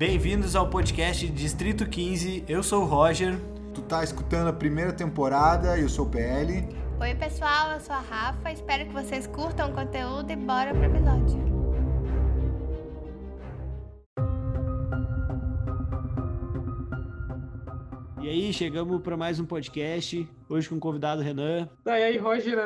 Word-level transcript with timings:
Bem-vindos 0.00 0.56
ao 0.56 0.66
podcast 0.66 1.28
Distrito 1.28 1.86
15. 1.86 2.46
Eu 2.48 2.62
sou 2.62 2.84
o 2.84 2.86
Roger. 2.86 3.38
Tu 3.74 3.82
tá 3.82 4.02
escutando 4.02 4.48
a 4.48 4.52
primeira 4.54 4.94
temporada, 4.94 5.78
eu 5.78 5.90
sou 5.90 6.06
o 6.06 6.08
PL. 6.08 6.66
Oi, 6.98 7.14
pessoal, 7.16 7.72
eu 7.72 7.80
sou 7.80 7.94
a 7.94 8.00
Rafa. 8.00 8.50
Espero 8.50 8.86
que 8.86 8.94
vocês 8.94 9.26
curtam 9.26 9.68
o 9.68 9.74
conteúdo 9.74 10.32
e 10.32 10.36
bora 10.36 10.72
pro 10.72 10.84
episódio. 10.84 11.38
E 18.22 18.26
aí, 18.30 18.52
chegamos 18.54 19.02
para 19.02 19.18
mais 19.18 19.38
um 19.38 19.44
podcast. 19.44 20.26
Hoje 20.48 20.66
com 20.66 20.76
o 20.76 20.80
convidado 20.80 21.20
Renan. 21.20 21.68
E 21.84 21.90
aí, 21.90 22.16
Roger, 22.16 22.56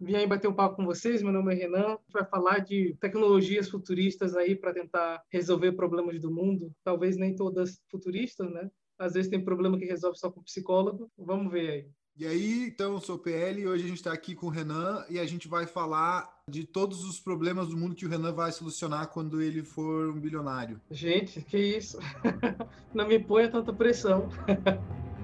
vim 0.00 0.14
aí 0.14 0.26
bater 0.26 0.48
um 0.48 0.54
papo 0.54 0.76
com 0.76 0.84
vocês. 0.84 1.22
Meu 1.22 1.32
nome 1.32 1.54
é 1.54 1.56
Renan. 1.56 1.86
A 1.86 1.90
gente 1.90 2.12
vai 2.12 2.24
falar 2.24 2.58
de 2.60 2.96
tecnologias 3.00 3.68
futuristas 3.68 4.36
aí 4.36 4.54
para 4.54 4.72
tentar 4.72 5.22
resolver 5.30 5.72
problemas 5.72 6.20
do 6.20 6.30
mundo. 6.30 6.72
Talvez 6.84 7.16
nem 7.16 7.34
todas 7.34 7.80
futuristas, 7.90 8.50
né? 8.50 8.70
Às 8.98 9.14
vezes 9.14 9.30
tem 9.30 9.44
problema 9.44 9.78
que 9.78 9.84
resolve 9.84 10.18
só 10.18 10.30
com 10.30 10.42
psicólogo. 10.42 11.10
Vamos 11.18 11.52
ver 11.52 11.70
aí. 11.70 11.90
E 12.18 12.26
aí, 12.26 12.68
então, 12.68 12.94
eu 12.94 13.00
sou 13.00 13.16
o 13.16 13.18
PL 13.18 13.60
e 13.60 13.68
hoje 13.68 13.84
a 13.84 13.88
gente 13.88 13.98
está 13.98 14.10
aqui 14.10 14.34
com 14.34 14.46
o 14.46 14.50
Renan 14.50 15.04
e 15.10 15.18
a 15.18 15.26
gente 15.26 15.46
vai 15.46 15.66
falar 15.66 16.26
de 16.48 16.64
todos 16.64 17.04
os 17.04 17.20
problemas 17.20 17.68
do 17.68 17.76
mundo 17.76 17.94
que 17.94 18.06
o 18.06 18.08
Renan 18.08 18.32
vai 18.32 18.50
solucionar 18.52 19.08
quando 19.08 19.42
ele 19.42 19.62
for 19.62 20.08
um 20.08 20.18
bilionário. 20.18 20.80
Gente, 20.90 21.42
que 21.42 21.58
isso? 21.58 21.98
Não 22.94 23.06
me 23.06 23.18
ponha 23.18 23.50
tanta 23.50 23.70
pressão. 23.70 24.30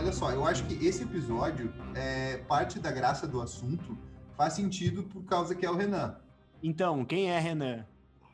olha 0.00 0.12
só, 0.12 0.32
eu 0.32 0.46
acho 0.46 0.66
que 0.66 0.86
esse 0.86 1.02
episódio, 1.02 1.70
é, 1.94 2.38
parte 2.38 2.78
da 2.78 2.90
graça 2.90 3.28
do 3.28 3.38
assunto, 3.38 3.98
faz 4.34 4.54
sentido 4.54 5.02
por 5.02 5.22
causa 5.24 5.54
que 5.54 5.66
é 5.66 5.70
o 5.70 5.76
Renan. 5.76 6.18
Então, 6.62 7.04
quem 7.04 7.30
é 7.30 7.38
Renan? 7.38 7.86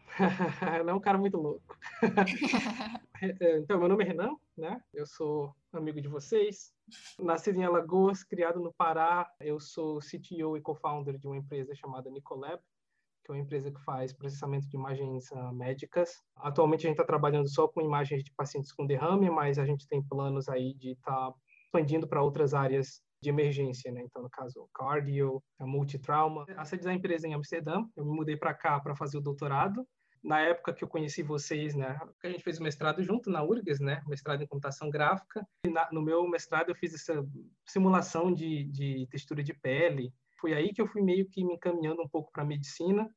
Não 0.85 0.91
é 0.91 0.95
um 0.95 1.01
cara 1.01 1.19
muito 1.19 1.37
louco. 1.37 1.77
É, 3.19 3.57
então, 3.61 3.79
meu 3.79 3.89
nome 3.89 4.05
é 4.05 4.09
Renan, 4.09 4.37
né? 4.59 4.79
Eu 4.93 5.07
sou 5.07 5.51
amigo 5.73 6.03
de 6.03 6.07
vocês. 6.07 6.71
Nascido 7.19 7.57
em 7.57 7.65
Alagoas, 7.65 8.23
criado 8.23 8.61
no 8.61 8.75
Pará. 8.75 9.27
Eu 9.41 9.59
sou 9.59 10.01
CTO 10.01 10.55
e 10.55 10.61
co-founder 10.61 11.17
de 11.17 11.27
uma 11.27 11.39
empresa 11.39 11.75
chamada 11.75 12.11
Nicolab, 12.11 12.61
que 13.25 13.33
é 13.33 13.35
uma 13.35 13.41
empresa 13.41 13.71
que 13.71 13.81
faz 13.85 14.13
processamento 14.13 14.69
de 14.69 14.77
imagens 14.77 15.31
uh, 15.31 15.51
médicas. 15.51 16.23
Atualmente 16.37 16.81
a 16.81 16.91
gente 16.91 17.01
está 17.01 17.07
trabalhando 17.07 17.49
só 17.49 17.67
com 17.67 17.81
imagens 17.81 18.23
de 18.23 18.31
pacientes 18.33 18.71
com 18.71 18.87
derrame, 18.87 19.31
mas 19.31 19.59
a 19.59 19.65
gente 19.65 19.89
tem 19.89 20.03
planos 20.03 20.47
aí 20.47 20.75
de 20.75 20.91
estar 20.91 21.31
tá 21.31 21.35
expandindo 21.77 22.09
para 22.09 22.23
outras 22.23 22.55
áreas 22.55 23.01
de 23.23 23.29
emergência, 23.29 23.93
né? 23.93 24.03
Então, 24.03 24.23
no 24.23 24.31
caso, 24.31 24.69
cardio, 24.75 25.43
multitrauma. 25.61 26.45
A 26.57 26.65
sede 26.65 26.85
da 26.85 26.95
empresa 26.95 27.27
é 27.27 27.31
em 27.31 27.35
Amsterdã. 27.35 27.85
Eu 27.97 28.05
me 28.05 28.15
mudei 28.15 28.37
para 28.37 28.55
cá 28.55 28.81
para 28.81 28.97
fazer 28.97 29.19
o 29.19 29.23
doutorado 29.23 29.87
na 30.27 30.41
época 30.41 30.73
que 30.73 30.83
eu 30.83 30.89
conheci 30.89 31.23
vocês, 31.23 31.77
né, 31.77 31.97
a 32.21 32.29
gente 32.29 32.43
fez 32.43 32.59
o 32.59 32.63
mestrado 32.63 33.01
junto 33.01 33.31
na 33.31 33.45
URGS, 33.45 33.79
né, 33.79 34.03
mestrado 34.09 34.43
em 34.43 34.47
computação 34.47 34.91
gráfica. 34.91 35.47
E 35.65 35.71
na, 35.71 35.89
no 35.93 36.03
meu 36.03 36.29
mestrado 36.29 36.69
eu 36.69 36.75
fiz 36.75 36.93
essa 36.95 37.25
simulação 37.65 38.35
de, 38.35 38.65
de 38.65 39.07
textura 39.09 39.41
de 39.41 39.55
pele. 39.55 40.13
Foi 40.41 40.53
aí 40.53 40.75
que 40.75 40.83
eu 40.83 40.89
fui 40.89 41.01
meio 41.01 41.29
que 41.29 41.45
me 41.45 41.55
encaminhando 41.55 42.03
um 42.03 42.09
pouco 42.09 42.33
para 42.33 42.43
a 42.43 42.47
medicina. 42.47 43.09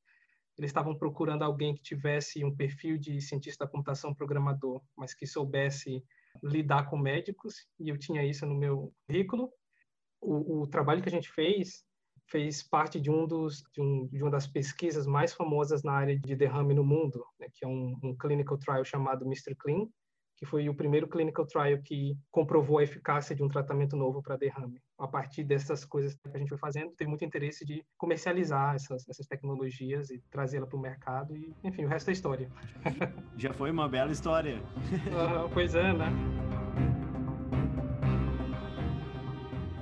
Eles 0.56 0.70
estavam 0.70 0.96
procurando 0.96 1.42
alguém 1.42 1.74
que 1.74 1.82
tivesse 1.82 2.46
um 2.46 2.56
perfil 2.56 2.96
de 2.96 3.20
cientista 3.20 3.66
da 3.66 3.72
computação 3.72 4.14
programador, 4.14 4.80
mas 4.96 5.16
que 5.16 5.26
soubesse 5.26 6.04
lidar 6.44 6.90
com 6.90 6.98
médicos, 6.98 7.68
e 7.80 7.90
eu 7.90 7.98
tinha 7.98 8.24
isso 8.26 8.46
no 8.46 8.56
meu 8.56 8.94
currículo. 9.08 9.52
O, 10.22 10.62
o 10.62 10.68
trabalho 10.68 11.02
que 11.02 11.10
a 11.10 11.12
gente 11.12 11.30
fez 11.30 11.84
fez 12.30 12.62
parte 12.62 13.00
de 13.00 13.10
um 13.10 13.26
dos 13.26 13.64
de, 13.74 13.82
um, 13.82 14.08
de, 14.08 14.22
uma 14.22 14.32
das 14.32 14.46
pesquisas 14.46 15.08
mais 15.08 15.34
famosas 15.34 15.84
na 15.84 15.94
área 15.94 16.18
de 16.18 16.36
derrame 16.36 16.74
no 16.74 16.84
mundo, 16.84 17.26
né, 17.40 17.48
que 17.54 17.66
é 17.66 17.68
um, 17.68 17.98
um, 18.04 18.16
clinical 18.16 18.58
trial 18.58 18.86
chamado 18.86 19.26
Mr. 19.26 19.56
Clean, 19.56 19.88
que 20.40 20.46
foi 20.46 20.70
o 20.70 20.74
primeiro 20.74 21.06
clinical 21.06 21.46
trial 21.46 21.78
que 21.84 22.18
comprovou 22.32 22.78
a 22.78 22.84
eficácia 22.84 23.36
de 23.36 23.44
um 23.44 23.50
tratamento 23.50 23.98
novo 23.98 24.24
para 24.24 24.38
derrame. 24.38 24.82
A 24.98 25.06
partir 25.06 25.44
dessas 25.44 25.84
coisas 25.84 26.16
que 26.16 26.22
a 26.34 26.40
gente 26.40 26.48
foi 26.48 26.58
fazendo, 26.58 26.92
teve 26.96 27.10
muito 27.10 27.26
interesse 27.26 27.66
de 27.66 27.84
comercializar 27.98 28.74
essas, 28.74 29.08
essas 29.10 29.28
tecnologias 29.28 30.10
e 30.10 30.24
trazê-la 30.32 30.66
para 30.66 30.78
o 30.78 30.82
mercado 30.82 31.36
e, 31.36 31.54
enfim, 31.62 31.84
o 31.84 31.90
resto 31.90 32.10
é 32.10 32.14
história. 32.14 32.50
Já 33.36 33.52
foi 33.54 33.70
uma 33.70 33.90
bela 33.90 34.14
história. 34.14 34.62
pois 35.54 35.76
é, 35.76 35.92
né? 35.92 36.08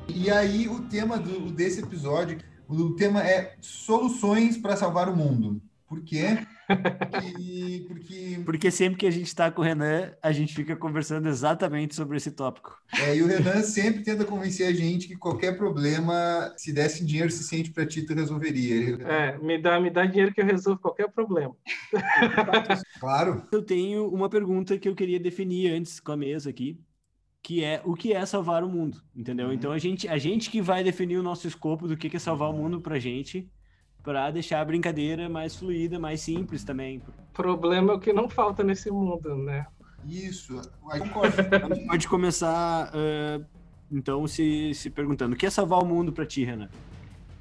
E 0.08 0.32
aí 0.32 0.68
o 0.68 0.82
tema 0.90 1.20
do, 1.20 1.52
desse 1.52 1.84
episódio, 1.84 2.40
o 2.68 2.96
tema 2.96 3.24
é 3.24 3.56
soluções 3.62 4.58
para 4.58 4.76
salvar 4.76 5.08
o 5.08 5.16
mundo. 5.16 5.62
Por 5.88 6.04
quê? 6.04 6.46
Porque, 6.68 7.86
porque... 7.88 8.40
porque 8.46 8.72
sempre 8.72 9.00
que 9.00 9.08
a 9.08 9.12
gente 9.12 9.28
está 9.28 9.50
com 9.50 9.62
o 9.62 9.66
Renan, 9.66 10.12
a 10.22 10.34
gente 10.34 10.54
fica 10.54 10.76
conversando 10.76 11.30
exatamente 11.30 11.96
sobre 11.96 12.18
esse 12.18 12.30
tópico. 12.32 12.78
É, 13.00 13.16
e 13.16 13.24
o 13.24 13.28
Renan 13.28 13.62
sempre 13.64 14.04
tenta 14.04 14.26
convencer 14.26 14.68
a 14.68 14.74
gente 14.74 15.08
que 15.08 15.16
qualquer 15.16 15.58
problema, 15.58 16.54
se 16.58 16.74
desse 16.74 17.06
dinheiro 17.06 17.32
suficiente 17.32 17.72
para 17.72 17.86
ti, 17.86 18.02
tu 18.02 18.14
resolveria. 18.14 18.98
É, 19.06 19.38
me 19.38 19.62
dá, 19.62 19.80
me 19.80 19.90
dá 19.90 20.06
dinheiro 20.06 20.34
que 20.34 20.42
eu 20.42 20.46
resolvo 20.46 20.82
qualquer 20.82 21.10
problema. 21.10 21.56
Claro. 23.00 23.48
Eu 23.52 23.62
tenho 23.62 24.10
uma 24.10 24.30
pergunta 24.30 24.78
que 24.78 24.90
eu 24.90 24.96
queria 24.96 25.20
definir 25.20 25.72
antes 25.72 26.00
com 26.00 26.12
a 26.12 26.18
mesa 26.18 26.50
aqui, 26.50 26.80
que 27.42 27.64
é 27.64 27.82
o 27.86 27.96
que 27.96 28.12
é 28.12 28.26
salvar 28.26 28.64
o 28.64 28.70
mundo, 28.70 29.02
entendeu? 29.16 29.48
Uhum. 29.48 29.54
Então 29.54 29.72
a 29.72 29.78
gente, 29.78 30.08
a 30.08 30.18
gente 30.18 30.50
que 30.50 30.62
vai 30.62 30.84
definir 30.84 31.18
o 31.18 31.24
nosso 31.24 31.48
escopo 31.48 31.88
do 31.88 31.96
que 31.96 32.16
é 32.16 32.20
salvar 32.20 32.50
o 32.50 32.54
mundo 32.54 32.82
pra 32.82 33.00
gente, 33.00 33.50
para 34.08 34.32
deixar 34.32 34.62
a 34.62 34.66
brincadeira 34.66 35.28
mais 35.28 35.54
fluida, 35.54 36.00
mais 36.00 36.22
simples 36.22 36.64
também. 36.64 37.02
Problema 37.34 37.92
é 37.92 37.96
o 37.98 38.00
que 38.00 38.14
não 38.14 38.30
falta 38.30 38.64
nesse 38.64 38.90
mundo, 38.90 39.36
né? 39.36 39.68
Isso, 40.06 40.62
a 40.90 40.98
gente 40.98 41.86
pode 41.86 42.08
começar, 42.08 42.90
uh, 42.96 43.46
então, 43.92 44.26
se, 44.26 44.74
se 44.74 44.90
perguntando, 44.90 45.36
o 45.36 45.38
que 45.38 45.46
é 45.46 45.50
salvar 45.50 45.84
o 45.84 45.86
mundo 45.86 46.14
para 46.14 46.26
ti, 46.26 46.46
Renan? 46.46 46.70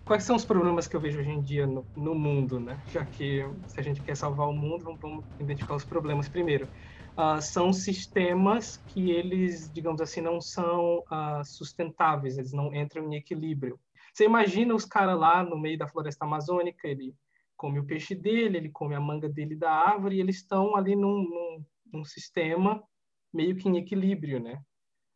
Quais 0.04 0.25
são 0.25 0.34
os 0.34 0.44
problemas 0.44 0.88
que 0.88 0.97
eu 0.97 1.00
vejo 1.00 1.21
hoje 1.21 1.31
em 1.31 1.41
dia 1.41 1.69
no, 1.69 1.87
no 1.97 2.16
mundo, 2.16 2.59
né? 2.59 2.77
Já 2.93 3.04
que 3.04 3.48
se 3.69 3.78
a 3.78 3.83
gente 3.84 4.00
quer 4.00 4.16
salvar 4.16 4.48
o 4.48 4.53
mundo, 4.53 4.98
vamos 5.00 5.25
identificar 5.38 5.77
os 5.77 5.84
problemas 5.84 6.28
primeiro 6.28 6.66
uh, 7.16 7.41
são 7.41 7.72
sistemas 7.72 8.81
que 8.88 9.10
eles, 9.10 9.71
digamos 9.72 10.00
assim, 10.00 10.21
não 10.21 10.41
são 10.41 11.04
uh, 11.10 11.44
sustentáveis, 11.44 12.38
eles 12.38 12.53
não 12.53 12.75
entram 12.75 13.12
em 13.12 13.16
equilíbrio. 13.16 13.78
Você 14.16 14.25
imagina 14.25 14.75
os 14.75 14.87
caras 14.87 15.21
lá 15.21 15.44
no 15.44 15.59
meio 15.59 15.77
da 15.77 15.87
floresta 15.87 16.25
amazônica, 16.25 16.88
ele 16.88 17.15
come 17.54 17.78
o 17.78 17.84
peixe 17.84 18.15
dele, 18.15 18.56
ele 18.56 18.71
come 18.71 18.94
a 18.94 19.00
manga 19.00 19.28
dele 19.28 19.54
da 19.54 19.71
árvore, 19.71 20.16
e 20.16 20.21
eles 20.21 20.37
estão 20.37 20.75
ali 20.75 20.97
num, 20.97 21.19
num, 21.19 21.65
num 21.93 22.03
sistema 22.03 22.82
meio 23.31 23.54
que 23.54 23.69
em 23.69 23.77
equilíbrio, 23.77 24.41
né? 24.41 24.59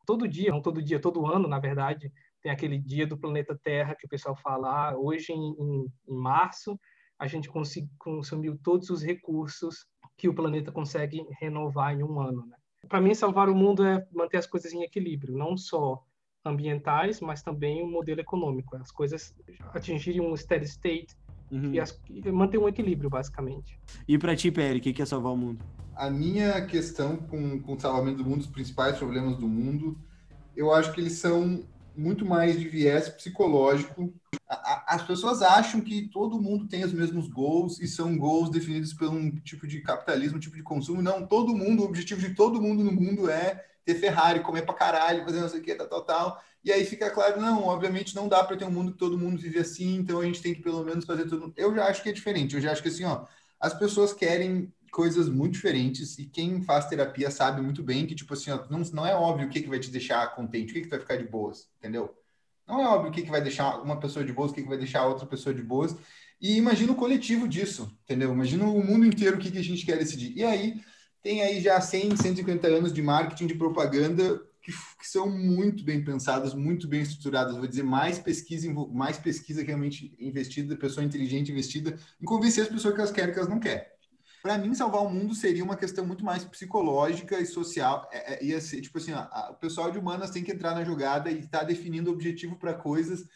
Todo 0.04 0.28
dia, 0.28 0.50
não 0.50 0.60
todo 0.60 0.82
dia, 0.82 1.00
todo 1.00 1.26
ano, 1.26 1.48
na 1.48 1.58
verdade, 1.58 2.12
tem 2.42 2.52
aquele 2.52 2.78
dia 2.78 3.06
do 3.06 3.16
planeta 3.16 3.58
Terra 3.64 3.94
que 3.94 4.04
o 4.04 4.08
pessoal 4.08 4.36
fala, 4.36 4.90
ah, 4.90 4.98
hoje 4.98 5.32
em, 5.32 5.56
em, 5.58 5.86
em 6.06 6.14
março 6.14 6.78
a 7.18 7.26
gente 7.26 7.50
consumiu 7.96 8.58
todos 8.62 8.90
os 8.90 9.02
recursos 9.02 9.86
que 10.14 10.28
o 10.28 10.34
planeta 10.34 10.70
consegue 10.70 11.26
renovar 11.40 11.94
em 11.94 12.02
um 12.02 12.20
ano. 12.20 12.44
Né? 12.44 12.56
Para 12.86 13.00
mim, 13.00 13.14
salvar 13.14 13.48
o 13.48 13.54
mundo 13.54 13.82
é 13.82 14.06
manter 14.12 14.36
as 14.36 14.46
coisas 14.46 14.74
em 14.74 14.82
equilíbrio, 14.82 15.34
não 15.34 15.56
só 15.56 16.04
ambientais, 16.44 17.20
mas 17.20 17.42
também 17.42 17.82
o 17.82 17.86
um 17.86 17.90
modelo 17.90 18.20
econômico. 18.20 18.76
As 18.76 18.90
coisas 18.90 19.34
atingirem 19.74 20.20
um 20.20 20.36
steady 20.36 20.66
state 20.66 21.16
uhum. 21.50 21.74
e, 21.74 21.80
as, 21.80 21.98
e, 22.08 22.30
manter 22.30 22.58
um 22.58 22.68
equilíbrio, 22.68 23.10
basicamente. 23.10 23.78
E 24.06 24.18
para 24.18 24.34
ti, 24.34 24.50
Peri, 24.50 24.78
o 24.78 24.82
que 24.82 25.02
é 25.02 25.06
salvar 25.06 25.32
o 25.32 25.36
mundo? 25.36 25.64
A 25.94 26.10
minha 26.10 26.64
questão 26.64 27.16
com, 27.16 27.60
com 27.60 27.74
o 27.74 27.80
salvamento 27.80 28.18
do 28.18 28.24
mundo, 28.24 28.40
os 28.40 28.46
principais 28.46 28.96
problemas 28.96 29.36
do 29.36 29.46
mundo, 29.46 29.98
eu 30.56 30.72
acho 30.72 30.92
que 30.92 31.00
eles 31.00 31.14
são 31.14 31.64
muito 31.94 32.24
mais 32.24 32.58
de 32.58 32.68
viés 32.68 33.08
psicológico. 33.08 34.12
As 34.86 35.02
pessoas 35.02 35.42
acham 35.42 35.80
que 35.80 36.08
todo 36.08 36.40
mundo 36.40 36.66
tem 36.66 36.84
os 36.84 36.92
mesmos 36.92 37.28
goals 37.28 37.78
e 37.80 37.86
são 37.86 38.16
goals 38.16 38.50
definidos 38.50 38.94
por 38.94 39.08
um 39.08 39.30
tipo 39.30 39.66
de 39.66 39.80
capitalismo, 39.80 40.38
um 40.38 40.40
tipo 40.40 40.56
de 40.56 40.62
consumo. 40.62 41.02
Não, 41.02 41.26
todo 41.26 41.54
mundo, 41.54 41.82
o 41.82 41.84
objetivo 41.84 42.20
de 42.20 42.34
todo 42.34 42.62
mundo 42.62 42.82
no 42.82 42.92
mundo 42.92 43.28
é 43.28 43.64
ter 43.94 44.00
Ferrari, 44.00 44.40
comer 44.40 44.62
pra 44.62 44.74
caralho, 44.74 45.24
fazer 45.24 45.40
não 45.40 45.48
sei 45.48 45.60
o 45.60 45.62
que, 45.62 45.74
tal, 45.74 45.88
tal, 45.88 46.02
tal. 46.02 46.42
E 46.62 46.70
aí 46.70 46.84
fica 46.84 47.10
claro, 47.10 47.40
não, 47.40 47.64
obviamente 47.64 48.14
não 48.14 48.28
dá 48.28 48.44
para 48.44 48.56
ter 48.56 48.64
um 48.64 48.70
mundo 48.70 48.92
que 48.92 48.98
todo 48.98 49.18
mundo 49.18 49.40
vive 49.40 49.58
assim, 49.58 49.96
então 49.96 50.20
a 50.20 50.24
gente 50.24 50.42
tem 50.42 50.54
que 50.54 50.62
pelo 50.62 50.84
menos 50.84 51.04
fazer 51.04 51.26
tudo. 51.26 51.52
Eu 51.56 51.74
já 51.74 51.86
acho 51.86 52.02
que 52.02 52.10
é 52.10 52.12
diferente, 52.12 52.54
eu 52.54 52.60
já 52.60 52.72
acho 52.72 52.82
que 52.82 52.88
assim, 52.88 53.04
ó, 53.04 53.24
as 53.58 53.74
pessoas 53.74 54.12
querem 54.12 54.72
coisas 54.90 55.28
muito 55.28 55.54
diferentes 55.54 56.18
e 56.18 56.26
quem 56.26 56.62
faz 56.62 56.86
terapia 56.86 57.30
sabe 57.30 57.62
muito 57.62 57.82
bem 57.82 58.06
que, 58.06 58.14
tipo 58.14 58.34
assim, 58.34 58.50
ó, 58.50 58.64
não, 58.68 58.80
não 58.92 59.06
é 59.06 59.14
óbvio 59.14 59.46
o 59.46 59.50
que, 59.50 59.62
que 59.62 59.68
vai 59.68 59.78
te 59.78 59.90
deixar 59.90 60.34
contente, 60.34 60.70
o 60.70 60.74
que, 60.74 60.82
que 60.82 60.88
vai 60.88 60.98
ficar 60.98 61.16
de 61.16 61.24
boas, 61.24 61.68
entendeu? 61.78 62.14
Não 62.66 62.80
é 62.80 62.86
óbvio 62.86 63.10
o 63.10 63.12
que, 63.12 63.22
que 63.22 63.30
vai 63.30 63.40
deixar 63.40 63.80
uma 63.82 63.98
pessoa 63.98 64.24
de 64.24 64.32
boas, 64.32 64.50
o 64.50 64.54
que, 64.54 64.62
que 64.62 64.68
vai 64.68 64.78
deixar 64.78 65.06
outra 65.06 65.26
pessoa 65.26 65.54
de 65.54 65.62
boas. 65.62 65.96
E 66.40 66.56
imagina 66.56 66.92
o 66.92 66.96
coletivo 66.96 67.48
disso, 67.48 67.96
entendeu? 68.04 68.32
Imagina 68.32 68.64
o 68.64 68.84
mundo 68.84 69.04
inteiro 69.04 69.36
o 69.36 69.40
que, 69.40 69.50
que 69.50 69.58
a 69.58 69.64
gente 69.64 69.84
quer 69.84 69.98
decidir. 69.98 70.32
E 70.36 70.44
aí, 70.44 70.80
tem 71.22 71.42
aí 71.42 71.60
já 71.60 71.80
100, 71.80 72.16
150 72.16 72.66
anos 72.66 72.92
de 72.92 73.02
marketing, 73.02 73.46
de 73.46 73.54
propaganda, 73.54 74.40
que, 74.62 74.72
que, 74.72 75.08
são 75.08 75.28
muito 75.28 75.84
bem 75.84 76.04
pensadas, 76.04 76.54
muito 76.54 76.86
bem 76.88 77.02
estruturadas. 77.02 77.56
Vou 77.56 77.66
dizer, 77.66 77.82
mais 77.82 78.18
pesquisa, 78.18 78.72
mais 78.92 79.18
pesquisa 79.18 79.62
realmente 79.62 80.14
investida, 80.18 80.76
pessoa 80.76 81.04
inteligente 81.04 81.50
investida 81.50 81.96
em 82.20 82.24
convencer 82.24 82.64
as 82.64 82.70
pessoas 82.70 82.94
que 82.94 83.00
elas 83.00 83.12
querem 83.12 83.32
que 83.32 83.38
elas 83.38 83.50
não 83.50 83.60
querem. 83.60 83.84
Para 84.42 84.56
mim, 84.56 84.74
salvar 84.74 85.02
o 85.02 85.10
mundo 85.10 85.34
seria 85.34 85.62
uma 85.62 85.76
questão 85.76 86.06
muito 86.06 86.24
mais 86.24 86.44
psicológica 86.44 87.38
e 87.38 87.44
social. 87.44 88.08
É, 88.10 88.34
é, 88.34 88.44
ia 88.44 88.60
ser 88.60 88.80
tipo 88.80 88.96
assim: 88.96 89.12
ó, 89.12 89.50
o 89.50 89.54
pessoal 89.54 89.90
de 89.90 89.98
humanas 89.98 90.30
tem 90.30 90.42
que 90.42 90.50
entrar 90.50 90.74
na 90.74 90.84
jogada 90.84 91.30
e 91.30 91.40
estar 91.40 91.60
tá 91.60 91.64
definindo 91.64 92.10
objetivo 92.10 92.56
para 92.56 92.72
coisas 92.72 93.26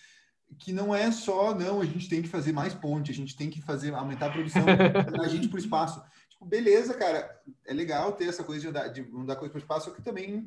que 0.59 0.73
não 0.73 0.95
é 0.95 1.11
só, 1.11 1.55
não, 1.55 1.81
a 1.81 1.85
gente 1.85 2.09
tem 2.09 2.23
que 2.23 2.29
fazer 2.29 2.53
mais 2.53 2.75
ponte, 2.75 3.11
a 3.11 3.15
gente 3.15 3.37
tem 3.37 3.51
que 3.51 3.61
fazer 3.61 3.93
aumentar 3.93 4.27
a 4.27 4.31
produção, 4.31 4.63
a 5.21 5.29
gente 5.29 5.49
para 5.49 5.57
o 5.57 5.61
espaço. 5.61 6.03
Beleza, 6.45 6.95
cara, 6.95 7.41
é 7.67 7.73
legal 7.73 8.13
ter 8.13 8.29
essa 8.29 8.45
coisa 8.45 8.61
de, 8.61 8.69
andar, 8.69 8.89
de 8.89 9.03
coisa 9.03 9.51
para 9.51 9.55
o 9.55 9.59
espaço, 9.59 9.91
só 9.91 9.95
que 9.95 10.03
também 10.03 10.47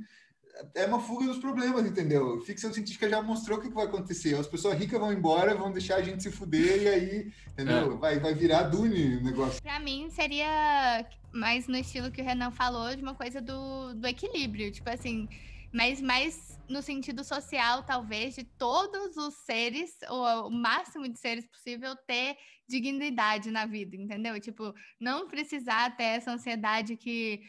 é 0.73 0.85
uma 0.85 0.99
fuga 0.99 1.25
dos 1.25 1.37
problemas, 1.37 1.85
entendeu? 1.85 2.41
Ficção 2.41 2.73
científica 2.73 3.09
já 3.09 3.21
mostrou 3.21 3.57
o 3.57 3.61
que, 3.61 3.69
vai 3.69 3.85
acontecer. 3.85 4.35
As 4.35 4.47
pessoas 4.47 4.77
ricas 4.77 4.99
vão 4.99 5.13
embora, 5.13 5.55
vão 5.55 5.71
deixar 5.71 5.97
a 5.97 6.01
gente 6.01 6.23
se 6.23 6.31
fuder 6.31 6.81
e 6.81 6.87
aí, 6.87 7.31
entendeu? 7.49 7.93
É. 7.93 7.97
Vai, 7.97 8.19
vai 8.19 8.33
virar 8.33 8.63
Dune 8.63 9.17
o 9.17 9.23
negócio. 9.23 9.61
Pra 9.61 9.79
mim, 9.79 10.09
seria 10.09 11.05
mais 11.31 11.67
no 11.67 11.77
estilo 11.77 12.11
que 12.11 12.21
o 12.21 12.25
Renan 12.25 12.51
falou, 12.51 12.95
de 12.95 13.01
uma 13.01 13.13
coisa 13.13 13.41
do, 13.41 13.93
do 13.93 14.07
equilíbrio. 14.07 14.71
Tipo 14.71 14.89
assim, 14.89 15.27
mas 15.71 16.01
mais 16.01 16.56
no 16.69 16.81
sentido 16.81 17.23
social, 17.23 17.83
talvez, 17.83 18.35
de 18.35 18.43
todos 18.43 19.15
os 19.17 19.33
seres, 19.45 19.97
ou 20.09 20.47
o 20.47 20.51
máximo 20.51 21.07
de 21.07 21.17
seres 21.17 21.45
possível, 21.47 21.95
ter 22.07 22.37
dignidade 22.67 23.49
na 23.49 23.65
vida, 23.65 23.95
entendeu? 23.95 24.39
Tipo, 24.39 24.73
não 24.99 25.27
precisar 25.27 25.95
ter 25.95 26.03
essa 26.03 26.31
ansiedade 26.31 26.97
que 26.97 27.41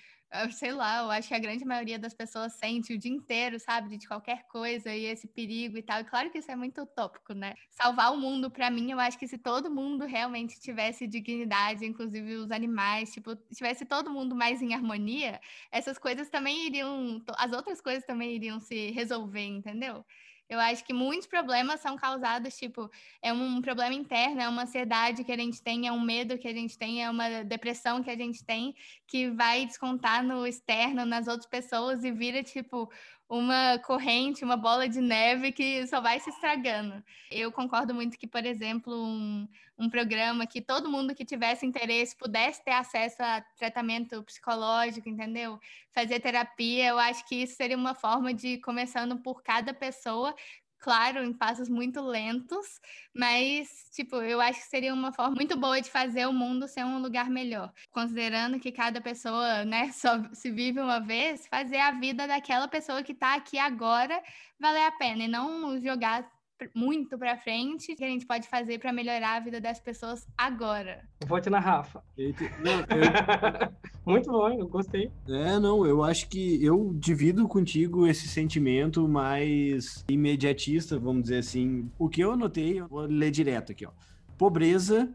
sei 0.53 0.73
lá, 0.73 0.99
eu 1.03 1.11
acho 1.11 1.29
que 1.29 1.35
a 1.35 1.39
grande 1.39 1.65
maioria 1.65 1.99
das 1.99 2.15
pessoas 2.15 2.53
sente 2.55 2.93
o 2.93 2.99
dia 2.99 3.11
inteiro, 3.13 3.59
sabe, 3.59 3.97
de 3.97 4.07
qualquer 4.07 4.47
coisa 4.49 4.95
e 4.95 5.05
esse 5.05 5.27
perigo 5.29 5.79
e 5.79 5.83
tal. 5.83 6.01
E 6.01 6.05
claro 6.05 6.31
que 6.31 6.39
isso 6.39 6.51
é 6.51 6.57
muito 6.57 6.83
utópico, 6.83 7.33
né? 7.33 7.55
Salvar 7.71 8.13
o 8.13 8.17
mundo, 8.19 8.51
para 8.51 8.71
mim, 8.71 8.91
eu 8.91 9.01
acho 9.01 9.19
que 9.19 9.27
se 9.27 9.39
todo 9.39 9.71
mundo 9.71 10.05
realmente 10.05 10.61
tivesse 10.61 11.07
dignidade, 11.07 11.87
inclusive 11.87 12.35
os 12.37 12.51
animais, 12.51 13.13
tipo, 13.13 13.35
tivesse 13.55 13.85
todo 13.87 14.11
mundo 14.11 14.35
mais 14.37 14.61
em 14.61 14.75
harmonia, 14.75 15.41
essas 15.73 15.99
coisas 15.99 16.29
também 16.29 16.67
iriam, 16.67 17.23
as 17.37 17.53
outras 17.53 17.81
coisas 17.81 18.05
também 18.05 18.35
iriam 18.37 18.61
se 18.61 18.91
resolver, 18.91 19.47
entendeu? 19.47 20.05
Eu 20.49 20.59
acho 20.59 20.83
que 20.83 20.95
muitos 20.95 21.27
problemas 21.27 21.81
são 21.81 21.95
causados, 21.95 22.57
tipo, 22.57 22.91
é 23.21 23.31
um 23.33 23.61
problema 23.61 23.95
interno, 23.95 24.41
é 24.41 24.49
uma 24.49 24.63
ansiedade 24.63 25.23
que 25.23 25.31
a 25.31 25.37
gente 25.37 25.63
tem, 25.63 25.87
é 25.87 25.93
um 25.93 26.01
medo 26.01 26.39
que 26.39 26.49
a 26.49 26.53
gente 26.55 26.79
tem, 26.79 27.05
é 27.05 27.11
uma 27.11 27.45
depressão 27.45 28.03
que 28.03 28.11
a 28.11 28.17
gente 28.17 28.43
tem, 28.43 28.75
que 29.07 29.31
vai 29.31 29.67
descontar 29.67 30.25
no 30.25 30.47
externo, 30.47 31.05
nas 31.05 31.29
outras 31.29 31.47
pessoas 31.47 32.03
e 32.03 32.11
vira, 32.11 32.43
tipo, 32.43 32.91
uma 33.29 33.79
corrente, 33.79 34.43
uma 34.43 34.57
bola 34.57 34.89
de 34.89 35.01
neve 35.01 35.53
que 35.53 35.87
só 35.87 36.01
vai 36.01 36.19
se 36.19 36.31
estragando. 36.31 37.03
Eu 37.31 37.53
concordo 37.53 37.95
muito 37.95 38.19
que, 38.19 38.27
por 38.27 38.47
exemplo, 38.47 38.95
um, 38.95 39.47
um 39.79 39.91
programa 39.91 40.47
que 40.47 40.63
todo 40.63 40.91
mundo 40.91 41.15
que 41.15 41.27
tivesse 41.27 41.67
interesse 41.67 42.17
pudesse 42.17 42.65
ter 42.65 42.73
acesso 42.73 43.23
a 43.23 43.43
tratamento 43.59 44.23
psicológico, 44.23 45.09
entendeu? 45.09 45.61
Fazer 45.93 46.21
terapia, 46.21 46.89
eu 46.89 46.99
acho 46.99 47.27
que 47.29 47.43
isso 47.43 47.55
seria 47.55 47.77
uma 47.77 47.95
forma 47.95 48.33
de, 48.33 48.57
começando 48.59 49.19
por 49.19 49.43
cada 49.43 49.75
pessoa, 49.75 50.35
claro, 50.79 51.25
em 51.25 51.33
passos 51.33 51.69
muito 51.69 52.01
lentos, 52.01 52.81
mas, 53.15 53.69
tipo, 53.93 54.17
eu 54.17 54.41
acho 54.41 54.61
que 54.61 54.69
seria 54.69 54.95
uma 54.95 55.13
forma 55.13 55.35
muito 55.35 55.59
boa 55.59 55.81
de 55.81 55.91
fazer 55.91 56.27
o 56.27 56.33
mundo 56.33 56.69
ser 56.69 56.85
um 56.85 57.01
lugar 57.01 57.29
melhor. 57.31 57.73
Considerando 57.91 58.61
que 58.61 58.73
cada 58.73 59.01
pessoa, 59.01 59.65
né, 59.65 59.91
só 59.93 60.23
se 60.33 60.51
vive 60.51 60.81
uma 60.81 61.01
vez, 61.01 61.47
fazer 61.49 61.79
a 61.79 61.93
vida 61.93 62.27
daquela 62.27 62.69
pessoa 62.69 63.03
que 63.03 63.13
está 63.13 63.35
aqui 63.35 63.59
agora 63.59 64.23
valer 64.61 64.85
a 64.87 64.93
pena 64.93 65.25
e 65.25 65.29
não 65.29 65.79
jogar 65.81 66.29
muito 66.75 67.19
para 67.19 67.37
frente 67.37 67.95
que 67.95 68.05
a 68.05 68.09
gente 68.09 68.27
pode 68.27 68.49
fazer 68.49 68.79
para 68.79 68.93
melhorar 68.93 69.37
a 69.37 69.41
vida 69.41 69.61
das 69.61 69.81
pessoas 69.81 70.27
agora. 70.37 71.05
Vote 71.27 71.51
na 71.51 71.59
Rafa. 71.59 72.03
Não, 72.17 72.81
eu... 72.81 73.73
muito 74.07 74.31
bom, 74.31 74.51
eu 74.51 74.69
gostei. 74.69 75.11
É, 75.29 75.59
não, 75.59 75.87
eu 75.87 76.03
acho 76.03 76.29
que 76.29 76.65
eu 76.65 76.93
divido 76.95 77.47
contigo 77.47 78.07
esse 78.07 78.29
sentimento 78.29 79.09
mais 79.09 80.05
imediatista, 80.09 80.99
vamos 80.99 81.23
dizer 81.25 81.39
assim. 81.39 81.91
O 81.99 82.09
que 82.09 82.23
eu 82.23 82.33
anotei, 82.33 82.81
eu 82.81 82.89
vou 82.89 83.03
ler 83.03 83.31
direto 83.31 83.73
aqui, 83.73 83.87
ó. 83.87 83.91
Pobreza, 84.37 85.13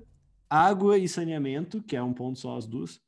água 0.49 0.97
e 0.97 1.07
saneamento, 1.07 1.81
que 1.81 1.95
é 1.95 2.03
um 2.03 2.13
ponto 2.13 2.39
só 2.39 2.57
as 2.57 2.67
duas. 2.67 3.01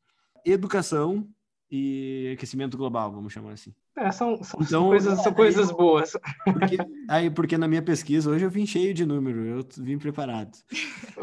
Educação 0.46 1.28
e 1.70 2.32
aquecimento 2.34 2.78
global, 2.78 3.12
vamos 3.12 3.34
chamar 3.34 3.54
assim. 3.54 3.74
É, 3.98 4.12
são, 4.12 4.44
são, 4.44 4.60
então, 4.62 4.88
coisas, 4.88 5.24
são 5.24 5.34
coisas 5.34 5.72
boas. 5.72 6.18
Porque, 6.44 6.78
aí, 7.08 7.30
porque 7.30 7.58
na 7.58 7.68
minha 7.68 7.82
pesquisa 7.82 8.30
hoje 8.30 8.44
eu 8.44 8.50
vim 8.50 8.66
cheio 8.66 8.94
de 8.94 9.06
número, 9.06 9.46
eu 9.46 9.66
vim 9.78 9.98
preparado. 9.98 10.52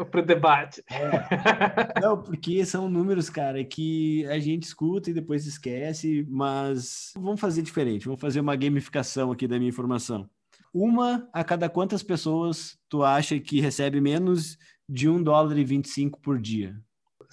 Para 0.09 0.21
o 0.21 0.25
debate. 0.25 0.83
É. 0.89 2.01
Não, 2.01 2.21
porque 2.21 2.65
são 2.65 2.89
números, 2.89 3.29
cara, 3.29 3.63
que 3.63 4.25
a 4.25 4.39
gente 4.39 4.63
escuta 4.63 5.11
e 5.11 5.13
depois 5.13 5.45
esquece, 5.45 6.25
mas 6.27 7.13
vamos 7.15 7.39
fazer 7.39 7.61
diferente, 7.61 8.05
vamos 8.05 8.21
fazer 8.21 8.39
uma 8.39 8.55
gamificação 8.55 9.31
aqui 9.31 9.47
da 9.47 9.59
minha 9.59 9.69
informação. 9.69 10.27
Uma 10.73 11.29
a 11.31 11.43
cada 11.43 11.69
quantas 11.69 12.01
pessoas 12.01 12.75
tu 12.89 13.03
acha 13.03 13.39
que 13.39 13.61
recebe 13.61 14.01
menos 14.01 14.57
de 14.89 15.07
um 15.07 15.21
dólar 15.21 15.59
e 15.59 15.63
25 15.63 16.19
por 16.19 16.39
dia? 16.39 16.75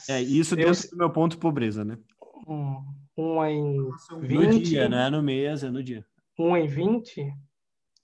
É, 0.07 0.21
isso 0.21 0.55
dentro 0.55 0.85
eu... 0.85 0.91
do 0.91 0.97
meu 0.99 1.11
ponto 1.11 1.39
pobreza, 1.39 1.83
né? 1.83 1.97
Hum 2.47 3.00
um 3.17 3.45
em 3.45 3.91
20. 4.21 4.47
No 4.47 4.61
dia, 4.61 4.89
não 4.89 4.99
é 4.99 5.11
no 5.11 5.23
mês, 5.23 5.63
é 5.63 5.71
no 5.71 5.83
dia. 5.83 6.05
Um 6.39 6.57
em 6.57 6.67
20? 6.67 7.33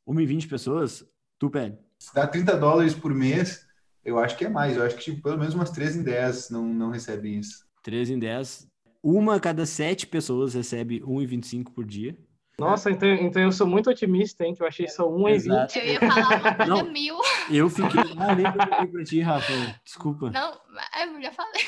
Uma 0.06 0.22
em 0.22 0.26
20 0.26 0.48
pessoas? 0.48 1.04
Tu 1.38 1.50
pede. 1.50 1.78
Se 1.98 2.14
dá 2.14 2.26
30 2.26 2.56
dólares 2.56 2.94
por 2.94 3.14
mês, 3.14 3.66
eu 4.04 4.18
acho 4.18 4.36
que 4.36 4.44
é 4.44 4.48
mais. 4.48 4.76
Eu 4.76 4.84
acho 4.84 4.96
que 4.96 5.04
tipo, 5.04 5.22
pelo 5.22 5.38
menos 5.38 5.54
umas 5.54 5.70
3 5.70 5.96
em 5.96 6.02
10 6.02 6.50
não, 6.50 6.64
não 6.64 6.90
recebem 6.90 7.38
isso. 7.38 7.66
3 7.82 8.10
em 8.10 8.18
10. 8.18 8.68
Uma 9.02 9.36
a 9.36 9.40
cada 9.40 9.64
7 9.64 10.06
pessoas 10.06 10.54
recebe 10.54 11.00
1,25 11.00 11.72
por 11.72 11.84
dia. 11.84 12.16
Nossa, 12.58 12.90
então, 12.90 13.08
então 13.08 13.42
eu 13.42 13.52
sou 13.52 13.66
muito 13.66 13.90
otimista, 13.90 14.44
hein? 14.44 14.54
Que 14.54 14.62
eu 14.62 14.66
achei 14.66 14.88
só 14.88 15.06
1 15.08 15.28
em 15.28 15.38
20. 15.38 15.76
Eu 15.76 15.84
ia 15.84 16.00
falar 16.00 16.40
uma 16.40 16.66
não, 16.66 16.90
mil. 16.90 17.16
Eu 17.50 17.68
fiquei. 17.68 18.00
Ah, 18.16 18.34
nem 18.34 18.90
pra 18.90 19.04
ti, 19.04 19.20
Rafa. 19.20 19.52
Desculpa. 19.84 20.30
Não, 20.30 20.52
eu 20.52 21.22
já 21.22 21.32
falei. 21.32 21.62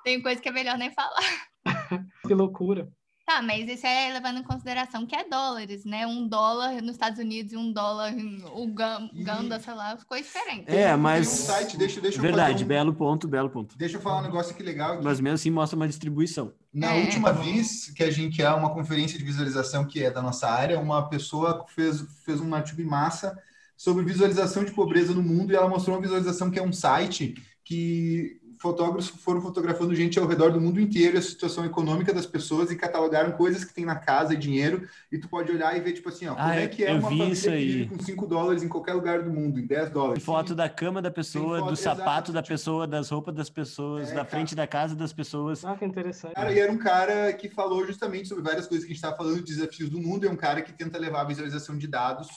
Tem 0.04 0.22
coisa 0.22 0.42
que 0.42 0.50
é 0.50 0.52
melhor 0.52 0.78
nem 0.78 0.92
falar. 0.92 1.22
que 2.28 2.34
loucura. 2.34 2.92
Tá, 3.26 3.42
mas 3.42 3.70
isso 3.70 3.86
é 3.86 4.12
levando 4.12 4.40
em 4.40 4.44
consideração 4.44 5.06
que 5.06 5.16
é 5.16 5.24
dólares, 5.24 5.86
né? 5.86 6.06
Um 6.06 6.28
dólar 6.28 6.82
nos 6.82 6.92
Estados 6.92 7.18
Unidos 7.18 7.54
e 7.54 7.56
um 7.56 7.72
dólar 7.72 8.12
em 8.12 8.44
Uganda, 8.54 9.58
sei 9.60 9.74
lá, 9.74 9.96
ficou 9.96 10.18
diferente. 10.18 10.66
É, 10.68 10.94
mas. 10.98 11.30
Tem 11.30 11.38
um 11.38 11.48
site, 11.48 11.78
deixa, 11.78 12.02
deixa 12.02 12.22
Verdade, 12.22 12.66
um... 12.66 12.68
belo 12.68 12.94
ponto, 12.94 13.30
belo 13.30 13.50
ponto. 13.50 13.78
Deixa 13.78 13.96
eu 13.96 14.02
falar 14.02 14.20
um 14.20 14.24
negócio 14.24 14.54
aqui 14.54 14.62
legal. 14.62 14.96
Aqui. 14.96 15.04
Mas 15.04 15.22
mesmo 15.22 15.36
assim 15.36 15.50
mostra 15.50 15.78
uma 15.78 15.88
distribuição. 15.88 16.52
Na 16.74 16.94
é. 16.94 17.00
última 17.00 17.32
vez 17.32 17.92
que 17.96 18.04
a 18.04 18.12
gente 18.12 18.36
que 18.36 18.42
é 18.42 18.50
uma 18.50 18.74
conferência 18.74 19.18
de 19.18 19.24
visualização 19.24 19.86
que 19.86 20.04
é 20.04 20.12
da 20.12 20.22
nossa 20.22 20.50
área, 20.50 20.80
uma 20.80 21.08
pessoa 21.08 21.66
fez, 21.70 22.02
fez 22.26 22.42
um 22.42 22.54
artigo 22.54 22.82
em 22.82 22.86
massa 22.86 23.38
sobre 23.78 24.04
visualização 24.04 24.66
de 24.66 24.72
pobreza 24.72 25.14
no 25.14 25.24
mundo 25.24 25.54
e 25.54 25.56
ela 25.56 25.70
mostrou 25.70 25.96
uma 25.96 26.02
visualização 26.02 26.52
que 26.52 26.60
é 26.60 26.64
um 26.64 26.74
site 26.74 27.36
que 27.64 28.41
fotógrafos 28.62 29.10
foram 29.10 29.42
fotografando 29.42 29.96
gente 29.96 30.20
ao 30.20 30.28
redor 30.28 30.52
do 30.52 30.62
mundo 30.62 30.80
inteiro, 30.80 31.18
a 31.18 31.22
situação 31.22 31.66
econômica 31.66 32.14
das 32.14 32.28
pessoas 32.28 32.70
e 32.70 32.76
catalogaram 32.76 33.32
coisas 33.32 33.66
que 33.66 33.74
tem 33.74 33.84
na 33.84 33.96
casa 33.96 34.36
e 34.36 34.38
dinheiro, 34.38 34.88
e 35.12 35.18
tu 35.18 35.28
pode 35.28 35.52
olhar 35.52 35.76
e 35.76 35.80
ver, 35.80 35.94
tipo 35.94 36.10
assim, 36.10 36.28
ó, 36.28 36.36
como 36.36 36.48
ah, 36.48 36.56
é 36.56 36.68
que 36.68 36.84
é 36.84 36.94
uma 36.94 37.02
família 37.02 37.36
que 37.36 37.50
vive 37.50 37.86
com 37.88 38.00
5 38.00 38.28
dólares 38.28 38.62
em 38.62 38.68
qualquer 38.68 38.94
lugar 38.94 39.24
do 39.24 39.32
mundo, 39.32 39.60
em 39.60 39.66
10 39.66 39.90
dólares. 39.90 40.24
Tem 40.24 40.34
foto 40.34 40.54
da 40.54 40.70
cama 40.70 41.02
da 41.02 41.10
pessoa, 41.10 41.60
foto, 41.60 41.70
do 41.72 41.76
sapato 41.76 42.32
da 42.32 42.44
pessoa, 42.44 42.86
das 42.86 43.10
roupas 43.10 43.34
das 43.34 43.50
pessoas, 43.50 44.12
é, 44.12 44.14
da 44.16 44.24
frente 44.24 44.56
cara. 44.56 44.68
da 44.68 44.68
casa 44.68 44.96
das 44.96 45.12
pessoas. 45.12 45.66
Ah, 45.66 45.76
que 45.76 45.84
interessante. 45.84 46.36
Cara, 46.36 46.54
e 46.54 46.60
era 46.60 46.72
um 46.72 46.78
cara 46.78 47.34
que 47.34 47.50
falou 47.50 47.86
justamente 47.88 48.28
sobre 48.28 48.44
várias 48.44 48.68
coisas 48.68 48.86
que 48.86 48.92
a 48.92 48.94
gente 48.94 49.04
estava 49.04 49.18
falando, 49.18 49.42
desafios 49.42 49.90
do 49.90 50.00
mundo, 50.00 50.28
é 50.28 50.30
um 50.30 50.36
cara 50.36 50.62
que 50.62 50.72
tenta 50.72 51.00
levar 51.00 51.22
a 51.22 51.26
visualização 51.26 51.76
de 51.76 51.88
dados 51.88 52.28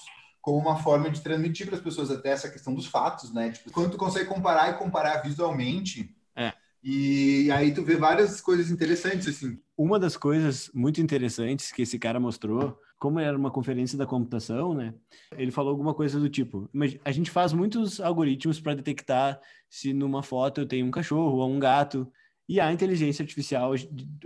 como 0.44 0.58
uma 0.58 0.76
forma 0.76 1.10
de 1.10 1.22
transmitir 1.22 1.66
para 1.66 1.76
as 1.76 1.82
pessoas 1.82 2.10
até 2.10 2.28
essa 2.28 2.50
questão 2.50 2.74
dos 2.74 2.84
fatos, 2.84 3.32
né? 3.32 3.50
Tipo, 3.50 3.70
quando 3.70 3.92
tu 3.92 3.96
consegue 3.96 4.28
comparar 4.28 4.68
e 4.68 4.76
comparar 4.76 5.22
visualmente, 5.22 6.14
é. 6.36 6.52
e 6.82 7.50
aí 7.50 7.72
tu 7.72 7.82
vê 7.82 7.96
várias 7.96 8.42
coisas 8.42 8.70
interessantes, 8.70 9.26
assim. 9.26 9.58
Uma 9.74 9.98
das 9.98 10.18
coisas 10.18 10.70
muito 10.74 11.00
interessantes 11.00 11.72
que 11.72 11.80
esse 11.80 11.98
cara 11.98 12.20
mostrou, 12.20 12.78
como 12.98 13.18
era 13.18 13.34
uma 13.34 13.50
conferência 13.50 13.96
da 13.96 14.04
computação, 14.04 14.74
né? 14.74 14.92
Ele 15.32 15.50
falou 15.50 15.70
alguma 15.70 15.94
coisa 15.94 16.20
do 16.20 16.28
tipo: 16.28 16.68
a 17.02 17.10
gente 17.10 17.30
faz 17.30 17.54
muitos 17.54 17.98
algoritmos 17.98 18.60
para 18.60 18.74
detectar 18.74 19.40
se 19.70 19.94
numa 19.94 20.22
foto 20.22 20.60
eu 20.60 20.66
tenho 20.66 20.84
um 20.84 20.90
cachorro 20.90 21.38
ou 21.38 21.50
um 21.50 21.58
gato. 21.58 22.06
E 22.46 22.60
a 22.60 22.70
inteligência 22.70 23.22
artificial 23.22 23.72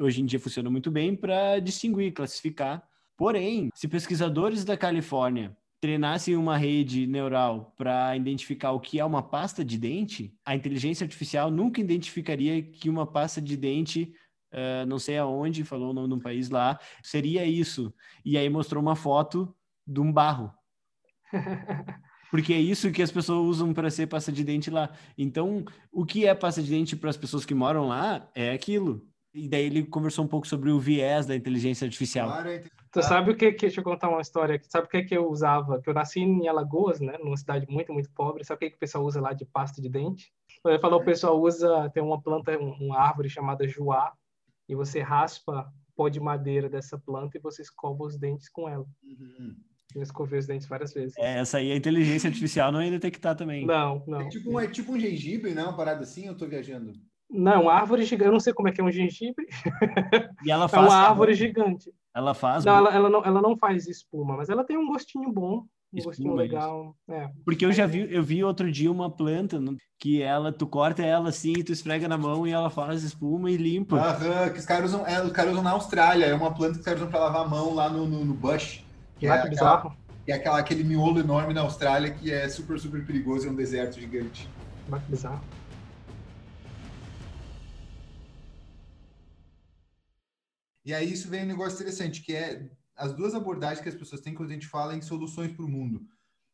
hoje 0.00 0.20
em 0.20 0.26
dia 0.26 0.40
funciona 0.40 0.68
muito 0.68 0.90
bem 0.90 1.14
para 1.14 1.60
distinguir, 1.60 2.12
classificar. 2.12 2.82
Porém, 3.16 3.70
se 3.72 3.86
pesquisadores 3.86 4.64
da 4.64 4.76
Califórnia 4.76 5.56
treinassem 5.80 6.36
uma 6.36 6.56
rede 6.56 7.06
neural 7.06 7.72
para 7.76 8.16
identificar 8.16 8.72
o 8.72 8.80
que 8.80 8.98
é 8.98 9.04
uma 9.04 9.22
pasta 9.22 9.64
de 9.64 9.78
dente, 9.78 10.34
a 10.44 10.54
inteligência 10.54 11.04
artificial 11.04 11.50
nunca 11.50 11.80
identificaria 11.80 12.62
que 12.62 12.90
uma 12.90 13.06
pasta 13.06 13.40
de 13.40 13.56
dente 13.56 14.12
uh, 14.52 14.86
não 14.86 14.98
sei 14.98 15.18
aonde, 15.18 15.64
falou 15.64 15.90
o 15.90 15.92
nome 15.92 16.08
de 16.08 16.14
um 16.14 16.20
país 16.20 16.50
lá, 16.50 16.78
seria 17.02 17.44
isso. 17.44 17.92
E 18.24 18.36
aí 18.36 18.48
mostrou 18.48 18.82
uma 18.82 18.96
foto 18.96 19.54
de 19.86 20.00
um 20.00 20.12
barro. 20.12 20.52
Porque 22.30 22.52
é 22.52 22.60
isso 22.60 22.92
que 22.92 23.02
as 23.02 23.10
pessoas 23.10 23.56
usam 23.56 23.72
para 23.72 23.90
ser 23.90 24.06
pasta 24.06 24.30
de 24.30 24.44
dente 24.44 24.70
lá. 24.70 24.90
Então, 25.16 25.64
o 25.90 26.04
que 26.04 26.26
é 26.26 26.34
pasta 26.34 26.62
de 26.62 26.68
dente 26.68 26.94
para 26.94 27.08
as 27.08 27.16
pessoas 27.16 27.46
que 27.46 27.54
moram 27.54 27.88
lá 27.88 28.28
é 28.34 28.52
aquilo. 28.52 29.06
E 29.32 29.48
daí 29.48 29.64
ele 29.64 29.84
conversou 29.84 30.24
um 30.24 30.28
pouco 30.28 30.46
sobre 30.46 30.70
o 30.70 30.78
viés 30.78 31.24
da 31.24 31.34
inteligência 31.34 31.86
artificial. 31.86 32.28
Claro, 32.28 32.50
Tu 32.92 33.02
sabe 33.02 33.30
o 33.30 33.36
que, 33.36 33.52
que 33.52 33.66
deixa 33.66 33.80
eu 33.80 33.84
contar 33.84 34.08
uma 34.08 34.20
história. 34.20 34.60
Sabe 34.68 34.86
o 34.86 34.90
que 34.90 35.02
que 35.02 35.16
eu 35.16 35.28
usava? 35.28 35.80
Que 35.80 35.90
eu 35.90 35.94
nasci 35.94 36.20
em 36.20 36.48
Alagoas, 36.48 37.00
né, 37.00 37.16
numa 37.18 37.36
cidade 37.36 37.66
muito, 37.68 37.92
muito 37.92 38.10
pobre. 38.12 38.44
Sabe 38.44 38.56
o 38.56 38.58
que 38.60 38.70
que 38.70 38.76
o 38.76 38.80
pessoal 38.80 39.04
usa 39.04 39.20
lá 39.20 39.32
de 39.32 39.44
pasta 39.44 39.80
de 39.80 39.88
dente? 39.88 40.32
Ele 40.64 40.78
falou, 40.78 41.00
o 41.00 41.04
pessoal 41.04 41.40
usa, 41.40 41.90
tem 41.90 42.02
uma 42.02 42.20
planta, 42.20 42.56
uma 42.58 42.98
árvore 42.98 43.28
chamada 43.28 43.66
juá, 43.66 44.12
e 44.68 44.74
você 44.74 45.00
raspa 45.00 45.72
pó 45.96 46.08
de 46.08 46.20
madeira 46.20 46.68
dessa 46.68 46.96
planta 46.98 47.36
e 47.36 47.40
você 47.40 47.62
escova 47.62 48.04
os 48.04 48.16
dentes 48.16 48.48
com 48.48 48.68
ela. 48.68 48.86
Uhum. 49.02 49.56
Eu 49.94 50.02
escovei 50.02 50.38
os 50.38 50.46
dentes 50.46 50.68
várias 50.68 50.92
vezes. 50.92 51.16
É, 51.18 51.38
essa 51.38 51.58
aí 51.58 51.72
a 51.72 51.76
inteligência 51.76 52.28
artificial 52.28 52.70
não 52.70 52.82
ia 52.82 52.90
detectar 52.90 53.34
também. 53.34 53.66
Não, 53.66 54.04
não. 54.06 54.20
É 54.20 54.28
tipo 54.28 54.52
um, 54.52 54.60
é 54.60 54.68
tipo 54.68 54.92
um 54.92 55.00
gengibre, 55.00 55.54
não? 55.54 55.64
Uma 55.64 55.76
parada 55.76 56.02
assim, 56.02 56.26
eu 56.26 56.36
tô 56.36 56.46
viajando. 56.46 56.92
Não, 57.30 57.68
árvore 57.68 58.04
gigante. 58.04 58.26
Eu 58.28 58.32
não 58.32 58.40
sei 58.40 58.52
como 58.52 58.68
é 58.68 58.72
que 58.72 58.80
é 58.80 58.84
um 58.84 58.90
gengibre. 58.90 59.46
E 60.44 60.50
ela 60.50 60.68
faz. 60.68 60.86
É 60.88 60.88
uma 60.88 61.08
árvore 61.08 61.34
gigante. 61.34 61.92
Ela 62.14 62.34
faz. 62.34 62.64
Não, 62.64 62.76
ela, 62.76 62.94
ela, 62.94 63.10
não, 63.10 63.24
ela 63.24 63.42
não 63.42 63.56
faz 63.56 63.86
espuma, 63.86 64.36
mas 64.36 64.48
ela 64.48 64.64
tem 64.64 64.76
um 64.76 64.86
gostinho 64.86 65.30
bom. 65.30 65.64
Um 65.92 65.98
espuma, 65.98 66.10
gostinho 66.10 66.34
legal. 66.34 66.96
É. 67.08 67.28
Porque 67.44 67.64
eu 67.64 67.72
já 67.72 67.86
vi, 67.86 68.12
eu 68.12 68.22
vi 68.22 68.42
outro 68.42 68.70
dia 68.70 68.90
uma 68.90 69.10
planta 69.10 69.60
que 69.98 70.22
ela, 70.22 70.52
tu 70.52 70.66
corta 70.66 71.02
ela 71.02 71.28
assim, 71.28 71.52
tu 71.64 71.72
esfrega 71.72 72.08
na 72.08 72.18
mão 72.18 72.46
e 72.46 72.50
ela 72.50 72.70
faz 72.70 73.02
espuma 73.02 73.50
e 73.50 73.56
limpa. 73.56 73.96
Aham, 73.96 74.50
que 74.50 74.58
os 74.58 74.64
caras 74.64 74.92
usam, 74.92 75.06
é, 75.06 75.22
os 75.22 75.32
caras 75.32 75.52
usam 75.52 75.62
na 75.62 75.70
Austrália. 75.70 76.26
É 76.26 76.34
uma 76.34 76.52
planta 76.54 76.74
que 76.74 76.78
os 76.80 76.84
caras 76.84 77.00
usam 77.00 77.10
pra 77.10 77.20
lavar 77.20 77.44
a 77.44 77.48
mão 77.48 77.74
lá 77.74 77.88
no, 77.90 78.06
no, 78.06 78.24
no 78.24 78.34
bush. 78.34 78.84
Que 79.18 79.26
é, 79.26 79.42
que 79.42 79.50
bizarro. 79.50 79.94
Que 80.24 80.32
é 80.32 80.34
aquela, 80.36 80.58
aquele 80.58 80.84
miolo 80.84 81.20
enorme 81.20 81.52
na 81.52 81.62
Austrália 81.62 82.10
que 82.10 82.30
é 82.32 82.48
super, 82.48 82.78
super 82.78 83.04
perigoso, 83.04 83.48
é 83.48 83.50
um 83.50 83.54
deserto 83.54 84.00
gigante. 84.00 84.48
Que 84.86 85.10
bizarro. 85.10 85.40
E 90.88 90.94
aí 90.94 91.12
isso 91.12 91.28
vem 91.28 91.42
um 91.42 91.48
negócio 91.48 91.74
interessante, 91.74 92.22
que 92.22 92.34
é 92.34 92.66
as 92.96 93.12
duas 93.12 93.34
abordagens 93.34 93.82
que 93.82 93.90
as 93.90 93.94
pessoas 93.94 94.22
têm 94.22 94.32
quando 94.32 94.48
a 94.48 94.54
gente 94.54 94.66
fala 94.66 94.96
em 94.96 95.02
soluções 95.02 95.52
para 95.52 95.62
o 95.62 95.68
mundo. 95.68 96.00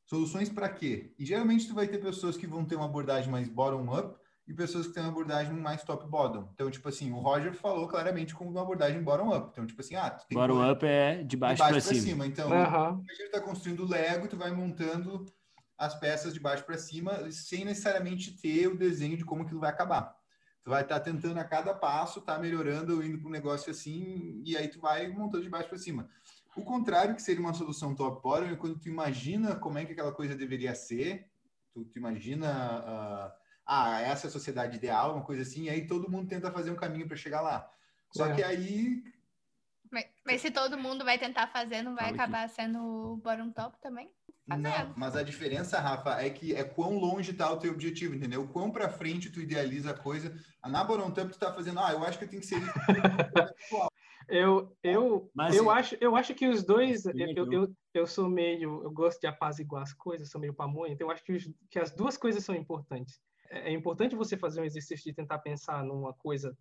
Soluções 0.05 0.49
para 0.49 0.69
quê? 0.69 1.15
E 1.17 1.25
geralmente 1.25 1.69
tu 1.69 1.73
vai 1.73 1.87
ter 1.87 1.99
pessoas 1.99 2.37
que 2.37 2.45
vão 2.45 2.65
ter 2.65 2.75
uma 2.75 2.87
abordagem 2.87 3.31
mais 3.31 3.49
bottom-up 3.49 4.19
e 4.45 4.53
pessoas 4.53 4.89
que 4.89 4.93
têm 4.93 5.05
uma 5.05 5.13
abordagem 5.13 5.55
mais 5.55 5.85
top-bottom. 5.85 6.49
Então, 6.53 6.69
tipo 6.69 6.89
assim, 6.89 7.13
o 7.13 7.21
Roger 7.21 7.55
falou 7.55 7.87
claramente 7.87 8.35
como 8.35 8.51
uma 8.51 8.63
abordagem 8.63 9.01
bottom-up. 9.05 9.51
Então, 9.53 9.65
tipo 9.67 9.81
assim, 9.81 9.95
ah, 9.95 10.19
bottom-up 10.33 10.85
é 10.85 11.23
de 11.23 11.37
baixo, 11.37 11.61
baixo 11.61 11.75
para 11.75 11.95
cima. 11.95 12.03
cima. 12.03 12.27
Então, 12.27 12.49
uhum. 12.49 13.05
a 13.09 13.13
gente 13.13 13.27
está 13.27 13.41
construindo 13.41 13.89
Lego, 13.89 14.27
tu 14.27 14.37
vai 14.37 14.51
montando 14.51 15.25
as 15.79 15.95
peças 15.95 16.35
de 16.35 16.41
baixo 16.41 16.65
para 16.65 16.77
cima 16.77 17.31
sem 17.31 17.65
necessariamente 17.65 18.33
ter 18.33 18.67
o 18.67 18.77
desenho 18.77 19.17
de 19.17 19.25
como 19.25 19.45
aquilo 19.45 19.61
vai 19.61 19.71
acabar. 19.71 20.13
Tu 20.65 20.71
vai 20.71 20.83
estar 20.83 20.99
tá 20.99 21.05
tentando 21.05 21.39
a 21.39 21.45
cada 21.45 21.75
passo, 21.75 22.23
tá 22.23 22.39
melhorando, 22.39 23.05
indo 23.05 23.19
para 23.19 23.29
um 23.29 23.33
negócio 23.33 23.71
assim, 23.71 24.43
e 24.45 24.57
aí 24.57 24.67
tu 24.67 24.81
vai 24.81 25.09
montando 25.09 25.43
de 25.43 25.51
baixo 25.51 25.69
para 25.69 25.77
cima. 25.77 26.09
O 26.57 26.63
contrário, 26.63 27.15
que 27.15 27.23
seria 27.23 27.43
uma 27.43 27.53
solução 27.53 27.95
top 27.95 28.23
bottom, 28.23 28.47
é 28.47 28.57
quando 28.57 28.79
tu 28.79 28.89
imagina 28.89 29.55
como 29.57 29.77
é 29.77 29.85
que 29.85 29.93
aquela 29.93 30.13
coisa 30.13 30.35
deveria 30.35 30.75
ser, 30.75 31.29
tu, 31.71 31.85
tu 31.85 31.99
imagina, 31.99 32.49
uh, 32.49 33.33
ah, 33.67 34.01
essa 34.01 34.27
é 34.27 34.29
a 34.29 34.33
sociedade 34.33 34.77
ideal, 34.77 35.15
uma 35.15 35.25
coisa 35.25 35.43
assim, 35.43 35.65
e 35.65 35.71
aí 35.71 35.87
todo 35.87 36.11
mundo 36.11 36.29
tenta 36.29 36.51
fazer 36.51 36.71
um 36.71 36.77
caminho 36.77 37.07
para 37.07 37.17
chegar 37.17 37.43
lá. 37.43 37.71
Só 38.11 38.27
é. 38.27 38.35
que 38.35 38.43
aí. 38.43 39.03
Mas, 39.91 40.07
mas, 40.25 40.41
se 40.41 40.51
todo 40.51 40.79
mundo 40.79 41.05
vai 41.05 41.19
tentar 41.19 41.49
fazer, 41.49 41.83
não 41.83 41.95
vai 41.95 42.07
Fala 42.07 42.15
acabar 42.15 42.45
aqui. 42.45 42.55
sendo 42.55 43.21
bottom 43.23 43.51
top 43.51 43.79
também? 43.83 44.11
Não, 44.47 44.93
mas 44.95 45.17
a 45.17 45.23
diferença, 45.23 45.81
Rafa, 45.81 46.21
é 46.21 46.29
que 46.29 46.55
é 46.55 46.63
quão 46.63 46.99
longe 46.99 47.31
está 47.31 47.51
o 47.51 47.57
teu 47.57 47.73
objetivo, 47.73 48.15
entendeu? 48.15 48.47
Quão 48.49 48.71
para 48.71 48.91
frente 48.91 49.31
tu 49.31 49.41
idealiza 49.41 49.91
a 49.91 49.99
coisa. 49.99 50.35
A 50.63 50.69
na 50.69 50.85
Top 50.85 51.33
tu 51.33 51.39
tá 51.39 51.53
fazendo, 51.53 51.81
ah, 51.81 51.93
eu 51.93 52.05
acho 52.05 52.19
que 52.19 52.25
eu 52.25 52.29
tenho 52.29 52.43
que 52.43 52.49
ser 52.49 52.61
Eu, 54.29 54.75
eu, 54.83 55.31
Mas, 55.35 55.55
eu, 55.55 55.71
acho, 55.71 55.97
eu 56.01 56.17
acho 56.17 56.35
que 56.35 56.49
os 56.49 56.65
dois, 56.65 57.05
eu, 57.05 57.53
eu, 57.53 57.77
eu 57.93 58.07
sou 58.07 58.29
meio, 58.29 58.83
eu 58.83 58.91
gosto 58.91 59.21
de 59.21 59.27
apaziguar 59.27 59.83
as 59.83 59.93
coisas, 59.93 60.31
sou 60.31 60.41
meio 60.41 60.55
pamonha, 60.55 60.95
então 60.95 61.07
eu 61.07 61.11
acho 61.11 61.23
que, 61.23 61.33
os, 61.33 61.51
que 61.69 61.79
as 61.79 61.91
duas 61.91 62.17
coisas 62.17 62.43
são 62.43 62.55
importantes. 62.55 63.21
É, 63.51 63.71
é 63.71 63.73
importante 63.73 64.17
você 64.17 64.37
fazer 64.37 64.61
um 64.61 64.65
exercício 64.65 65.05
de 65.05 65.15
tentar 65.15 65.41
pensar 65.41 65.85
numa 65.85 66.15
coisa, 66.15 66.57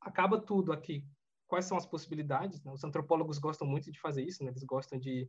acaba 0.00 0.40
tudo 0.40 0.72
aqui, 0.72 1.04
quais 1.48 1.64
são 1.64 1.76
as 1.76 1.84
possibilidades, 1.84 2.62
né? 2.62 2.72
Os 2.72 2.84
antropólogos 2.84 3.38
gostam 3.38 3.66
muito 3.66 3.90
de 3.90 3.98
fazer 3.98 4.22
isso, 4.22 4.44
né? 4.44 4.50
Eles 4.50 4.62
gostam 4.62 4.98
de 4.98 5.28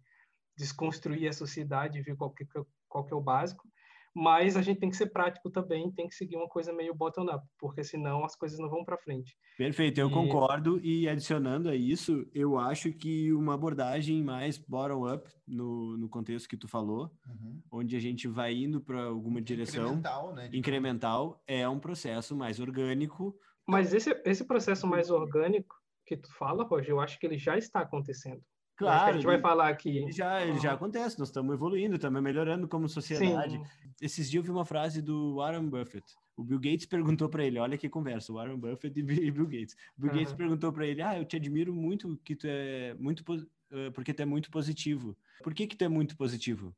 desconstruir 0.57 1.27
a 1.27 1.33
sociedade, 1.33 2.01
ver 2.01 2.15
qual 2.15 2.31
que, 2.31 2.45
qual 2.87 3.05
que 3.05 3.13
é 3.13 3.15
o 3.17 3.21
básico, 3.21 3.67
mas 4.13 4.57
a 4.57 4.61
gente 4.61 4.79
tem 4.79 4.89
que 4.89 4.97
ser 4.97 5.07
prático 5.07 5.49
também, 5.49 5.89
tem 5.91 6.07
que 6.07 6.15
seguir 6.15 6.35
uma 6.35 6.47
coisa 6.47 6.73
meio 6.73 6.93
bottom-up, 6.93 7.45
porque 7.57 7.83
senão 7.83 8.25
as 8.25 8.35
coisas 8.35 8.59
não 8.59 8.69
vão 8.69 8.83
para 8.83 8.97
frente. 8.97 9.35
Perfeito, 9.57 9.99
eu 9.99 10.09
e... 10.09 10.11
concordo. 10.11 10.79
E 10.83 11.07
adicionando 11.07 11.69
a 11.69 11.75
isso, 11.75 12.27
eu 12.33 12.59
acho 12.59 12.91
que 12.91 13.31
uma 13.31 13.53
abordagem 13.53 14.21
mais 14.21 14.57
bottom-up, 14.57 15.29
no, 15.47 15.97
no 15.97 16.09
contexto 16.09 16.49
que 16.49 16.57
tu 16.57 16.67
falou, 16.67 17.11
uhum. 17.25 17.61
onde 17.71 17.95
a 17.95 17.99
gente 17.99 18.27
vai 18.27 18.53
indo 18.53 18.81
para 18.81 19.03
alguma 19.03 19.41
direção 19.41 19.85
incremental, 19.85 20.33
né, 20.33 20.49
incremental, 20.51 21.43
é 21.47 21.67
um 21.67 21.79
processo 21.79 22.35
mais 22.35 22.59
orgânico. 22.59 23.33
Mas 23.65 23.93
esse, 23.93 24.09
esse 24.25 24.45
processo 24.45 24.85
mais 24.85 25.09
orgânico 25.09 25.75
que 26.05 26.17
tu 26.17 26.29
fala, 26.33 26.65
Roger, 26.65 26.89
eu 26.89 26.99
acho 26.99 27.17
que 27.17 27.25
ele 27.25 27.37
já 27.37 27.57
está 27.57 27.79
acontecendo. 27.79 28.41
Claro. 28.85 29.09
a 29.09 29.13
gente 29.13 29.25
vai 29.25 29.39
falar 29.39 29.69
aqui. 29.69 30.11
Já, 30.11 30.45
já 30.57 30.73
acontece, 30.73 31.17
nós 31.19 31.29
estamos 31.29 31.53
evoluindo, 31.53 31.95
estamos 31.95 32.21
melhorando 32.21 32.67
como 32.67 32.87
sociedade. 32.87 33.57
Sim. 33.57 33.63
Esses 34.01 34.29
dias 34.29 34.41
eu 34.41 34.43
vi 34.43 34.51
uma 34.51 34.65
frase 34.65 35.01
do 35.01 35.35
Warren 35.35 35.67
Buffett. 35.69 36.05
O 36.35 36.43
Bill 36.43 36.59
Gates 36.59 36.85
perguntou 36.85 37.29
para 37.29 37.43
ele, 37.43 37.59
olha 37.59 37.77
que 37.77 37.87
conversa, 37.87 38.31
o 38.31 38.35
Warren 38.35 38.57
Buffett 38.57 38.99
e 38.99 39.03
Bill 39.03 39.45
Gates. 39.45 39.75
O 39.97 40.01
Bill 40.01 40.11
uhum. 40.11 40.17
Gates 40.17 40.33
perguntou 40.33 40.73
para 40.73 40.85
ele, 40.85 41.01
ah, 41.01 41.17
eu 41.17 41.25
te 41.25 41.35
admiro 41.35 41.73
muito 41.73 42.19
que 42.23 42.35
tu 42.35 42.47
é 42.47 42.93
muito 42.95 43.21
uh, 43.21 43.91
porque 43.93 44.13
tu 44.13 44.21
é 44.21 44.25
muito 44.25 44.49
positivo. 44.49 45.15
Por 45.43 45.53
que 45.53 45.67
que 45.67 45.75
tu 45.75 45.83
é 45.83 45.87
muito 45.87 46.17
positivo? 46.17 46.75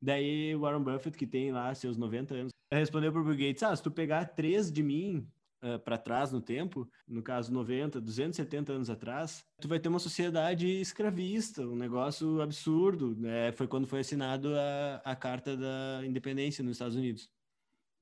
Daí 0.00 0.54
o 0.54 0.60
Warren 0.60 0.82
Buffett, 0.82 1.16
que 1.16 1.26
tem 1.26 1.52
lá 1.52 1.74
seus 1.74 1.96
90 1.96 2.34
anos, 2.34 2.52
respondeu 2.70 3.12
para 3.12 3.20
o 3.20 3.24
Bill 3.24 3.48
Gates, 3.48 3.62
ah, 3.62 3.74
se 3.74 3.82
tu 3.82 3.90
pegar 3.90 4.24
três 4.26 4.70
de 4.70 4.82
mim, 4.82 5.26
uh, 5.64 5.78
para 5.78 5.96
trás 5.96 6.30
no 6.30 6.40
tempo, 6.40 6.88
no 7.08 7.22
caso 7.22 7.52
90, 7.52 8.00
270 8.00 8.72
anos 8.72 8.90
atrás, 8.90 9.44
tu 9.60 9.66
vai 9.66 9.80
ter 9.80 9.88
uma 9.88 9.98
sociedade 9.98 10.68
escravista, 10.68 11.62
um 11.62 11.76
negócio 11.76 12.40
absurdo. 12.42 13.16
Né? 13.16 13.52
Foi 13.52 13.66
quando 13.66 13.86
foi 13.86 14.00
assinado 14.00 14.54
a, 14.54 14.96
a 15.04 15.16
Carta 15.16 15.56
da 15.56 16.02
Independência 16.04 16.62
nos 16.62 16.72
Estados 16.72 16.96
Unidos. 16.96 17.30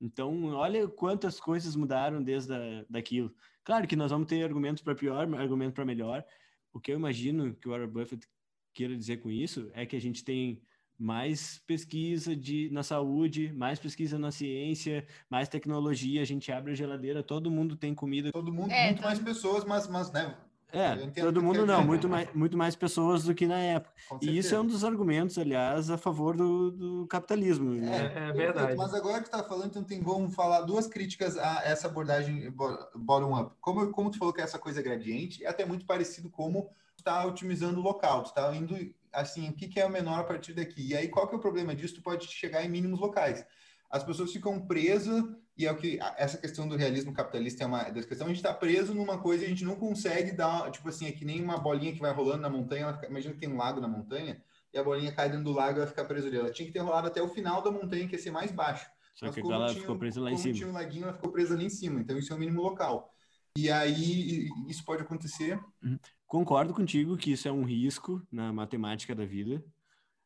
Então, 0.01 0.47
olha 0.47 0.87
quantas 0.87 1.39
coisas 1.39 1.75
mudaram 1.75 2.21
desde 2.21 2.53
a, 2.53 2.85
daquilo. 2.89 3.33
Claro 3.63 3.87
que 3.87 3.95
nós 3.95 4.11
vamos 4.11 4.27
ter 4.27 4.43
argumentos 4.43 4.83
para 4.83 4.93
pior, 4.93 5.33
argumentos 5.35 5.73
para 5.73 5.85
melhor. 5.85 6.25
O 6.73 6.79
que 6.79 6.91
eu 6.91 6.97
imagino 6.97 7.55
que 7.55 7.67
o 7.67 7.71
Warren 7.71 7.87
Buffett 7.87 8.27
queira 8.73 8.97
dizer 8.97 9.17
com 9.17 9.31
isso 9.31 9.69
é 9.73 9.85
que 9.85 9.95
a 9.95 10.01
gente 10.01 10.23
tem 10.23 10.61
mais 11.03 11.61
pesquisa 11.67 12.33
de, 12.33 12.69
na 12.71 12.81
saúde, 12.81 13.51
mais 13.51 13.77
pesquisa 13.77 14.17
na 14.17 14.31
ciência, 14.31 15.05
mais 15.29 15.49
tecnologia, 15.49 16.21
a 16.21 16.25
gente 16.25 16.49
abre 16.49 16.71
a 16.71 16.75
geladeira, 16.75 17.21
todo 17.21 17.51
mundo 17.51 17.75
tem 17.75 17.93
comida. 17.93 18.31
Todo 18.31 18.53
mundo, 18.53 18.71
é, 18.71 18.85
muito 18.85 18.97
todo... 18.97 19.05
mais 19.05 19.19
pessoas, 19.19 19.65
mas, 19.65 19.85
mas 19.89 20.09
né? 20.13 20.33
É, 20.71 20.95
todo 21.21 21.43
mundo 21.43 21.65
não, 21.65 21.83
muito 21.83 22.07
mais, 22.07 22.33
muito 22.33 22.57
mais 22.57 22.75
pessoas 22.75 23.25
do 23.25 23.35
que 23.35 23.45
na 23.45 23.59
época. 23.59 23.93
E 24.21 24.37
isso 24.37 24.55
é 24.55 24.59
um 24.59 24.65
dos 24.65 24.83
argumentos, 24.85 25.37
aliás, 25.37 25.91
a 25.91 25.97
favor 25.97 26.37
do, 26.37 26.71
do 26.71 27.07
capitalismo. 27.07 27.75
É, 27.75 27.79
né? 27.79 28.29
é 28.29 28.31
verdade. 28.31 28.75
Mas 28.75 28.93
agora 28.93 29.19
que 29.19 29.27
está 29.27 29.43
falando, 29.43 29.67
então 29.67 29.83
tem, 29.83 30.01
vamos 30.01 30.33
falar 30.33 30.61
duas 30.61 30.87
críticas 30.87 31.37
a 31.37 31.61
essa 31.65 31.87
abordagem 31.87 32.49
bottom-up. 32.95 33.53
Como, 33.59 33.91
como 33.91 34.09
tu 34.09 34.17
falou 34.17 34.33
que 34.33 34.39
é 34.39 34.43
essa 34.45 34.57
coisa 34.57 34.81
gradiente, 34.81 35.43
é 35.43 35.49
até 35.49 35.65
muito 35.65 35.85
parecido 35.85 36.29
como 36.29 36.69
está 36.97 37.25
otimizando 37.25 37.79
o 37.79 37.83
local, 37.83 38.23
tu 38.23 38.27
está 38.27 38.55
indo 38.55 38.75
assim, 39.13 39.49
o 39.49 39.53
que, 39.53 39.79
é 39.79 39.85
o 39.85 39.89
menor 39.89 40.19
a 40.19 40.23
partir 40.23 40.53
daqui? 40.53 40.89
E 40.89 40.95
aí, 40.95 41.07
qual 41.07 41.27
que 41.27 41.35
é 41.35 41.37
o 41.37 41.41
problema 41.41 41.75
disso? 41.75 41.95
Tu 41.95 42.01
pode 42.01 42.27
chegar 42.27 42.63
em 42.65 42.69
mínimos 42.69 42.99
locais. 42.99 43.45
As 43.89 44.03
pessoas 44.03 44.31
ficam 44.31 44.59
presas, 44.65 45.23
e 45.55 45.67
é 45.67 45.71
o 45.71 45.77
que 45.77 45.99
essa 46.17 46.37
questão 46.37 46.67
do 46.67 46.75
realismo 46.75 47.13
capitalista 47.13 47.63
é 47.63 47.67
uma 47.67 47.83
das 47.83 48.05
questões, 48.05 48.25
a 48.25 48.33
gente 48.33 48.37
está 48.37 48.53
preso 48.53 48.93
numa 48.93 49.19
coisa 49.19 49.43
e 49.43 49.45
a 49.45 49.49
gente 49.49 49.63
não 49.63 49.75
consegue 49.75 50.31
dar, 50.31 50.71
tipo 50.71 50.89
assim, 50.89 51.05
é 51.05 51.11
que 51.11 51.23
nem 51.23 51.43
uma 51.43 51.59
bolinha 51.59 51.93
que 51.93 51.99
vai 51.99 52.11
rolando 52.11 52.41
na 52.41 52.49
montanha, 52.49 52.91
fica, 52.93 53.07
imagina 53.07 53.35
que 53.35 53.39
tem 53.39 53.49
um 53.49 53.57
lago 53.57 53.79
na 53.79 53.87
montanha, 53.87 54.41
e 54.73 54.77
a 54.79 54.83
bolinha 54.83 55.11
cai 55.11 55.29
dentro 55.29 55.45
do 55.45 55.51
lago 55.51 55.77
e 55.77 55.81
vai 55.81 55.87
ficar 55.87 56.05
presa 56.05 56.27
ali. 56.27 56.37
Ela 56.37 56.51
tinha 56.51 56.65
que 56.65 56.73
ter 56.73 56.79
rolado 56.79 57.07
até 57.07 57.21
o 57.21 57.27
final 57.27 57.61
da 57.61 57.69
montanha, 57.69 58.07
que 58.07 58.15
ia 58.15 58.21
ser 58.21 58.31
mais 58.31 58.51
baixo. 58.51 58.89
Só 59.13 59.27
Mas 59.27 59.35
que 59.35 59.41
ela 59.41 59.67
tinha, 59.67 59.81
ficou 59.81 59.95
presa 59.95 60.19
lá 60.19 60.31
em 60.31 60.37
cima. 60.37 60.55
tinha 60.55 60.67
um 60.67 60.73
laguinho, 60.73 61.03
ela 61.03 61.13
ficou 61.13 61.31
presa 61.31 61.53
ali 61.53 61.65
em 61.65 61.69
cima. 61.69 61.99
Então, 62.01 62.17
isso 62.17 62.33
é 62.33 62.35
o 62.35 62.39
mínimo 62.39 62.61
local. 62.63 63.12
E 63.57 63.69
aí, 63.69 64.49
isso 64.67 64.83
pode 64.83 65.03
acontecer. 65.03 65.59
Uhum. 65.83 65.99
Concordo 66.25 66.73
contigo 66.73 67.15
que 67.15 67.31
isso 67.31 67.47
é 67.47 67.51
um 67.51 67.63
risco 67.63 68.25
na 68.31 68.51
matemática 68.51 69.13
da 69.13 69.25
vida, 69.25 69.63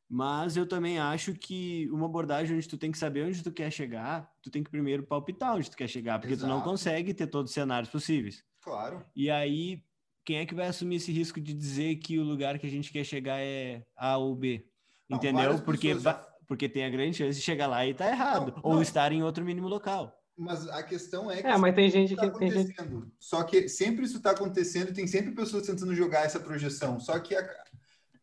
mas 0.09 0.55
eu 0.55 0.65
também 0.65 0.97
acho 0.97 1.33
que 1.33 1.89
uma 1.91 2.05
abordagem 2.05 2.55
onde 2.55 2.67
tu 2.67 2.77
tem 2.77 2.91
que 2.91 2.97
saber 2.97 3.25
onde 3.25 3.43
tu 3.43 3.51
quer 3.51 3.69
chegar, 3.69 4.31
tu 4.41 4.49
tem 4.49 4.63
que 4.63 4.71
primeiro 4.71 5.03
palpitar 5.03 5.55
onde 5.55 5.69
tu 5.69 5.75
quer 5.75 5.89
chegar, 5.89 6.19
porque 6.19 6.35
Exato. 6.35 6.49
tu 6.49 6.55
não 6.55 6.61
consegue 6.61 7.13
ter 7.13 7.27
todos 7.27 7.51
os 7.51 7.53
cenários 7.53 7.91
possíveis. 7.91 8.45
Claro. 8.61 9.05
E 9.13 9.29
aí, 9.29 9.83
quem 10.23 10.37
é 10.37 10.45
que 10.45 10.55
vai 10.55 10.67
assumir 10.67 10.95
esse 10.95 11.11
risco 11.11 11.41
de 11.41 11.53
dizer 11.53 11.97
que 11.97 12.17
o 12.17 12.23
lugar 12.23 12.57
que 12.57 12.67
a 12.67 12.69
gente 12.69 12.91
quer 12.91 13.03
chegar 13.03 13.39
é 13.41 13.85
A 13.95 14.15
ou 14.17 14.33
B? 14.33 14.65
Entendeu? 15.09 15.59
Porque, 15.61 15.99
já... 15.99 16.13
porque 16.47 16.69
tem 16.69 16.85
a 16.85 16.89
grande 16.89 17.17
chance 17.17 17.37
de 17.37 17.43
chegar 17.45 17.67
lá 17.67 17.85
e 17.85 17.93
tá 17.93 18.09
errado. 18.09 18.53
Não, 18.55 18.61
ou 18.63 18.75
não. 18.75 18.81
estar 18.81 19.11
em 19.11 19.23
outro 19.23 19.43
mínimo 19.43 19.67
local. 19.67 20.16
Mas 20.37 20.67
a 20.69 20.83
questão 20.83 21.31
é 21.31 21.41
que. 21.41 21.47
É, 21.47 21.57
mas 21.57 21.73
tem 21.73 21.89
gente 21.89 22.15
tá 22.15 22.29
que. 22.29 22.37
Tem 22.37 22.51
gente... 22.51 22.75
Só 23.19 23.41
que 23.43 23.67
sempre 23.67 24.05
isso 24.05 24.17
está 24.17 24.31
acontecendo 24.31 24.89
e 24.89 24.93
tem 24.93 25.07
sempre 25.07 25.31
pessoas 25.31 25.65
tentando 25.65 25.95
jogar 25.95 26.25
essa 26.25 26.39
projeção. 26.39 26.99
Só 26.99 27.17
que 27.17 27.35
a, 27.35 27.43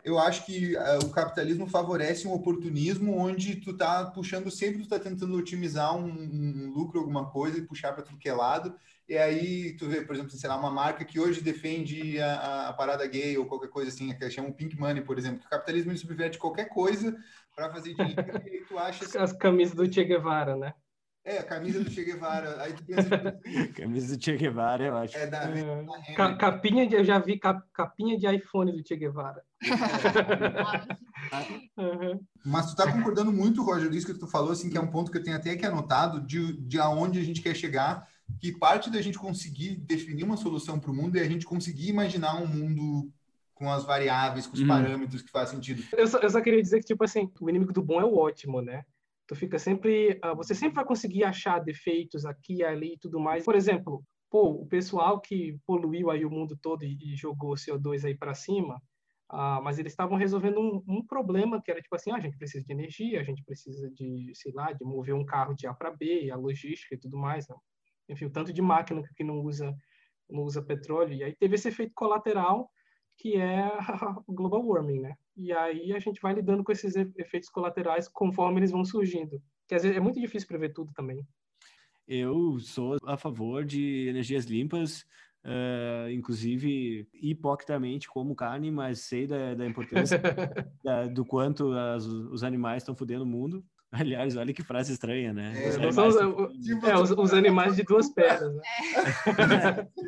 eu 0.04 0.18
acho 0.18 0.44
que 0.44 0.76
uh, 0.76 0.98
o 1.02 1.10
capitalismo 1.10 1.66
favorece 1.66 2.28
um 2.28 2.32
oportunismo 2.32 3.16
onde 3.16 3.56
tu 3.56 3.76
tá 3.76 4.04
puxando 4.04 4.50
sempre, 4.50 4.82
tu 4.82 4.88
tá 4.88 4.98
tentando 4.98 5.36
otimizar 5.36 5.96
um, 5.96 6.06
um 6.06 6.70
lucro, 6.72 7.00
alguma 7.00 7.30
coisa 7.30 7.58
e 7.58 7.66
puxar 7.66 7.92
para 7.94 8.04
tudo 8.04 8.18
que 8.18 8.28
é 8.28 8.34
lado. 8.34 8.76
E 9.08 9.16
aí 9.16 9.76
tu 9.76 9.88
vê, 9.88 10.02
por 10.02 10.14
exemplo, 10.14 10.30
sei 10.30 10.48
lá, 10.48 10.56
uma 10.56 10.70
marca 10.70 11.04
que 11.04 11.18
hoje 11.18 11.40
defende 11.40 12.20
a, 12.20 12.68
a 12.68 12.72
parada 12.74 13.06
gay 13.06 13.36
ou 13.36 13.46
qualquer 13.46 13.68
coisa 13.68 13.90
assim, 13.90 14.14
que 14.14 14.30
chama 14.30 14.52
Pink 14.52 14.78
Money, 14.78 15.02
por 15.02 15.18
exemplo. 15.18 15.40
Que 15.40 15.46
o 15.46 15.50
capitalismo 15.50 15.96
subverte 15.96 16.38
qualquer 16.38 16.68
coisa 16.68 17.16
para 17.56 17.70
fazer 17.72 17.94
dinheiro 17.94 18.20
e 18.46 18.60
tu 18.66 18.78
acha... 18.78 19.04
Assim, 19.04 19.18
As 19.18 19.32
camisas 19.32 19.74
do 19.74 19.90
Che 19.90 20.04
Guevara, 20.04 20.54
né? 20.54 20.74
É, 21.24 21.38
a 21.38 21.42
camisa 21.42 21.82
do 21.82 21.90
Che 21.90 22.04
Guevara. 22.04 22.62
Aí 22.62 22.74
tu 22.74 22.84
pensa 22.84 23.08
assim, 23.46 23.72
camisa 23.72 24.14
do 24.14 24.22
Che 24.22 24.36
Guevara, 24.36 24.84
eu 24.84 24.96
acho. 24.96 25.16
É, 25.16 25.26
da, 25.26 25.42
é, 25.44 26.14
da 26.16 26.36
capinha 26.36 26.86
de, 26.86 26.96
eu 26.96 27.04
já 27.04 27.18
vi 27.18 27.38
cap, 27.38 27.66
capinha 27.72 28.18
de 28.18 28.26
iPhone 28.26 28.70
do 28.72 28.86
Che 28.86 28.96
Guevara. 28.96 29.42
É. 31.32 31.80
uhum. 31.80 32.20
Mas 32.44 32.66
tu 32.66 32.76
tá 32.76 32.92
concordando 32.92 33.32
muito, 33.32 33.62
Roger, 33.62 33.88
disso 33.88 34.06
que 34.06 34.18
tu 34.18 34.26
falou, 34.26 34.52
assim, 34.52 34.68
que 34.68 34.76
é 34.76 34.80
um 34.80 34.90
ponto 34.90 35.10
que 35.10 35.16
eu 35.16 35.22
tenho 35.22 35.36
até 35.36 35.52
aqui 35.52 35.64
anotado, 35.64 36.20
de, 36.20 36.52
de 36.60 36.78
aonde 36.78 37.18
a 37.18 37.24
gente 37.24 37.40
quer 37.40 37.56
chegar, 37.56 38.06
que 38.38 38.52
parte 38.52 38.90
da 38.90 39.00
gente 39.00 39.18
conseguir 39.18 39.76
definir 39.76 40.22
uma 40.22 40.36
solução 40.36 40.78
para 40.78 40.90
o 40.90 40.94
mundo 40.94 41.16
é 41.16 41.22
a 41.22 41.28
gente 41.28 41.46
conseguir 41.46 41.88
imaginar 41.88 42.36
um 42.36 42.46
mundo 42.46 43.10
com 43.54 43.72
as 43.72 43.84
variáveis, 43.84 44.46
com 44.46 44.52
os 44.52 44.60
uhum. 44.60 44.68
parâmetros 44.68 45.22
que 45.22 45.30
faz 45.30 45.48
sentido. 45.48 45.82
Eu 45.96 46.06
só, 46.06 46.18
eu 46.18 46.28
só 46.28 46.42
queria 46.42 46.60
dizer 46.60 46.80
que, 46.80 46.86
tipo 46.86 47.02
assim, 47.02 47.30
o 47.40 47.48
inimigo 47.48 47.72
do 47.72 47.82
bom 47.82 48.00
é 48.00 48.04
o 48.04 48.18
ótimo, 48.18 48.60
né? 48.60 48.84
Tu 49.26 49.34
fica 49.34 49.58
sempre, 49.58 50.20
uh, 50.24 50.36
você 50.36 50.54
sempre 50.54 50.76
vai 50.76 50.84
conseguir 50.84 51.24
achar 51.24 51.58
defeitos 51.58 52.26
aqui, 52.26 52.62
ali 52.62 52.94
e 52.94 52.98
tudo 52.98 53.18
mais. 53.18 53.44
Por 53.44 53.54
exemplo, 53.54 54.04
pô, 54.30 54.50
o 54.50 54.66
pessoal 54.66 55.20
que 55.20 55.58
poluiu 55.66 56.10
aí 56.10 56.24
o 56.24 56.30
mundo 56.30 56.58
todo 56.60 56.84
e, 56.84 56.98
e 57.00 57.16
jogou 57.16 57.54
CO2 57.54 58.04
aí 58.04 58.14
para 58.14 58.34
cima, 58.34 58.76
uh, 59.32 59.62
mas 59.62 59.78
eles 59.78 59.92
estavam 59.92 60.18
resolvendo 60.18 60.60
um, 60.60 60.82
um, 60.86 61.06
problema 61.06 61.62
que 61.62 61.70
era 61.70 61.80
tipo 61.80 61.94
assim, 61.94 62.10
ah, 62.10 62.16
a 62.16 62.20
gente 62.20 62.36
precisa 62.36 62.64
de 62.64 62.72
energia, 62.72 63.20
a 63.20 63.24
gente 63.24 63.42
precisa 63.44 63.90
de, 63.90 64.30
sei 64.34 64.52
lá, 64.52 64.72
de 64.72 64.84
mover 64.84 65.14
um 65.14 65.24
carro 65.24 65.54
de 65.54 65.66
A 65.66 65.72
para 65.72 65.90
B, 65.90 66.30
a 66.30 66.36
logística 66.36 66.94
e 66.94 66.98
tudo 66.98 67.16
mais. 67.16 67.48
Né? 67.48 67.56
Enfim, 68.10 68.26
o 68.26 68.30
tanto 68.30 68.52
de 68.52 68.60
máquina 68.60 69.02
que 69.16 69.24
não 69.24 69.40
usa 69.40 69.74
não 70.28 70.42
usa 70.42 70.62
petróleo. 70.62 71.14
E 71.14 71.22
aí 71.22 71.36
teve 71.36 71.54
esse 71.54 71.68
efeito 71.68 71.92
colateral 71.94 72.70
que 73.16 73.36
é 73.36 73.70
o 74.26 74.32
global 74.32 74.64
warming, 74.66 75.00
né? 75.00 75.16
E 75.36 75.52
aí 75.52 75.92
a 75.92 75.98
gente 75.98 76.20
vai 76.20 76.34
lidando 76.34 76.62
com 76.62 76.72
esses 76.72 76.94
efeitos 76.96 77.48
colaterais 77.48 78.08
conforme 78.08 78.60
eles 78.60 78.70
vão 78.70 78.84
surgindo. 78.84 79.42
Que 79.66 79.74
às 79.74 79.82
vezes 79.82 79.96
é 79.96 80.00
muito 80.00 80.20
difícil 80.20 80.48
prever 80.48 80.72
tudo 80.72 80.92
também. 80.92 81.26
Eu 82.06 82.58
sou 82.60 82.98
a 83.06 83.16
favor 83.16 83.64
de 83.64 84.08
energias 84.08 84.44
limpas, 84.44 85.06
uh, 85.44 86.10
inclusive 86.10 87.08
hipocritamente 87.14 88.08
como 88.08 88.34
carne, 88.34 88.70
mas 88.70 89.00
sei 89.00 89.26
da, 89.26 89.54
da 89.54 89.66
importância 89.66 90.20
da, 90.84 91.06
do 91.06 91.24
quanto 91.24 91.72
as, 91.72 92.04
os 92.04 92.44
animais 92.44 92.82
estão 92.82 92.94
fudendo 92.94 93.24
o 93.24 93.26
mundo. 93.26 93.64
Aliás, 93.94 94.36
olha 94.36 94.52
que 94.52 94.62
frase 94.62 94.92
estranha, 94.92 95.32
né? 95.32 95.52
É, 95.54 95.68
os, 95.68 95.76
animais, 95.76 96.14
os, 96.16 96.84
é, 96.84 96.96
os, 96.96 97.10
os 97.12 97.32
animais 97.32 97.76
de 97.76 97.84
duas 97.84 98.08
pernas. 98.12 98.52
Né? 98.56 98.62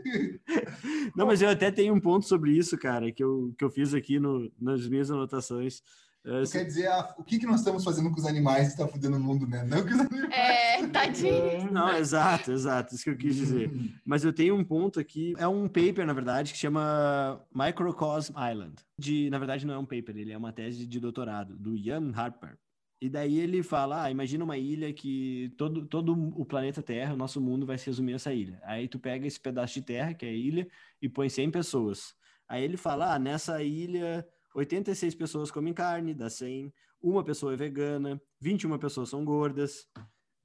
Não, 1.15 1.25
mas 1.25 1.41
eu 1.41 1.49
até 1.49 1.71
tenho 1.71 1.95
um 1.95 2.01
ponto 2.01 2.27
sobre 2.27 2.51
isso, 2.51 2.77
cara, 2.77 3.13
que 3.13 3.23
eu, 3.23 3.55
que 3.57 3.65
eu 3.65 3.71
fiz 3.71 3.95
aqui 3.95 4.19
no, 4.19 4.51
nas 4.61 4.89
minhas 4.89 5.09
anotações. 5.09 5.83
É, 6.25 6.43
quer 6.51 6.65
dizer, 6.65 6.89
a, 6.89 7.15
o 7.17 7.23
que, 7.23 7.39
que 7.39 7.47
nós 7.47 7.61
estamos 7.61 7.85
fazendo 7.85 8.11
com 8.11 8.19
os 8.19 8.27
animais 8.27 8.67
está 8.67 8.89
fudendo 8.89 9.17
o 9.17 9.21
mundo, 9.21 9.47
né? 9.47 9.63
Não 9.63 9.85
que 9.85 9.95
os 9.95 10.01
animais... 10.01 10.35
É, 10.35 10.85
tadinho. 10.89 11.71
Não, 11.71 11.97
exato, 11.97 12.51
exato, 12.51 12.93
isso 12.93 13.05
que 13.05 13.11
eu 13.11 13.17
quis 13.17 13.37
dizer. 13.37 13.71
Mas 14.05 14.25
eu 14.25 14.33
tenho 14.33 14.57
um 14.57 14.65
ponto 14.65 14.99
aqui, 14.99 15.35
é 15.39 15.47
um 15.47 15.69
paper, 15.69 16.05
na 16.05 16.13
verdade, 16.13 16.53
que 16.53 16.59
chama 16.59 17.41
Microcosm 17.55 18.33
Island. 18.33 18.75
De, 18.99 19.31
na 19.31 19.39
verdade, 19.39 19.65
não 19.65 19.75
é 19.75 19.79
um 19.79 19.87
paper, 19.87 20.17
ele 20.17 20.33
é 20.33 20.37
uma 20.37 20.53
tese 20.53 20.85
de 20.85 20.99
doutorado, 20.99 21.57
do 21.57 21.77
Ian 21.77 22.11
Harper. 22.13 22.59
E 23.01 23.11
daí 23.11 23.39
ele 23.39 23.63
fala, 23.63 24.05
ah, 24.05 24.11
imagina 24.11 24.43
uma 24.43 24.57
ilha 24.57 24.93
que 24.93 25.53
todo, 25.59 25.87
todo 25.87 26.13
o 26.13 26.47
planeta 26.47 26.83
Terra, 26.83 27.13
o 27.13 27.17
nosso 27.17 27.41
mundo 27.41 27.67
vai 27.67 27.77
se 27.77 27.87
resumir 27.87 28.13
a 28.13 28.17
essa 28.17 28.33
ilha. 28.33 28.59
Aí 28.65 28.89
tu 28.89 28.99
pega 28.99 29.27
esse 29.27 29.39
pedaço 29.39 29.75
de 29.75 29.83
terra, 29.83 30.15
que 30.15 30.25
é 30.25 30.31
a 30.31 30.33
ilha, 30.33 30.67
e 31.01 31.09
põe 31.09 31.29
100 31.29 31.51
pessoas. 31.51 32.15
Aí 32.49 32.65
ele 32.65 32.77
fala, 32.77 33.15
ah, 33.15 33.19
nessa 33.19 33.63
ilha 33.63 34.27
86 34.55 35.15
pessoas 35.15 35.51
comem 35.51 35.75
carne, 35.75 36.15
dá 36.15 36.31
100, 36.31 36.73
uma 37.03 37.23
pessoa 37.23 37.53
é 37.53 37.57
vegana, 37.57 38.21
21 38.41 38.79
pessoas 38.79 39.11
são 39.11 39.25
gordas, 39.25 39.87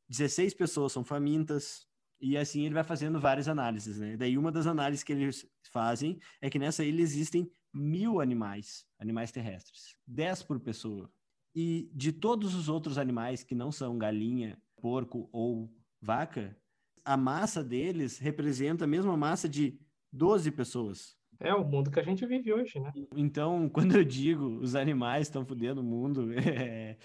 16 0.09 0.53
pessoas 0.53 0.91
são 0.91 1.03
famintas, 1.03 1.87
e 2.19 2.37
assim 2.37 2.65
ele 2.65 2.73
vai 2.73 2.83
fazendo 2.83 3.19
várias 3.19 3.47
análises, 3.47 3.97
né? 3.97 4.17
Daí 4.17 4.37
uma 4.37 4.51
das 4.51 4.67
análises 4.67 5.03
que 5.03 5.13
eles 5.13 5.47
fazem 5.71 6.19
é 6.41 6.49
que 6.49 6.59
nessa 6.59 6.83
ilha 6.83 7.01
existem 7.01 7.49
mil 7.73 8.19
animais, 8.19 8.85
animais 8.99 9.31
terrestres, 9.31 9.95
10 10.05 10.43
por 10.43 10.59
pessoa. 10.59 11.09
E 11.53 11.89
de 11.93 12.11
todos 12.11 12.55
os 12.55 12.69
outros 12.69 12.97
animais 12.97 13.43
que 13.43 13.53
não 13.55 13.71
são 13.71 13.97
galinha, 13.97 14.57
porco 14.81 15.29
ou 15.31 15.69
vaca, 16.01 16.57
a 17.03 17.17
massa 17.17 17.63
deles 17.63 18.17
representa 18.17 18.85
a 18.85 18.87
mesma 18.87 19.17
massa 19.17 19.49
de 19.49 19.79
12 20.11 20.51
pessoas. 20.51 21.17
É 21.39 21.53
o 21.55 21.63
mundo 21.63 21.89
que 21.89 21.99
a 21.99 22.03
gente 22.03 22.25
vive 22.25 22.53
hoje, 22.53 22.79
né? 22.79 22.91
Então, 23.15 23.67
quando 23.73 23.95
eu 23.95 24.03
digo 24.03 24.59
os 24.59 24.75
animais 24.75 25.27
estão 25.27 25.45
fudendo 25.45 25.81
o 25.81 25.83
mundo, 25.83 26.31
é... 26.37 26.97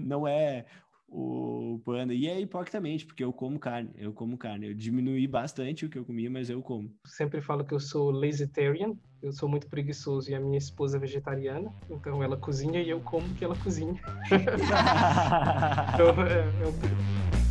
não 0.00 0.26
é 0.26 0.66
o 1.12 1.78
panda. 1.84 2.14
E 2.14 2.26
é 2.26 2.40
hipocritamente, 2.40 3.04
porque 3.04 3.22
eu 3.22 3.30
como 3.32 3.58
carne, 3.58 3.90
eu 3.96 4.12
como 4.12 4.38
carne. 4.38 4.68
Eu 4.68 4.74
diminuí 4.74 5.26
bastante 5.26 5.84
o 5.84 5.88
que 5.88 5.98
eu 5.98 6.04
comia, 6.04 6.30
mas 6.30 6.48
eu 6.48 6.62
como. 6.62 6.88
Sempre 7.04 7.42
falo 7.42 7.64
que 7.64 7.74
eu 7.74 7.80
sou 7.80 8.10
lazytarian, 8.10 8.94
eu 9.22 9.32
sou 9.32 9.48
muito 9.48 9.68
preguiçoso 9.68 10.30
e 10.30 10.34
a 10.34 10.40
minha 10.40 10.58
esposa 10.58 10.96
é 10.96 11.00
vegetariana, 11.00 11.70
então 11.90 12.22
ela 12.22 12.36
cozinha 12.36 12.80
e 12.80 12.88
eu 12.88 13.00
como 13.00 13.34
que 13.34 13.44
ela 13.44 13.56
cozinha. 13.56 13.92
então, 15.94 16.08
é, 16.26 16.40
é 16.40 17.41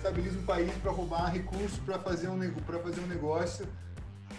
desestabiliza 0.00 0.38
o 0.38 0.42
país 0.42 0.72
para 0.78 0.90
roubar 0.90 1.30
recursos 1.30 1.78
para 1.80 1.98
fazer 1.98 2.28
um 2.28 2.38
para 2.66 2.78
fazer 2.80 3.00
um 3.02 3.06
negócio 3.06 3.66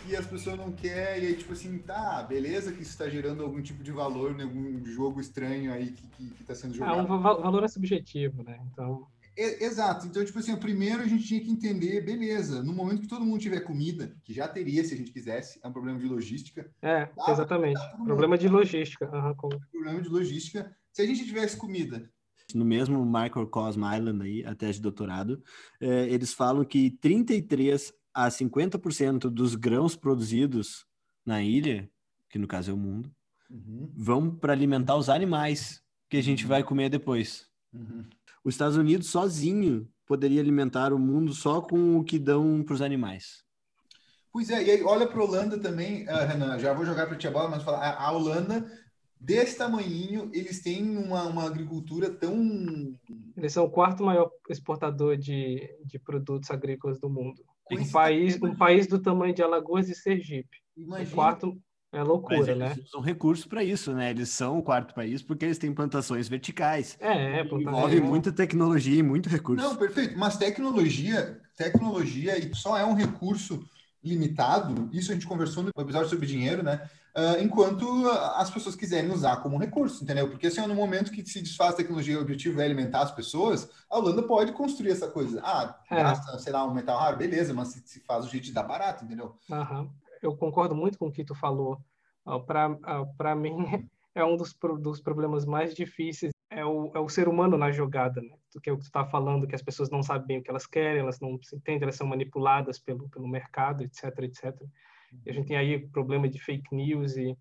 e 0.07 0.15
as 0.15 0.25
pessoas 0.25 0.57
não 0.57 0.71
querem, 0.71 1.23
e 1.23 1.27
aí, 1.27 1.35
tipo 1.35 1.53
assim, 1.53 1.77
tá, 1.77 2.23
beleza 2.23 2.71
que 2.71 2.81
isso 2.81 2.91
está 2.91 3.07
gerando 3.07 3.43
algum 3.43 3.61
tipo 3.61 3.83
de 3.83 3.91
valor 3.91 4.37
em 4.37 4.43
algum 4.43 4.83
jogo 4.85 5.21
estranho 5.21 5.71
aí 5.71 5.91
que, 5.91 6.41
está 6.41 6.55
sendo 6.55 6.73
jogado. 6.73 6.99
Ah, 6.99 7.13
um 7.13 7.21
valor 7.21 7.63
é 7.63 7.67
subjetivo, 7.67 8.41
né? 8.41 8.59
Então. 8.71 9.05
É, 9.37 9.63
exato. 9.63 10.07
Então, 10.07 10.25
tipo 10.25 10.39
assim, 10.39 10.55
primeiro 10.55 11.03
a 11.03 11.07
gente 11.07 11.25
tinha 11.25 11.39
que 11.39 11.51
entender, 11.51 12.01
beleza, 12.01 12.63
no 12.63 12.73
momento 12.73 13.01
que 13.01 13.07
todo 13.07 13.23
mundo 13.23 13.39
tiver 13.39 13.59
comida, 13.59 14.15
que 14.23 14.33
já 14.33 14.47
teria 14.47 14.83
se 14.83 14.93
a 14.93 14.97
gente 14.97 15.11
quisesse, 15.11 15.59
é 15.61 15.67
um 15.67 15.73
problema 15.73 15.99
de 15.99 16.07
logística. 16.07 16.67
É, 16.81 17.05
tá, 17.05 17.31
exatamente. 17.31 17.79
Tá 17.79 17.97
problema 18.03 18.37
de 18.37 18.47
logística. 18.47 19.05
Uhum, 19.13 19.35
como... 19.35 19.59
Problema 19.71 20.01
de 20.01 20.09
logística. 20.09 20.75
Se 20.91 21.01
a 21.03 21.05
gente 21.05 21.25
tivesse 21.25 21.57
comida 21.57 22.09
no 22.53 22.65
mesmo 22.65 23.05
Microcosm 23.05 23.81
Island 23.85 24.23
aí, 24.23 24.45
a 24.45 24.55
tese 24.55 24.73
de 24.73 24.81
doutorado, 24.81 25.43
é, 25.79 26.07
eles 26.09 26.33
falam 26.33 26.63
que 26.63 26.91
33 26.91 27.93
a 28.13 28.27
50% 28.27 29.29
dos 29.29 29.55
grãos 29.55 29.95
produzidos 29.95 30.85
na 31.25 31.41
ilha, 31.41 31.89
que 32.29 32.37
no 32.37 32.47
caso 32.47 32.71
é 32.71 32.73
o 32.73 32.77
mundo, 32.77 33.11
uhum. 33.49 33.91
vão 33.95 34.35
para 34.35 34.53
alimentar 34.53 34.95
os 34.95 35.09
animais 35.09 35.81
que 36.09 36.17
a 36.17 36.23
gente 36.23 36.43
uhum. 36.43 36.49
vai 36.49 36.63
comer 36.63 36.89
depois. 36.89 37.47
Uhum. 37.73 38.05
Os 38.43 38.53
Estados 38.53 38.75
Unidos 38.75 39.07
sozinho 39.07 39.87
poderia 40.05 40.41
alimentar 40.41 40.93
o 40.93 40.99
mundo 40.99 41.33
só 41.33 41.61
com 41.61 41.97
o 41.97 42.03
que 42.03 42.19
dão 42.19 42.63
para 42.63 42.73
os 42.73 42.81
animais. 42.81 43.43
Pois 44.31 44.49
é, 44.49 44.63
e 44.63 44.71
aí 44.71 44.83
olha 44.83 45.07
para 45.07 45.19
a 45.19 45.23
Holanda 45.23 45.59
também, 45.59 46.07
uh, 46.07 46.25
Renan, 46.25 46.57
já 46.57 46.73
vou 46.73 46.85
jogar 46.85 47.05
para 47.05 47.17
ti 47.17 47.27
a 47.27 47.31
bola, 47.31 47.49
mas 47.49 47.63
falar, 47.63 47.95
a 47.95 48.11
Holanda 48.11 48.65
desse 49.21 49.57
tamanhinho, 49.57 50.29
eles 50.33 50.61
têm 50.61 50.97
uma, 50.97 51.23
uma 51.23 51.45
agricultura 51.45 52.09
tão. 52.09 52.35
Eles 53.37 53.53
são 53.53 53.65
o 53.65 53.69
quarto 53.69 54.03
maior 54.03 54.31
exportador 54.49 55.15
de, 55.15 55.69
de 55.85 55.99
produtos 55.99 56.49
agrícolas 56.49 56.99
do 56.99 57.09
mundo. 57.09 57.43
Um 57.71 57.89
país, 57.89 58.41
um 58.41 58.55
país 58.55 58.87
do 58.87 58.99
tamanho 58.99 59.33
de 59.33 59.41
Alagoas 59.41 59.87
e 59.87 59.95
Sergipe. 59.95 60.57
Imagina. 60.75 61.09
O 61.09 61.13
quarto 61.13 61.61
é 61.93 62.03
loucura, 62.03 62.55
né? 62.55 62.71
Eles 62.71 62.87
usam 62.87 63.01
recursos 63.01 63.45
para 63.45 63.63
isso, 63.63 63.93
né? 63.93 64.09
Eles 64.09 64.29
são 64.29 64.57
o 64.57 64.63
quarto 64.63 64.93
país 64.93 65.21
porque 65.21 65.45
eles 65.45 65.57
têm 65.57 65.73
plantações 65.73 66.27
verticais. 66.27 66.97
É, 66.99 67.39
é 67.39 67.45
envolve 67.45 67.97
é. 67.97 68.01
muita 68.01 68.31
tecnologia 68.31 68.99
e 68.99 69.03
muito 69.03 69.29
recurso. 69.29 69.63
Não, 69.63 69.75
perfeito. 69.75 70.17
Mas 70.17 70.35
tecnologia, 70.35 71.39
tecnologia 71.55 72.33
só 72.53 72.77
é 72.77 72.85
um 72.85 72.95
recurso 72.95 73.63
limitado. 74.03 74.89
Isso 74.91 75.11
a 75.11 75.13
gente 75.13 75.27
conversou 75.27 75.63
no 75.63 75.71
episódio 75.77 76.09
sobre 76.09 76.25
dinheiro, 76.25 76.63
né? 76.63 76.89
Uh, 77.15 77.41
enquanto 77.41 78.09
as 78.35 78.49
pessoas 78.49 78.75
quiserem 78.75 79.11
usar 79.11 79.37
como 79.37 79.57
recurso, 79.57 80.03
entendeu? 80.03 80.29
Porque 80.29 80.47
assim, 80.47 80.65
no 80.65 80.75
momento 80.75 81.11
que 81.11 81.25
se 81.25 81.41
desfaz 81.41 81.73
a 81.73 81.77
tecnologia, 81.77 82.17
o 82.17 82.21
objetivo 82.21 82.61
é 82.61 82.65
alimentar 82.65 83.01
as 83.01 83.11
pessoas, 83.11 83.69
a 83.89 83.97
Holanda 83.97 84.23
pode 84.23 84.51
construir 84.53 84.91
essa 84.91 85.09
coisa. 85.09 85.41
Ah, 85.43 85.79
é. 85.89 85.95
gasta, 85.95 86.37
sei 86.39 86.53
lá, 86.53 86.65
um 86.65 86.73
metal 86.73 86.99
raro, 86.99 87.17
beleza, 87.17 87.53
mas 87.53 87.69
se, 87.69 87.81
se 87.85 87.99
faz 88.01 88.25
o 88.25 88.29
jeito 88.29 88.45
de 88.45 88.53
dar 88.53 88.63
barato, 88.63 89.05
entendeu? 89.05 89.35
Uhum. 89.49 89.89
Eu 90.21 90.35
concordo 90.35 90.75
muito 90.75 90.97
com 90.97 91.07
o 91.07 91.11
que 91.11 91.23
tu 91.23 91.35
falou. 91.35 91.79
Uh, 92.25 92.39
Para 92.39 92.69
uh, 92.69 93.35
mim, 93.35 93.55
é 94.13 94.23
um 94.23 94.35
dos, 94.35 94.55
dos 94.79 95.01
problemas 95.01 95.45
mais 95.45 95.73
difíceis 95.73 96.31
é 96.51 96.65
o, 96.65 96.91
é 96.93 96.99
o 96.99 97.07
ser 97.07 97.29
humano 97.29 97.57
na 97.57 97.71
jogada, 97.71 98.21
né? 98.21 98.35
que 98.61 98.69
é 98.69 98.73
o 98.73 98.75
que 98.75 98.83
tu 98.83 98.87
está 98.87 99.05
falando, 99.05 99.47
que 99.47 99.55
as 99.55 99.61
pessoas 99.61 99.89
não 99.89 100.03
sabem 100.03 100.27
bem 100.27 100.37
o 100.39 100.43
que 100.43 100.49
elas 100.49 100.67
querem, 100.67 100.99
elas 100.99 101.19
não 101.21 101.41
se 101.41 101.55
entendem, 101.55 101.83
elas 101.83 101.95
são 101.95 102.05
manipuladas 102.05 102.77
pelo, 102.77 103.09
pelo 103.09 103.27
mercado, 103.27 103.83
etc, 103.83 104.03
etc. 104.19 104.61
A 105.27 105.31
gente 105.31 105.47
tem 105.47 105.57
aí 105.57 105.87
problema 105.89 106.27
de 106.27 106.39
fake 106.39 106.73
news 106.75 107.17
e 107.17 107.37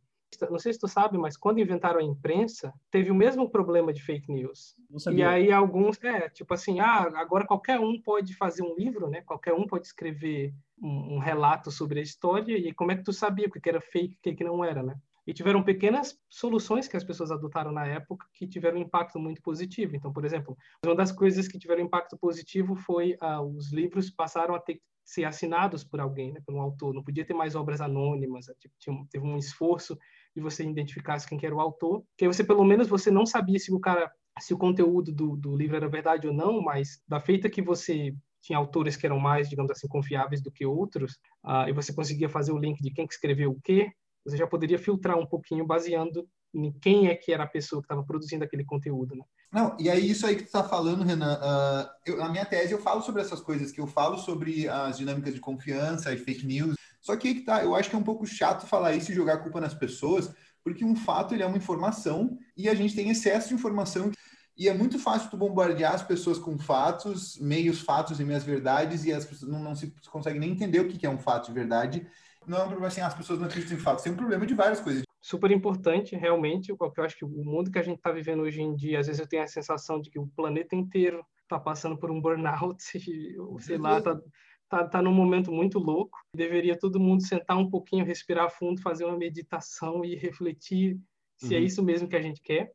não 0.48 0.58
sei 0.58 0.72
se 0.72 0.78
tu 0.78 0.86
sabe, 0.86 1.18
mas 1.18 1.36
quando 1.36 1.58
inventaram 1.58 1.98
a 1.98 2.02
imprensa, 2.02 2.72
teve 2.90 3.10
o 3.10 3.14
mesmo 3.14 3.50
problema 3.50 3.92
de 3.92 4.02
fake 4.02 4.30
news. 4.30 4.76
E 5.12 5.22
aí 5.22 5.50
alguns, 5.50 6.02
é, 6.04 6.28
tipo 6.28 6.54
assim, 6.54 6.78
ah, 6.78 7.10
agora 7.16 7.46
qualquer 7.46 7.80
um 7.80 8.00
pode 8.00 8.34
fazer 8.34 8.62
um 8.62 8.74
livro, 8.76 9.08
né? 9.08 9.22
Qualquer 9.22 9.54
um 9.54 9.66
pode 9.66 9.86
escrever 9.86 10.54
um, 10.80 11.16
um 11.16 11.18
relato 11.18 11.70
sobre 11.70 12.00
a 12.00 12.02
história 12.02 12.56
e 12.56 12.72
como 12.72 12.92
é 12.92 12.96
que 12.96 13.02
tu 13.02 13.12
sabia 13.12 13.46
o 13.46 13.50
que 13.50 13.68
era 13.68 13.80
fake 13.80 14.18
e 14.24 14.30
o 14.30 14.36
que 14.36 14.44
não 14.44 14.64
era, 14.64 14.82
né? 14.82 14.96
E 15.26 15.34
tiveram 15.34 15.62
pequenas 15.62 16.18
soluções 16.28 16.88
que 16.88 16.96
as 16.96 17.04
pessoas 17.04 17.30
adotaram 17.30 17.70
na 17.70 17.86
época 17.86 18.26
que 18.34 18.48
tiveram 18.48 18.78
um 18.78 18.82
impacto 18.82 19.18
muito 19.18 19.42
positivo. 19.42 19.94
Então, 19.94 20.12
por 20.12 20.24
exemplo, 20.24 20.56
uma 20.84 20.94
das 20.94 21.12
coisas 21.12 21.46
que 21.46 21.58
tiveram 21.58 21.82
impacto 21.82 22.16
positivo 22.18 22.74
foi 22.74 23.16
ah, 23.20 23.42
os 23.42 23.72
livros 23.72 24.10
passaram 24.10 24.54
a 24.54 24.60
ter 24.60 24.74
que 24.74 24.82
ser 25.10 25.24
assinados 25.24 25.82
por 25.82 25.98
alguém, 25.98 26.32
né, 26.32 26.40
por 26.46 26.54
um 26.54 26.60
autor. 26.60 26.94
Não 26.94 27.02
podia 27.02 27.24
ter 27.24 27.34
mais 27.34 27.56
obras 27.56 27.80
anônimas. 27.80 28.46
Né, 28.46 28.54
tipo, 28.60 28.74
tinha, 28.78 28.96
teve 29.10 29.26
um 29.26 29.36
esforço 29.36 29.98
de 30.34 30.40
você 30.40 30.62
identificar 30.64 31.18
quem 31.26 31.38
era 31.42 31.54
o 31.54 31.60
autor, 31.60 32.04
que 32.16 32.24
aí 32.24 32.32
você 32.32 32.44
pelo 32.44 32.64
menos 32.64 32.86
você 32.86 33.10
não 33.10 33.26
sabia 33.26 33.58
se 33.58 33.74
o 33.74 33.80
cara, 33.80 34.08
se 34.38 34.54
o 34.54 34.58
conteúdo 34.58 35.12
do, 35.12 35.36
do 35.36 35.56
livro 35.56 35.74
era 35.74 35.88
verdade 35.88 36.28
ou 36.28 36.32
não, 36.32 36.62
mas 36.62 37.02
da 37.08 37.18
feita 37.18 37.50
que 37.50 37.60
você 37.60 38.14
tinha 38.40 38.56
autores 38.56 38.96
que 38.96 39.04
eram 39.04 39.18
mais, 39.18 39.48
digamos 39.48 39.72
assim, 39.72 39.88
confiáveis 39.88 40.40
do 40.40 40.52
que 40.52 40.64
outros, 40.64 41.14
uh, 41.44 41.68
e 41.68 41.72
você 41.72 41.92
conseguia 41.92 42.28
fazer 42.28 42.52
o 42.52 42.58
link 42.58 42.80
de 42.80 42.92
quem 42.92 43.06
que 43.06 43.12
escreveu 43.12 43.50
o 43.50 43.60
quê, 43.60 43.90
você 44.24 44.36
já 44.36 44.46
poderia 44.46 44.78
filtrar 44.78 45.18
um 45.18 45.26
pouquinho 45.26 45.66
baseando 45.66 46.24
em 46.54 46.72
quem 46.72 47.08
é 47.08 47.14
que 47.14 47.32
era 47.32 47.44
a 47.44 47.48
pessoa 47.48 47.80
que 47.80 47.86
estava 47.86 48.02
produzindo 48.02 48.44
aquele 48.44 48.64
conteúdo, 48.64 49.14
né? 49.14 49.24
Não, 49.52 49.76
e 49.78 49.90
aí 49.90 50.08
isso 50.08 50.26
aí 50.26 50.36
que 50.36 50.42
tu 50.42 50.46
está 50.46 50.62
falando, 50.62 51.04
Renan, 51.04 51.38
uh, 51.38 51.88
eu, 52.06 52.18
na 52.18 52.28
minha 52.28 52.44
tese 52.44 52.72
eu 52.72 52.80
falo 52.80 53.02
sobre 53.02 53.22
essas 53.22 53.40
coisas, 53.40 53.72
que 53.72 53.80
eu 53.80 53.86
falo 53.86 54.16
sobre 54.18 54.68
as 54.68 54.98
dinâmicas 54.98 55.34
de 55.34 55.40
confiança 55.40 56.12
e 56.12 56.16
fake 56.16 56.46
news, 56.46 56.76
só 57.00 57.16
que 57.16 57.28
aí 57.28 57.34
que 57.34 57.40
tá, 57.42 57.62
eu 57.62 57.74
acho 57.74 57.90
que 57.90 57.96
é 57.96 57.98
um 57.98 58.04
pouco 58.04 58.26
chato 58.26 58.66
falar 58.66 58.94
isso 58.94 59.10
e 59.10 59.14
jogar 59.14 59.34
a 59.34 59.38
culpa 59.38 59.60
nas 59.60 59.74
pessoas, 59.74 60.32
porque 60.62 60.84
um 60.84 60.94
fato 60.94 61.34
ele 61.34 61.42
é 61.42 61.46
uma 61.46 61.56
informação 61.56 62.38
e 62.56 62.68
a 62.68 62.74
gente 62.74 62.94
tem 62.94 63.10
excesso 63.10 63.48
de 63.48 63.54
informação 63.54 64.12
e 64.56 64.68
é 64.68 64.74
muito 64.74 64.98
fácil 64.98 65.30
tu 65.30 65.36
bombardear 65.36 65.94
as 65.94 66.02
pessoas 66.02 66.38
com 66.38 66.58
fatos, 66.58 67.38
meios 67.38 67.80
fatos 67.80 68.20
e 68.20 68.24
meias 68.24 68.44
verdades 68.44 69.04
e 69.04 69.12
as 69.12 69.24
pessoas 69.24 69.50
não, 69.50 69.58
não 69.58 69.74
se 69.74 69.92
conseguem 70.10 70.38
nem 70.38 70.50
entender 70.50 70.80
o 70.80 70.88
que 70.88 71.06
é 71.06 71.10
um 71.10 71.18
fato 71.18 71.46
de 71.46 71.52
verdade 71.52 72.06
não 72.46 72.58
é 72.58 72.62
um 72.62 72.68
problema 72.68 72.88
assim, 72.88 73.00
ah, 73.00 73.06
as 73.06 73.14
pessoas 73.14 73.38
não 73.38 73.46
acreditam 73.46 73.76
em 73.76 73.80
fatos, 73.80 74.02
tem 74.02 74.12
um 74.12 74.16
problema 74.16 74.46
de 74.46 74.54
várias 74.54 74.80
coisas. 74.80 75.02
Super 75.20 75.50
importante, 75.50 76.16
realmente, 76.16 76.74
porque 76.74 77.00
eu 77.00 77.04
acho 77.04 77.16
que 77.16 77.24
o 77.24 77.28
mundo 77.28 77.70
que 77.70 77.78
a 77.78 77.82
gente 77.82 77.98
está 77.98 78.10
vivendo 78.10 78.40
hoje 78.40 78.62
em 78.62 78.74
dia, 78.74 79.00
às 79.00 79.06
vezes 79.06 79.20
eu 79.20 79.28
tenho 79.28 79.42
a 79.42 79.46
sensação 79.46 80.00
de 80.00 80.10
que 80.10 80.18
o 80.18 80.26
planeta 80.28 80.74
inteiro 80.74 81.24
está 81.42 81.58
passando 81.58 81.98
por 81.98 82.10
um 82.10 82.20
burnout, 82.20 82.82
e, 82.96 83.36
sei 83.60 83.76
lá, 83.76 83.98
está 83.98 84.20
tá, 84.68 84.88
tá 84.88 85.02
num 85.02 85.12
momento 85.12 85.52
muito 85.52 85.78
louco. 85.78 86.16
Deveria 86.34 86.78
todo 86.78 87.00
mundo 87.00 87.26
sentar 87.26 87.58
um 87.58 87.68
pouquinho, 87.68 88.04
respirar 88.04 88.50
fundo, 88.50 88.80
fazer 88.80 89.04
uma 89.04 89.18
meditação 89.18 90.04
e 90.04 90.14
refletir 90.14 90.98
se 91.40 91.54
é 91.54 91.58
uhum. 91.58 91.62
é 91.62 91.66
isso 91.66 91.82
mesmo 91.82 92.08
que 92.08 92.16
a 92.16 92.22
gente 92.22 92.40
quer. 92.42 92.70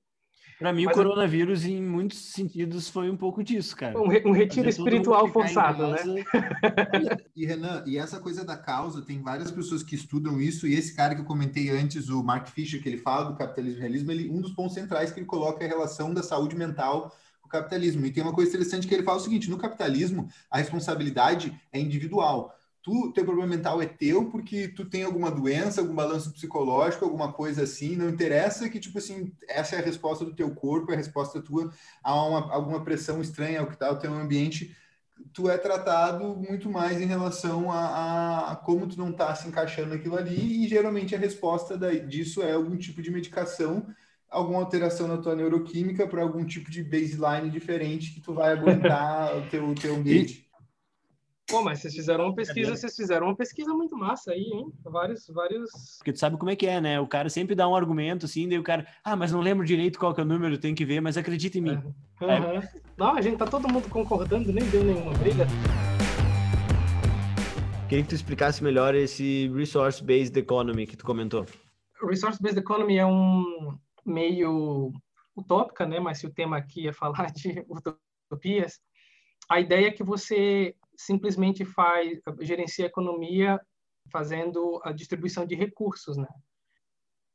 Para 0.57 0.71
mim, 0.71 0.85
Mas 0.85 0.95
o 0.95 0.97
coronavírus, 0.97 1.65
em 1.65 1.81
muitos 1.81 2.17
sentidos, 2.17 2.87
foi 2.87 3.09
um 3.09 3.17
pouco 3.17 3.43
disso, 3.43 3.75
cara. 3.75 3.99
Um, 3.99 4.07
um 4.29 4.31
retiro 4.31 4.69
espiritual 4.69 5.27
forçado, 5.27 5.87
né? 5.87 5.97
e, 7.35 7.45
Renan, 7.45 7.83
e 7.85 7.97
essa 7.97 8.19
coisa 8.19 8.45
da 8.45 8.55
causa, 8.55 9.01
tem 9.01 9.21
várias 9.21 9.51
pessoas 9.51 9.83
que 9.83 9.95
estudam 9.95 10.39
isso, 10.39 10.65
e 10.65 10.73
esse 10.73 10.95
cara 10.95 11.13
que 11.13 11.21
eu 11.21 11.25
comentei 11.25 11.69
antes, 11.69 12.07
o 12.07 12.23
Mark 12.23 12.47
Fisher, 12.47 12.81
que 12.81 12.87
ele 12.87 12.97
fala 12.97 13.31
do 13.31 13.35
capitalismo 13.35 13.79
e 13.79 13.81
realismo, 13.81 14.11
ele, 14.11 14.29
um 14.29 14.39
dos 14.39 14.53
pontos 14.53 14.73
centrais 14.73 15.11
que 15.11 15.19
ele 15.19 15.27
coloca 15.27 15.61
é 15.61 15.67
a 15.67 15.69
relação 15.69 16.13
da 16.13 16.23
saúde 16.23 16.55
mental 16.55 17.13
com 17.41 17.47
o 17.47 17.51
capitalismo. 17.51 18.05
E 18.05 18.11
tem 18.11 18.23
uma 18.23 18.33
coisa 18.33 18.49
interessante 18.49 18.87
que 18.87 18.93
ele 18.93 19.03
fala 19.03 19.17
o 19.17 19.21
seguinte, 19.21 19.49
no 19.49 19.57
capitalismo, 19.57 20.29
a 20.49 20.57
responsabilidade 20.57 21.53
é 21.73 21.79
individual 21.79 22.55
tu, 22.85 23.11
teu 23.11 23.25
problema 23.25 23.49
mental 23.49 23.81
é 23.81 23.87
teu 23.87 24.29
porque 24.29 24.67
tu 24.67 24.85
tem 24.85 25.03
alguma 25.03 25.31
doença, 25.31 25.81
algum 25.81 25.95
balanço 25.95 26.31
psicológico, 26.31 27.03
alguma 27.03 27.33
coisa 27.33 27.63
assim, 27.63 27.95
não 27.95 28.07
interessa 28.07 28.69
que, 28.69 28.79
tipo 28.79 28.99
assim, 28.99 29.33
essa 29.49 29.75
é 29.75 29.79
a 29.79 29.81
resposta 29.81 30.23
do 30.23 30.35
teu 30.35 30.53
corpo, 30.53 30.91
é 30.91 30.93
a 30.93 30.97
resposta 30.97 31.41
tua 31.41 31.73
a 32.03 32.13
uma, 32.23 32.53
alguma 32.53 32.83
pressão 32.83 33.19
estranha 33.19 33.61
ao 33.61 33.65
que 33.65 33.75
tá 33.75 33.91
o 33.91 33.97
teu 33.97 34.13
ambiente, 34.13 34.77
tu 35.33 35.49
é 35.49 35.57
tratado 35.57 36.35
muito 36.35 36.69
mais 36.69 37.01
em 37.01 37.07
relação 37.07 37.71
a, 37.71 38.51
a 38.51 38.55
como 38.55 38.85
tu 38.85 38.99
não 38.99 39.11
tá 39.11 39.33
se 39.33 39.47
encaixando 39.47 39.89
naquilo 39.89 40.15
ali 40.15 40.63
e 40.63 40.67
geralmente 40.67 41.15
a 41.15 41.17
resposta 41.17 41.75
da, 41.75 41.91
disso 41.91 42.43
é 42.43 42.51
algum 42.51 42.77
tipo 42.77 43.01
de 43.01 43.09
medicação, 43.09 43.87
alguma 44.29 44.59
alteração 44.59 45.07
na 45.07 45.17
tua 45.17 45.35
neuroquímica 45.35 46.05
para 46.05 46.21
algum 46.21 46.45
tipo 46.45 46.69
de 46.69 46.83
baseline 46.83 47.49
diferente 47.49 48.13
que 48.13 48.21
tu 48.21 48.31
vai 48.31 48.51
aguentar 48.51 49.35
o 49.41 49.49
teu, 49.49 49.73
teu 49.73 49.95
ambiente. 49.95 50.44
Pô, 51.47 51.61
mas 51.61 51.79
vocês 51.79 51.93
fizeram 51.93 52.25
uma 52.25 52.33
pesquisa, 52.33 52.75
vocês 52.75 52.95
fizeram 52.95 53.27
uma 53.27 53.35
pesquisa 53.35 53.71
muito 53.71 53.95
massa 53.95 54.31
aí, 54.31 54.41
hein? 54.41 54.73
Vários, 54.83 55.27
vários. 55.27 55.69
Porque 55.97 56.11
tu 56.11 56.17
sabe 56.19 56.37
como 56.37 56.49
é 56.49 56.55
que 56.55 56.65
é, 56.65 56.81
né? 56.81 56.99
O 56.99 57.05
cara 57.05 57.29
sempre 57.29 57.53
dá 57.53 57.67
um 57.67 57.75
argumento 57.75 58.25
assim, 58.25 58.49
daí 58.49 58.57
o 58.57 58.63
cara, 58.63 58.87
ah, 59.03 59.15
mas 59.15 59.31
não 59.31 59.41
lembro 59.41 59.63
direito 59.63 59.99
qual 59.99 60.11
que 60.11 60.19
é 60.19 60.23
o 60.23 60.27
número, 60.27 60.57
tem 60.57 60.73
que 60.73 60.83
ver, 60.83 61.01
mas 61.01 61.17
acredita 61.17 61.59
em 61.59 61.61
mim. 61.61 61.75
Uhum. 62.19 62.29
É. 62.29 62.69
Não, 62.97 63.15
a 63.15 63.21
gente 63.21 63.37
tá 63.37 63.45
todo 63.45 63.71
mundo 63.71 63.87
concordando, 63.89 64.51
nem 64.51 64.67
deu 64.69 64.83
nenhuma 64.83 65.13
briga. 65.13 65.45
Queria 67.87 68.03
que 68.03 68.09
tu 68.09 68.15
explicasse 68.15 68.63
melhor 68.63 68.95
esse 68.95 69.47
resource-based 69.49 70.35
economy 70.39 70.87
que 70.87 70.97
tu 70.97 71.05
comentou. 71.05 71.45
Resource-based 72.01 72.57
economy 72.57 72.97
é 72.97 73.05
um 73.05 73.77
meio 74.03 74.91
utópica, 75.37 75.85
né? 75.85 75.99
Mas 75.99 76.17
se 76.17 76.25
o 76.25 76.33
tema 76.33 76.57
aqui 76.57 76.87
é 76.87 76.91
falar 76.91 77.31
de 77.31 77.63
utopias, 78.31 78.79
a 79.47 79.59
ideia 79.59 79.89
é 79.89 79.91
que 79.91 80.03
você 80.03 80.73
simplesmente 80.97 81.65
faz 81.65 82.19
gerencia 82.41 82.85
a 82.85 82.87
economia 82.87 83.59
fazendo 84.11 84.79
a 84.83 84.91
distribuição 84.91 85.45
de 85.45 85.55
recursos, 85.55 86.17
né? 86.17 86.27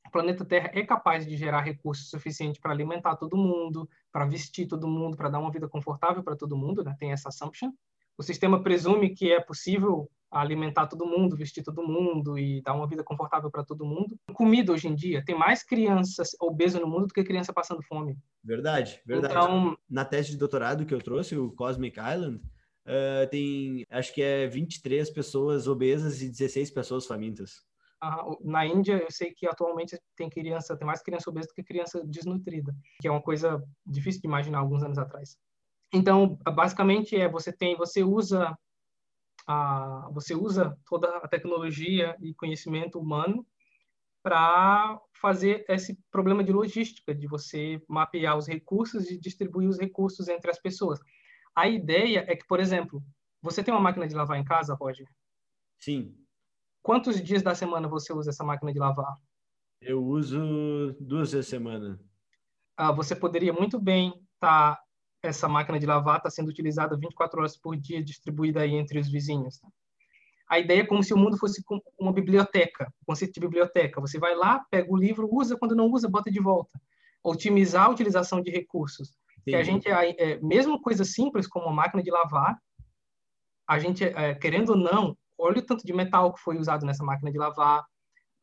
O 0.07 0.11
planeta 0.11 0.45
Terra 0.45 0.71
é 0.75 0.85
capaz 0.85 1.25
de 1.27 1.37
gerar 1.37 1.61
recursos 1.61 2.11
suficientes 2.11 2.61
para 2.61 2.73
alimentar 2.73 3.17
todo 3.17 3.37
mundo, 3.37 3.89
para 4.11 4.25
vestir 4.25 4.67
todo 4.67 4.89
mundo, 4.89 5.17
para 5.17 5.29
dar 5.29 5.39
uma 5.39 5.53
vida 5.53 5.69
confortável 5.69 6.23
para 6.23 6.37
todo 6.37 6.57
mundo, 6.57 6.83
né? 6.83 6.97
Tem 6.99 7.13
essa 7.13 7.29
assumption. 7.29 7.71
O 8.19 8.23
sistema 8.23 8.63
presume 8.63 9.15
que 9.15 9.33
é 9.33 9.41
possível 9.41 10.11
alimentar 10.31 10.87
todo 10.87 11.07
mundo, 11.07 11.37
vestir 11.37 11.63
todo 11.63 11.83
mundo 11.83 12.39
e 12.39 12.63
dar 12.63 12.75
uma 12.75 12.87
vida 12.87 13.03
confortável 13.03 13.51
para 13.51 13.65
todo 13.65 13.85
mundo. 13.85 14.17
Comida 14.33 14.73
hoje 14.73 14.89
em 14.89 14.95
dia, 14.95 15.25
tem 15.25 15.37
mais 15.37 15.63
crianças 15.63 16.37
obesas 16.41 16.81
no 16.81 16.87
mundo 16.87 17.09
do 17.09 17.15
que 17.15 17.25
criança 17.25 17.53
passando 17.53 17.83
fome. 17.83 18.17
Verdade, 18.43 19.01
verdade. 19.05 19.35
Então, 19.35 19.77
na 19.89 20.05
tese 20.05 20.31
de 20.31 20.37
doutorado 20.37 20.87
que 20.87 20.95
eu 20.95 21.01
trouxe, 21.01 21.37
o 21.37 21.51
Cosmic 21.53 21.99
Island, 21.99 22.41
uh, 22.87 23.29
tem, 23.31 23.87
acho 23.91 24.15
que 24.15 24.23
é 24.23 24.47
23 24.47 25.11
pessoas 25.11 25.67
obesas 25.67 26.23
e 26.23 26.29
16 26.29 26.71
pessoas 26.71 27.07
famintas. 27.07 27.63
na 28.43 28.67
Índia, 28.67 28.95
eu 28.95 29.11
sei 29.11 29.33
que 29.33 29.47
atualmente 29.47 29.99
tem 30.17 30.31
criança, 30.31 30.77
tem 30.77 30.87
mais 30.87 31.03
criança 31.03 31.31
obesa 31.31 31.49
do 31.49 31.55
que 31.55 31.63
criança 31.63 32.03
desnutrida, 32.05 32.75
que 33.01 33.09
é 33.09 33.11
uma 33.11 33.23
coisa 33.23 33.63
difícil 33.87 34.21
de 34.21 34.29
imaginar 34.29 34.59
alguns 34.59 34.83
anos 34.83 34.99
atrás. 34.99 35.37
Então, 35.93 36.39
basicamente 36.55 37.17
é 37.17 37.29
você 37.29 37.53
tem, 37.53 37.77
você 37.77 38.05
usa 38.05 38.57
a, 39.47 40.09
você 40.13 40.35
usa 40.35 40.77
toda 40.89 41.09
a 41.17 41.29
tecnologia 41.29 42.17
e 42.21 42.35
conhecimento 42.35 42.99
humano 42.99 43.45
para 44.23 45.01
fazer 45.15 45.65
esse 45.69 45.99
problema 46.11 46.45
de 46.45 46.53
logística, 46.53 47.15
de 47.15 47.27
você 47.27 47.83
mapear 47.89 48.37
os 48.37 48.47
recursos 48.47 49.11
e 49.11 49.19
distribuir 49.19 49.69
os 49.69 49.79
recursos 49.79 50.29
entre 50.29 50.51
as 50.51 50.61
pessoas. 50.61 51.01
A 51.61 51.69
ideia 51.69 52.25
é 52.27 52.35
que, 52.35 52.47
por 52.47 52.59
exemplo, 52.59 53.03
você 53.43 53.63
tem 53.63 53.75
uma 53.75 53.83
máquina 53.83 54.09
de 54.09 54.15
lavar 54.15 54.39
em 54.39 54.45
casa, 54.45 54.75
Roger? 54.75 55.07
Sim. 55.79 56.17
Quantos 56.83 57.23
dias 57.23 57.43
da 57.43 57.55
semana 57.55 57.87
você 57.87 58.15
usa 58.15 58.31
essa 58.31 58.43
máquina 58.43 58.73
de 58.73 58.79
lavar? 58.79 59.15
Eu 59.79 60.03
uso 60.03 60.97
duas 60.99 61.33
vezes 61.33 61.49
a 61.49 61.51
semana. 61.51 62.01
Ah, 62.79 62.93
você 62.93 63.15
poderia 63.15 63.53
muito 63.53 63.79
bem 63.79 64.09
estar 64.37 64.77
tá, 64.77 64.83
essa 65.23 65.47
máquina 65.51 65.79
de 65.79 65.85
lavar 65.85 66.17
está 66.17 66.31
sendo 66.31 66.49
utilizada 66.49 66.97
24 66.97 67.41
horas 67.41 67.59
por 67.59 67.77
dia, 67.77 68.03
distribuída 68.03 68.63
aí 68.63 68.75
entre 68.75 68.99
os 68.99 69.11
vizinhos. 69.11 69.59
Tá? 69.59 69.69
A 70.49 70.59
ideia 70.59 70.81
é 70.81 70.87
como 70.87 71.05
se 71.05 71.13
o 71.13 71.19
mundo 71.19 71.37
fosse 71.37 71.63
uma 71.99 72.11
biblioteca, 72.11 72.91
um 73.03 73.05
conceito 73.05 73.35
de 73.35 73.41
biblioteca. 73.41 74.01
Você 74.01 74.19
vai 74.19 74.35
lá, 74.35 74.65
pega 74.71 74.91
o 74.91 74.97
livro, 74.97 75.29
usa, 75.31 75.59
quando 75.59 75.77
não 75.77 75.91
usa, 75.91 76.09
bota 76.09 76.31
de 76.31 76.41
volta. 76.41 76.81
Otimizar 77.23 77.85
a 77.85 77.91
utilização 77.91 78.41
de 78.41 78.51
recursos. 78.51 79.15
Que 79.45 79.55
a 79.55 79.63
gente, 79.63 79.89
é, 79.89 80.39
mesmo 80.41 80.81
coisa 80.81 81.05
simples 81.05 81.47
como 81.47 81.67
uma 81.67 81.75
máquina 81.75 82.03
de 82.03 82.11
lavar, 82.11 82.59
a 83.69 83.79
gente, 83.79 84.05
é, 84.05 84.35
querendo 84.35 84.71
ou 84.71 84.77
não, 84.77 85.17
olha 85.39 85.59
o 85.59 85.63
tanto 85.63 85.85
de 85.85 85.93
metal 85.93 86.33
que 86.33 86.41
foi 86.41 86.59
usado 86.59 86.85
nessa 86.85 87.05
máquina 87.05 87.31
de 87.31 87.39
lavar, 87.39 87.85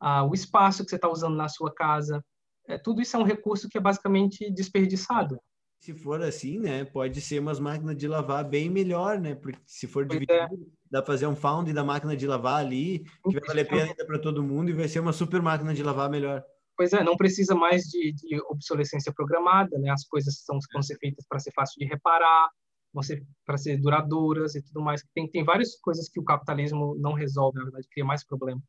ah, 0.00 0.24
o 0.24 0.34
espaço 0.34 0.84
que 0.84 0.90
você 0.90 0.96
está 0.96 1.08
usando 1.08 1.36
na 1.36 1.48
sua 1.48 1.72
casa. 1.74 2.24
É, 2.66 2.78
tudo 2.78 3.00
isso 3.00 3.16
é 3.16 3.20
um 3.20 3.24
recurso 3.24 3.68
que 3.68 3.78
é 3.78 3.80
basicamente 3.80 4.50
desperdiçado. 4.52 5.38
Se 5.80 5.94
for 5.94 6.20
assim, 6.22 6.58
né, 6.58 6.84
pode 6.84 7.20
ser 7.20 7.38
umas 7.38 7.60
máquinas 7.60 7.96
de 7.96 8.08
lavar 8.08 8.44
bem 8.44 8.68
melhor, 8.68 9.18
né? 9.18 9.34
Porque 9.34 9.60
se 9.64 9.86
for 9.86 10.06
pois 10.06 10.18
dividido, 10.18 10.54
é. 10.54 10.66
dá 10.90 11.00
para 11.00 11.12
fazer 11.12 11.26
um 11.26 11.36
found 11.36 11.72
da 11.72 11.84
máquina 11.84 12.16
de 12.16 12.26
lavar 12.26 12.60
ali, 12.64 13.04
que 13.24 13.38
vai 13.38 13.46
valer 13.46 13.66
a 13.66 13.68
pena 13.68 13.84
ainda 13.84 14.06
para 14.06 14.18
todo 14.18 14.42
mundo 14.42 14.70
e 14.70 14.74
vai 14.74 14.88
ser 14.88 14.98
uma 14.98 15.12
super 15.12 15.40
máquina 15.40 15.72
de 15.72 15.82
lavar 15.82 16.10
melhor. 16.10 16.44
Pois 16.78 16.92
é, 16.92 17.02
não 17.02 17.16
precisa 17.16 17.56
mais 17.56 17.82
de, 17.86 18.12
de 18.12 18.40
obsolescência 18.48 19.12
programada, 19.12 19.76
né? 19.80 19.90
As 19.90 20.06
coisas 20.06 20.44
são, 20.44 20.56
vão 20.72 20.80
ser 20.80 20.96
feitas 20.98 21.26
para 21.28 21.40
ser 21.40 21.50
fácil 21.50 21.74
de 21.76 21.86
reparar, 21.86 22.48
vão 22.94 23.02
ser 23.02 23.26
para 23.44 23.58
ser 23.58 23.78
duradouras 23.78 24.54
e 24.54 24.62
tudo 24.62 24.80
mais. 24.80 25.02
Tem, 25.12 25.28
tem 25.28 25.44
várias 25.44 25.74
coisas 25.80 26.08
que 26.08 26.20
o 26.20 26.24
capitalismo 26.24 26.96
não 27.00 27.14
resolve, 27.14 27.58
na 27.58 27.64
verdade, 27.64 27.88
cria 27.90 28.04
mais 28.04 28.24
problema. 28.24 28.62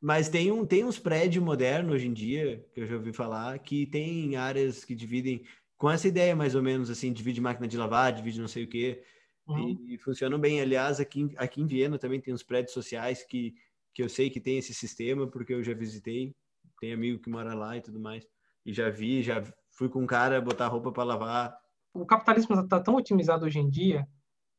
Mas 0.00 0.28
tem, 0.28 0.52
um, 0.52 0.64
tem 0.64 0.84
uns 0.84 1.00
prédios 1.00 1.42
modernos 1.42 1.96
hoje 1.96 2.06
em 2.06 2.12
dia, 2.12 2.64
que 2.72 2.82
eu 2.82 2.86
já 2.86 2.94
ouvi 2.94 3.12
falar, 3.12 3.58
que 3.58 3.84
tem 3.86 4.36
áreas 4.36 4.84
que 4.84 4.94
dividem 4.94 5.44
com 5.76 5.90
essa 5.90 6.06
ideia, 6.06 6.36
mais 6.36 6.54
ou 6.54 6.62
menos, 6.62 6.88
assim, 6.88 7.12
divide 7.12 7.40
máquina 7.40 7.66
de 7.66 7.76
lavar, 7.76 8.12
divide 8.12 8.40
não 8.40 8.46
sei 8.46 8.62
o 8.62 8.68
quê, 8.68 9.02
uhum. 9.44 9.76
e, 9.88 9.94
e, 9.94 9.98
funcionam 9.98 10.38
bem. 10.38 10.60
Aliás, 10.60 11.00
aqui, 11.00 11.34
aqui 11.36 11.60
em 11.60 11.66
Viena 11.66 11.98
também 11.98 12.20
tem 12.20 12.32
uns 12.32 12.44
prédios 12.44 12.72
sociais 12.72 13.24
que, 13.24 13.54
que 13.92 14.04
eu 14.04 14.08
sei 14.08 14.30
que 14.30 14.40
tem 14.40 14.56
esse 14.56 14.72
sistema, 14.72 15.26
porque 15.26 15.52
eu 15.52 15.64
já 15.64 15.74
visitei, 15.74 16.32
tem 16.80 16.92
amigo 16.92 17.20
que 17.20 17.30
mora 17.30 17.54
lá 17.54 17.76
e 17.76 17.80
tudo 17.80 18.00
mais, 18.00 18.26
e 18.64 18.72
já 18.72 18.90
vi, 18.90 19.22
já 19.22 19.42
fui 19.70 19.88
com 19.88 20.02
um 20.02 20.06
cara 20.06 20.40
botar 20.40 20.68
roupa 20.68 20.92
para 20.92 21.04
lavar. 21.04 21.56
O 21.94 22.04
capitalismo 22.04 22.60
está 22.60 22.80
tão 22.80 22.96
otimizado 22.96 23.46
hoje 23.46 23.58
em 23.58 23.68
dia 23.68 24.06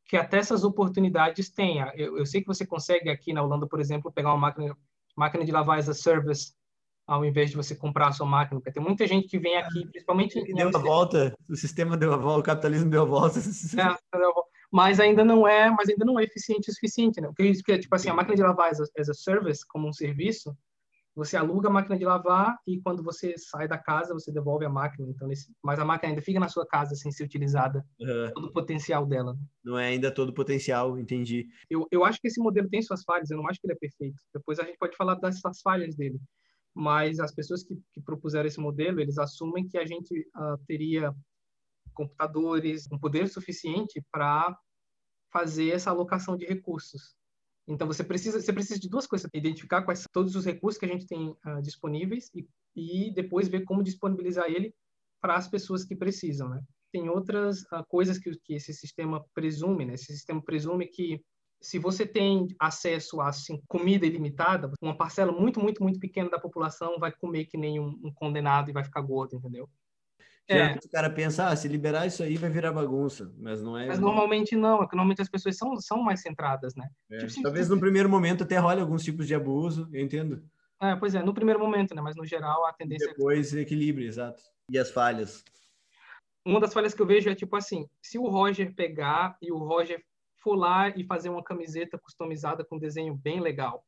que 0.05 0.15
até 0.15 0.37
essas 0.37 0.63
oportunidades 0.63 1.49
tem. 1.49 1.79
Eu, 1.95 2.17
eu 2.17 2.25
sei 2.25 2.41
que 2.41 2.47
você 2.47 2.65
consegue 2.65 3.09
aqui 3.09 3.33
na 3.33 3.43
Holanda, 3.43 3.67
por 3.67 3.79
exemplo, 3.79 4.11
pegar 4.11 4.29
uma 4.29 4.37
máquina, 4.37 4.75
máquina 5.15 5.43
de 5.43 5.51
lavar 5.51 5.79
as 5.79 5.89
a 5.89 5.93
service 5.93 6.53
ao 7.05 7.23
invés 7.23 7.49
de 7.49 7.55
você 7.55 7.75
comprar 7.75 8.09
a 8.09 8.11
sua 8.11 8.25
máquina. 8.25 8.59
Porque 8.59 8.71
tem 8.71 8.83
muita 8.83 9.05
gente 9.07 9.27
que 9.27 9.39
vem 9.39 9.57
aqui, 9.57 9.85
principalmente... 9.87 10.39
E 10.39 10.53
deu 10.53 10.69
a 10.69 10.79
volta, 10.79 11.33
o 11.49 11.55
sistema 11.55 11.95
deu 11.95 12.13
a 12.13 12.17
volta, 12.17 12.39
o 12.39 12.43
capitalismo 12.43 12.89
deu 12.89 13.03
a 13.03 13.05
volta. 13.05 13.39
É, 13.39 13.97
mas 14.71 14.99
ainda 14.99 15.23
não 15.23 15.47
é, 15.47 15.69
mas 15.69 15.89
ainda 15.89 16.05
não 16.05 16.19
é 16.19 16.23
eficiente 16.23 16.69
o 16.69 16.73
suficiente, 16.73 17.21
né? 17.21 17.27
Porque 17.27 17.53
que 17.63 17.71
é 17.71 17.77
tipo 17.77 17.95
assim, 17.95 18.09
a 18.09 18.13
máquina 18.13 18.35
de 18.35 18.43
lavar 18.43 18.71
as 18.71 18.81
a, 18.81 18.85
as 18.97 19.09
a 19.09 19.13
service, 19.13 19.65
como 19.65 19.87
um 19.87 19.93
serviço, 19.93 20.55
você 21.17 21.35
aluga 21.35 21.67
a 21.67 21.71
máquina 21.71 21.97
de 21.97 22.05
lavar 22.05 22.55
e 22.67 22.79
quando 22.79 23.01
você 23.01 23.33
sai 23.37 23.67
da 23.67 23.77
casa, 23.77 24.13
você 24.13 24.31
devolve 24.31 24.65
a 24.65 24.69
máquina. 24.69 25.09
Então, 25.09 25.27
nesse... 25.27 25.51
mas 25.63 25.79
a 25.79 25.85
máquina 25.85 26.11
ainda 26.11 26.21
fica 26.21 26.39
na 26.39 26.47
sua 26.47 26.65
casa 26.65 26.95
sem 26.95 27.11
ser 27.11 27.23
utilizada, 27.23 27.83
uhum. 27.99 28.31
todo 28.35 28.45
o 28.45 28.53
potencial 28.53 29.03
dela. 29.03 29.35
Não 29.63 29.79
é 29.79 29.87
ainda 29.87 30.11
todo 30.13 30.29
o 30.29 30.33
potencial, 30.33 30.99
entendi. 30.99 31.47
Eu, 31.69 31.87
eu 31.91 32.05
acho 32.05 32.21
que 32.21 32.27
esse 32.27 32.39
modelo 32.39 32.69
tem 32.69 32.83
suas 32.83 33.03
falhas, 33.03 33.31
eu 33.31 33.37
não 33.37 33.49
acho 33.49 33.59
que 33.59 33.65
ele 33.65 33.73
é 33.73 33.77
perfeito. 33.77 34.21
Depois 34.31 34.59
a 34.59 34.63
gente 34.63 34.77
pode 34.77 34.95
falar 34.95 35.15
das 35.15 35.41
falhas 35.63 35.95
dele 35.95 36.19
mas 36.79 37.19
as 37.19 37.33
pessoas 37.33 37.63
que, 37.63 37.75
que 37.91 37.99
propuseram 37.99 38.47
esse 38.47 38.59
modelo, 38.59 39.01
eles 39.01 39.17
assumem 39.17 39.67
que 39.67 39.79
a 39.79 39.85
gente 39.85 40.13
uh, 40.35 40.63
teria 40.67 41.11
computadores, 41.91 42.87
um 42.91 42.99
poder 42.99 43.27
suficiente 43.27 43.99
para 44.11 44.55
fazer 45.33 45.71
essa 45.71 45.89
alocação 45.89 46.37
de 46.37 46.45
recursos. 46.45 47.16
Então 47.67 47.85
você 47.85 48.03
precisa 48.03 48.39
você 48.39 48.53
precisa 48.53 48.79
de 48.79 48.89
duas 48.89 49.05
coisas: 49.05 49.29
identificar 49.33 49.83
quais 49.83 49.99
são 49.99 50.07
todos 50.11 50.35
os 50.35 50.45
recursos 50.45 50.79
que 50.79 50.85
a 50.85 50.89
gente 50.89 51.05
tem 51.05 51.29
uh, 51.29 51.61
disponíveis 51.61 52.31
e, 52.33 52.47
e 52.75 53.13
depois 53.13 53.47
ver 53.47 53.65
como 53.65 53.83
disponibilizar 53.83 54.45
ele 54.45 54.73
para 55.21 55.35
as 55.35 55.47
pessoas 55.47 55.83
que 55.83 55.95
precisam. 55.95 56.49
Né? 56.49 56.61
Tem 56.91 57.09
outras 57.09 57.61
uh, 57.63 57.83
coisas 57.89 58.17
que, 58.17 58.31
que 58.43 58.53
esse 58.53 58.73
sistema 58.73 59.25
presume. 59.33 59.85
Né? 59.85 59.95
Esse 59.95 60.13
sistema 60.13 60.41
presume 60.41 60.87
que 60.87 61.21
se 61.61 61.79
você 61.79 62.05
tem 62.05 62.47
acesso 62.59 63.19
a 63.19 63.29
assim, 63.29 63.61
comida 63.67 64.05
ilimitada, 64.05 64.71
uma 64.81 64.95
parcela 64.95 65.31
muito, 65.31 65.59
muito, 65.59 65.81
muito 65.81 65.99
pequena 65.99 66.29
da 66.29 66.39
população 66.39 66.99
vai 66.99 67.11
comer 67.11 67.45
que 67.45 67.57
nem 67.57 67.79
um, 67.79 67.99
um 68.03 68.13
condenado 68.13 68.69
e 68.69 68.73
vai 68.73 68.83
ficar 68.83 69.01
gordo, 69.01 69.35
entendeu? 69.35 69.67
É. 70.49 70.73
O 70.73 70.89
cara 70.89 71.09
pensa, 71.09 71.47
ah, 71.47 71.55
se 71.55 71.67
liberar 71.67 72.05
isso 72.07 72.23
aí 72.23 72.37
vai 72.37 72.49
virar 72.49 72.71
bagunça, 72.71 73.33
mas 73.37 73.61
não 73.61 73.77
é. 73.77 73.85
Mas 73.87 73.99
normalmente 73.99 74.55
não, 74.55 74.81
é 74.81 74.87
que 74.87 74.95
normalmente 74.95 75.21
as 75.21 75.29
pessoas 75.29 75.57
são, 75.57 75.75
são 75.77 76.01
mais 76.01 76.21
centradas, 76.21 76.73
né? 76.73 76.87
É. 77.11 77.17
Tipo, 77.25 77.41
Talvez 77.41 77.67
no 77.67 77.79
primeiro 77.79 78.07
momento 78.07 78.43
até 78.43 78.57
role 78.57 78.79
alguns 78.79 79.03
tipos 79.03 79.27
de 79.27 79.35
abuso, 79.35 79.89
eu 79.91 80.01
entendo. 80.01 80.41
É, 80.81 80.95
pois 80.95 81.15
é, 81.15 81.23
no 81.23 81.33
primeiro 81.33 81.59
momento, 81.59 81.93
né? 81.93 82.01
Mas 82.01 82.15
no 82.15 82.25
geral 82.25 82.65
a 82.65 82.71
tendência. 82.71 83.05
É 83.05 83.09
depois 83.09 83.53
é... 83.53 83.61
equilíbrio, 83.61 84.07
exato. 84.07 84.41
E 84.71 84.77
as 84.77 84.89
falhas? 84.89 85.43
Uma 86.45 86.61
das 86.61 86.73
falhas 86.73 86.93
que 86.93 87.01
eu 87.01 87.07
vejo 87.07 87.29
é 87.29 87.35
tipo 87.35 87.55
assim: 87.55 87.85
se 88.01 88.17
o 88.17 88.27
Roger 88.27 88.73
pegar 88.73 89.37
e 89.41 89.51
o 89.51 89.57
Roger 89.57 90.01
for 90.37 90.55
lá 90.55 90.89
e 90.89 91.03
fazer 91.03 91.29
uma 91.29 91.43
camiseta 91.43 91.97
customizada 91.97 92.63
com 92.63 92.77
um 92.77 92.79
desenho 92.79 93.15
bem 93.15 93.41
legal. 93.41 93.83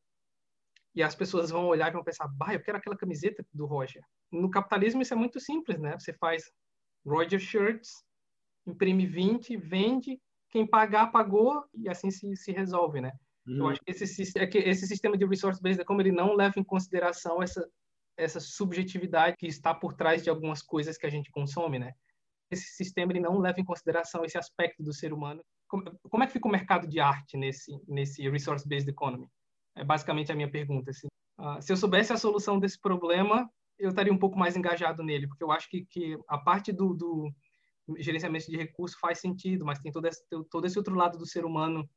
E 0.95 1.03
as 1.03 1.15
pessoas 1.15 1.49
vão 1.49 1.67
olhar 1.67 1.89
e 1.89 1.93
vão 1.93 2.03
pensar, 2.03 2.27
bah, 2.27 2.53
eu 2.53 2.61
quero 2.61 2.77
aquela 2.77 2.97
camiseta 2.97 3.45
do 3.53 3.65
Roger. 3.65 4.03
No 4.31 4.49
capitalismo 4.49 5.01
isso 5.01 5.13
é 5.13 5.17
muito 5.17 5.39
simples, 5.39 5.79
né? 5.79 5.97
Você 5.97 6.13
faz 6.13 6.51
Roger 7.05 7.39
Shirts, 7.39 8.03
imprime 8.65 9.05
20, 9.05 9.55
vende, 9.57 10.19
quem 10.49 10.65
pagar, 10.65 11.11
pagou, 11.11 11.63
e 11.73 11.87
assim 11.89 12.09
se, 12.09 12.35
se 12.35 12.51
resolve, 12.51 13.01
né? 13.01 13.11
Uhum. 13.47 13.57
Eu 13.57 13.67
acho 13.69 13.81
que 13.81 13.91
esse, 13.91 14.39
é 14.39 14.47
que 14.47 14.57
esse 14.57 14.87
sistema 14.87 15.17
de 15.17 15.25
resource-based, 15.25 15.85
como 15.85 16.01
ele 16.01 16.11
não 16.11 16.35
leva 16.35 16.59
em 16.59 16.63
consideração 16.63 17.41
essa, 17.41 17.67
essa 18.17 18.39
subjetividade 18.39 19.37
que 19.37 19.47
está 19.47 19.73
por 19.73 19.93
trás 19.93 20.23
de 20.23 20.29
algumas 20.29 20.61
coisas 20.61 20.97
que 20.97 21.05
a 21.05 21.09
gente 21.09 21.31
consome, 21.31 21.79
né? 21.79 21.93
Esse 22.51 22.75
sistema 22.75 23.11
ele 23.11 23.19
não 23.19 23.37
leva 23.37 23.59
em 23.59 23.65
consideração 23.65 24.25
esse 24.25 24.37
aspecto 24.37 24.83
do 24.83 24.91
ser 24.91 25.13
humano 25.13 25.43
como, 25.69 25.83
como 26.09 26.23
é 26.23 26.27
que 26.27 26.33
fica 26.33 26.47
o 26.47 26.51
mercado 26.51 26.87
de 26.87 26.99
arte 26.99 27.37
nesse, 27.37 27.79
nesse 27.87 28.27
resource-based 28.27 28.89
economy? 28.89 29.29
É 29.79 29.83
basicamente 29.83 30.29
a 30.29 30.35
minha 30.35 30.51
pergunta. 30.51 30.91
Assim. 30.91 31.07
Uh, 31.39 31.61
se 31.61 31.71
eu 31.71 31.77
soubesse 31.77 32.11
a 32.11 32.17
solução 32.17 32.59
desse 32.59 32.79
problema, 32.79 33.49
eu 33.77 33.89
estaria 33.89 34.11
um 34.11 34.17
pouco 34.17 34.37
mais 34.37 34.57
engajado 34.57 35.01
nele, 35.01 35.25
porque 35.25 35.43
eu 35.43 35.51
acho 35.51 35.69
que, 35.69 35.85
que 35.85 36.17
a 36.27 36.37
parte 36.37 36.73
do, 36.73 36.93
do 36.93 37.33
gerenciamento 37.97 38.51
de 38.51 38.57
recursos 38.57 38.99
faz 38.99 39.19
sentido, 39.19 39.65
mas 39.65 39.79
tem 39.79 39.89
todo 39.89 40.05
esse, 40.05 40.21
todo 40.51 40.65
esse 40.65 40.77
outro 40.77 40.95
lado 40.95 41.17
do 41.17 41.25
ser 41.25 41.45
humano 41.45 41.89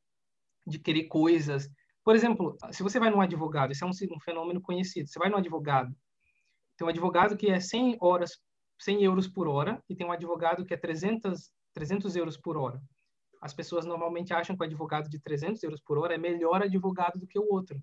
de 0.64 0.79
querer 0.79 1.05
coisas. 1.05 1.68
Por 2.05 2.14
exemplo, 2.14 2.57
se 2.71 2.85
você 2.85 3.01
vai 3.01 3.11
num 3.11 3.21
advogado, 3.21 3.73
isso 3.73 3.85
é 3.85 3.87
um, 3.87 3.90
um 3.90 4.21
fenômeno 4.21 4.61
conhecido, 4.61 5.09
você 5.09 5.18
vai 5.18 5.29
num 5.29 5.38
advogado, 5.38 5.92
tem 6.77 6.87
um 6.87 6.90
advogado 6.90 7.37
que 7.37 7.51
é 7.51 7.59
100 7.59 7.99
horas, 8.01 8.38
100 8.81 9.03
euros 9.03 9.27
por 9.27 9.49
hora, 9.49 9.83
e 9.88 9.97
tem 9.97 10.07
um 10.07 10.12
advogado 10.12 10.64
que 10.64 10.73
é 10.73 10.77
300, 10.77 11.51
300 11.75 12.14
euros 12.14 12.37
por 12.37 12.57
hora 12.57 12.81
as 13.42 13.52
pessoas 13.52 13.85
normalmente 13.85 14.33
acham 14.33 14.57
que 14.57 14.62
o 14.62 14.66
advogado 14.66 15.11
de 15.11 15.18
300 15.18 15.61
euros 15.64 15.81
por 15.81 15.98
hora 15.98 16.14
é 16.14 16.18
melhor 16.18 16.62
advogado 16.62 17.18
do 17.18 17.26
que 17.26 17.38
o 17.38 17.52
outro. 17.52 17.83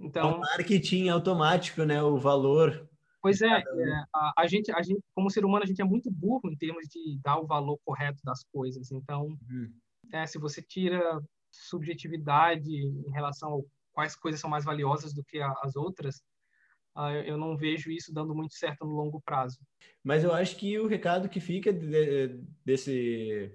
Então, 0.00 0.36
o 0.36 0.40
marketing 0.40 1.10
automático, 1.10 1.84
né? 1.84 2.02
O 2.02 2.16
valor. 2.16 2.88
Pois 3.20 3.42
é, 3.42 3.48
é 3.48 4.04
a, 4.14 4.32
a, 4.38 4.46
gente, 4.46 4.72
a 4.72 4.82
gente, 4.82 5.00
como 5.14 5.30
ser 5.30 5.44
humano, 5.44 5.62
a 5.62 5.66
gente 5.66 5.82
é 5.82 5.84
muito 5.84 6.10
burro 6.10 6.50
em 6.50 6.56
termos 6.56 6.86
de 6.88 7.18
dar 7.22 7.38
o 7.38 7.46
valor 7.46 7.78
correto 7.84 8.22
das 8.24 8.42
coisas. 8.44 8.90
Então, 8.90 9.26
uhum. 9.50 9.72
é, 10.10 10.26
se 10.26 10.38
você 10.38 10.62
tira 10.62 11.22
subjetividade 11.50 12.70
em 12.70 13.10
relação 13.12 13.58
a 13.58 13.62
quais 13.92 14.16
coisas 14.16 14.40
são 14.40 14.48
mais 14.48 14.64
valiosas 14.64 15.12
do 15.12 15.22
que 15.22 15.38
a, 15.38 15.52
as 15.62 15.76
outras, 15.76 16.16
uh, 16.96 17.12
eu 17.26 17.36
não 17.36 17.56
vejo 17.56 17.90
isso 17.90 18.12
dando 18.12 18.34
muito 18.34 18.54
certo 18.54 18.86
no 18.86 18.92
longo 18.92 19.20
prazo. 19.20 19.58
Mas 20.02 20.24
eu 20.24 20.32
acho 20.32 20.56
que 20.56 20.78
o 20.78 20.86
recado 20.86 21.28
que 21.28 21.40
fica 21.40 21.72
de, 21.72 22.40
desse 22.64 23.54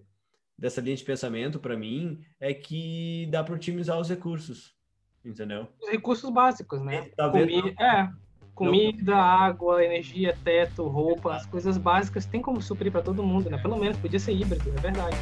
dessa 0.60 0.82
linha 0.82 0.96
de 0.96 1.04
pensamento 1.04 1.58
para 1.60 1.78
mim 1.78 2.20
é 2.40 2.54
que 2.54 3.28
dá 3.32 3.44
para 3.44 3.56
otimizar 3.56 3.98
os 3.98 4.10
recursos, 4.10 4.76
entendeu? 5.24 5.68
Os 5.82 5.90
recursos 5.90 6.30
básicos, 6.30 6.82
né? 6.82 6.98
É, 6.98 7.12
talvez 7.16 7.50
Comi 7.50 7.76
é, 7.80 8.10
comida, 8.54 9.12
não. 9.14 9.20
água, 9.20 9.84
energia, 9.84 10.38
teto, 10.44 10.86
roupa, 10.88 11.36
as 11.36 11.46
coisas 11.46 11.78
básicas 11.78 12.26
tem 12.26 12.42
como 12.42 12.62
suprir 12.62 12.92
para 12.92 13.02
todo 13.02 13.24
mundo, 13.24 13.50
né? 13.50 13.58
Pelo 13.58 13.78
menos 13.78 13.98
podia 13.98 14.20
ser 14.20 14.34
híbrido, 14.34 14.70
é 14.70 14.82
verdade. 14.82 15.16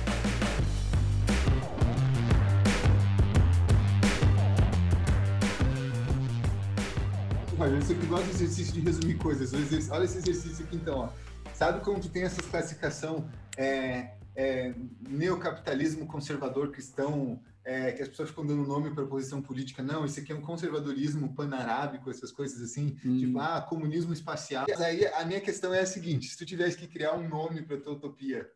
Olha, 7.59 7.81
você 7.81 7.95
que 7.95 8.05
gosta 8.05 8.25
de 8.25 8.31
exercício 8.31 8.73
de 8.73 8.81
resumir 8.81 9.15
coisas. 9.15 9.51
Olha 9.91 10.03
esse 10.03 10.17
exercício 10.17 10.65
aqui 10.65 10.75
então, 10.75 10.99
ó. 10.99 11.09
Sabe 11.53 11.83
como 11.83 11.99
tu 11.99 12.07
tem 12.07 12.23
essa 12.23 12.41
classificação 12.43 13.27
é, 13.57 14.16
é, 14.37 14.71
neocapitalismo 15.09 16.05
conservador 16.05 16.71
cristão, 16.71 17.41
é, 17.65 17.91
que 17.91 18.03
as 18.03 18.07
pessoas 18.07 18.29
ficam 18.29 18.45
dando 18.45 18.67
nome 18.67 18.93
para 18.93 19.03
posição 19.07 19.41
política. 19.41 19.81
Não, 19.81 20.05
isso 20.05 20.19
aqui 20.19 20.31
é 20.31 20.35
um 20.35 20.41
conservadorismo 20.41 21.33
panarábico, 21.33 22.11
essas 22.11 22.31
coisas 22.31 22.61
assim, 22.61 22.95
hum. 23.03 23.17
tipo, 23.17 23.39
ah, 23.39 23.59
comunismo 23.67 24.13
espacial. 24.13 24.67
Mas 24.69 24.79
aí 24.79 25.07
a 25.07 25.25
minha 25.25 25.41
questão 25.41 25.73
é 25.73 25.79
a 25.79 25.85
seguinte: 25.87 26.27
se 26.27 26.37
tu 26.37 26.45
tivesse 26.45 26.77
que 26.77 26.87
criar 26.87 27.13
um 27.13 27.27
nome 27.27 27.63
para 27.63 27.77
tua 27.77 27.93
utopia, 27.93 28.47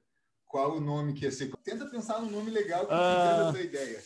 qual 0.46 0.78
o 0.78 0.80
nome 0.80 1.14
que 1.14 1.26
ia 1.26 1.32
ser? 1.32 1.52
Tenta 1.64 1.88
pensar 1.88 2.22
num 2.22 2.30
nome 2.30 2.52
legal 2.52 2.86
que 2.86 2.94
ah. 2.94 3.50
a 3.50 3.52
tua 3.52 3.62
ideia 3.62 4.00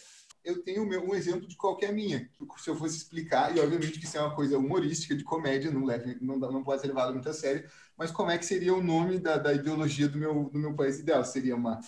eu 0.46 0.62
tenho 0.62 0.86
meu, 0.86 1.04
um 1.04 1.16
exemplo 1.16 1.48
de 1.48 1.58
qualquer 1.58 1.92
minha. 1.92 2.30
Se 2.58 2.70
eu 2.70 2.76
fosse 2.76 2.98
explicar, 2.98 3.56
e 3.56 3.60
obviamente 3.60 4.00
que 4.00 4.06
isso 4.06 4.18
é 4.18 4.22
uma 4.22 4.36
coisa 4.36 4.58
humorística, 4.58 5.16
de 5.16 5.24
comédia, 5.24 5.72
não, 5.72 5.84
leve, 5.84 6.18
não, 6.22 6.38
não 6.38 6.64
pode 6.64 6.82
ser 6.82 6.88
levado 6.88 7.14
muito 7.14 7.28
a 7.28 7.34
sério, 7.34 7.68
mas 7.98 8.12
como 8.12 8.30
é 8.30 8.38
que 8.38 8.46
seria 8.46 8.74
o 8.74 8.84
nome 8.84 9.18
da, 9.18 9.38
da 9.38 9.54
ideologia 9.54 10.08
do 10.08 10.18
meu, 10.18 10.50
do 10.52 10.60
meu 10.60 10.76
país 10.76 11.00
ideal? 11.00 11.26
Seria 11.26 11.56
uma 11.56 11.80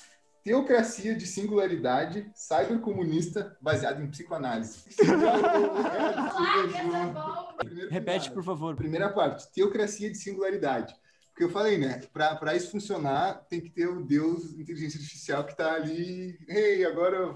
teocracia 0.44 1.14
de 1.14 1.28
singularidade 1.28 2.32
cybercomunista 2.34 3.56
baseada 3.62 4.02
em 4.02 4.10
psicoanálise. 4.10 4.86
repete, 7.92 8.32
por 8.32 8.44
favor. 8.44 8.76
Primeira 8.76 9.10
parte, 9.10 9.52
teocracia 9.52 10.10
de 10.10 10.18
singularidade. 10.18 10.96
Porque 11.38 11.44
eu 11.44 11.52
falei, 11.52 11.78
né? 11.78 12.02
Para 12.12 12.56
isso 12.56 12.72
funcionar, 12.72 13.46
tem 13.48 13.62
que 13.62 13.70
ter 13.70 13.88
o 13.88 14.04
Deus 14.04 14.54
inteligência 14.54 14.98
artificial 14.98 15.44
que 15.44 15.52
está 15.52 15.74
ali. 15.74 16.36
Ei, 16.48 16.78
hey, 16.78 16.86
agora 16.86 17.32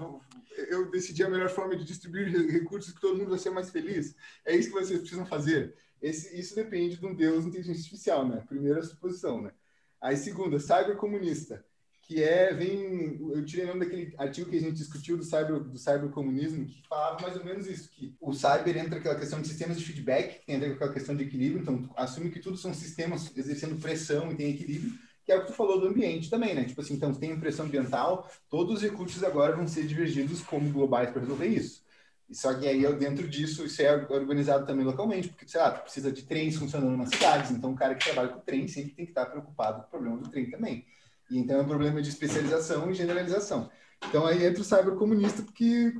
eu, 0.56 0.90
decidi 0.90 1.22
a 1.22 1.30
melhor 1.30 1.48
forma 1.48 1.76
de 1.76 1.84
distribuir 1.84 2.28
recursos 2.50 2.92
que 2.92 3.00
todo 3.00 3.16
mundo 3.16 3.30
vai 3.30 3.38
ser 3.38 3.50
mais 3.50 3.70
feliz. 3.70 4.14
É 4.44 4.54
isso 4.54 4.68
que 4.68 4.80
vocês 4.80 5.00
precisam 5.00 5.26
fazer. 5.26 5.74
Esse, 6.00 6.38
isso 6.38 6.54
depende 6.54 6.96
de 6.96 7.06
um 7.06 7.14
Deus 7.14 7.44
inteligência 7.44 7.80
artificial, 7.80 8.28
né? 8.28 8.44
Primeira 8.48 8.82
suposição, 8.82 9.40
né? 9.40 9.52
Aí, 10.00 10.16
segunda, 10.16 10.58
cybercomunista 10.58 11.64
que 12.02 12.22
é, 12.22 12.52
vem, 12.52 13.18
eu 13.32 13.44
tirei 13.44 13.64
o 13.64 13.68
nome 13.68 13.80
daquele 13.80 14.12
artigo 14.18 14.50
que 14.50 14.56
a 14.56 14.60
gente 14.60 14.74
discutiu 14.74 15.16
do, 15.16 15.24
cyber, 15.24 15.60
do 15.60 15.78
cybercomunismo, 15.78 16.66
que 16.66 16.82
falava 16.86 17.22
mais 17.22 17.36
ou 17.36 17.44
menos 17.44 17.66
isso, 17.66 17.88
que 17.90 18.14
o 18.20 18.34
cyber 18.34 18.76
entra 18.76 18.98
aquela 18.98 19.14
questão 19.14 19.40
de 19.40 19.48
sistemas 19.48 19.78
de 19.78 19.84
feedback, 19.84 20.40
que 20.40 20.46
tem 20.46 20.56
a 20.56 20.58
ver 20.58 20.68
com 20.70 20.74
aquela 20.74 20.92
questão 20.92 21.16
de 21.16 21.22
equilíbrio, 21.22 21.62
então 21.62 21.88
assume 21.96 22.30
que 22.30 22.40
tudo 22.40 22.56
são 22.56 22.74
sistemas 22.74 23.34
exercendo 23.36 23.80
pressão 23.80 24.32
e 24.32 24.36
tem 24.36 24.50
equilíbrio, 24.50 24.92
que 25.24 25.32
é 25.32 25.36
o 25.36 25.42
que 25.42 25.48
tu 25.48 25.52
falou 25.52 25.80
do 25.80 25.88
ambiente 25.88 26.28
também, 26.28 26.54
né? 26.54 26.64
Tipo 26.64 26.80
assim, 26.80 26.94
então 26.94 27.14
tem 27.14 27.38
pressão 27.38 27.66
ambiental, 27.66 28.28
todos 28.48 28.76
os 28.76 28.82
recursos 28.82 29.22
agora 29.22 29.54
vão 29.54 29.66
ser 29.68 29.86
divergidos 29.86 30.40
como 30.42 30.70
globais 30.72 31.10
para 31.10 31.20
resolver 31.20 31.46
isso. 31.46 31.82
Só 32.30 32.54
que 32.54 32.66
aí, 32.66 32.82
dentro 32.94 33.28
disso, 33.28 33.64
isso 33.64 33.82
é 33.82 33.94
organizado 34.08 34.66
também 34.66 34.84
localmente, 34.84 35.28
porque, 35.28 35.46
sei 35.46 35.60
lá, 35.60 35.70
tu 35.70 35.82
precisa 35.82 36.10
de 36.10 36.22
trens 36.22 36.56
funcionando 36.56 36.96
nas 36.96 37.10
cidades, 37.10 37.50
então 37.50 37.72
o 37.72 37.76
cara 37.76 37.94
que 37.94 38.04
trabalha 38.04 38.28
com 38.30 38.40
trem 38.40 38.66
sempre 38.66 38.92
tem 38.92 39.04
que 39.04 39.10
estar 39.10 39.26
preocupado 39.26 39.82
com 39.82 39.86
o 39.86 39.90
problema 39.90 40.16
do 40.16 40.30
trem 40.30 40.50
também. 40.50 40.86
E 41.30 41.38
então 41.38 41.58
é 41.58 41.62
um 41.62 41.68
problema 41.68 42.00
de 42.00 42.08
especialização 42.08 42.90
e 42.90 42.94
generalização. 42.94 43.70
Então 44.08 44.26
aí 44.26 44.44
entra 44.44 44.60
o 44.60 44.64
cybercomunista, 44.64 45.42
porque 45.42 45.94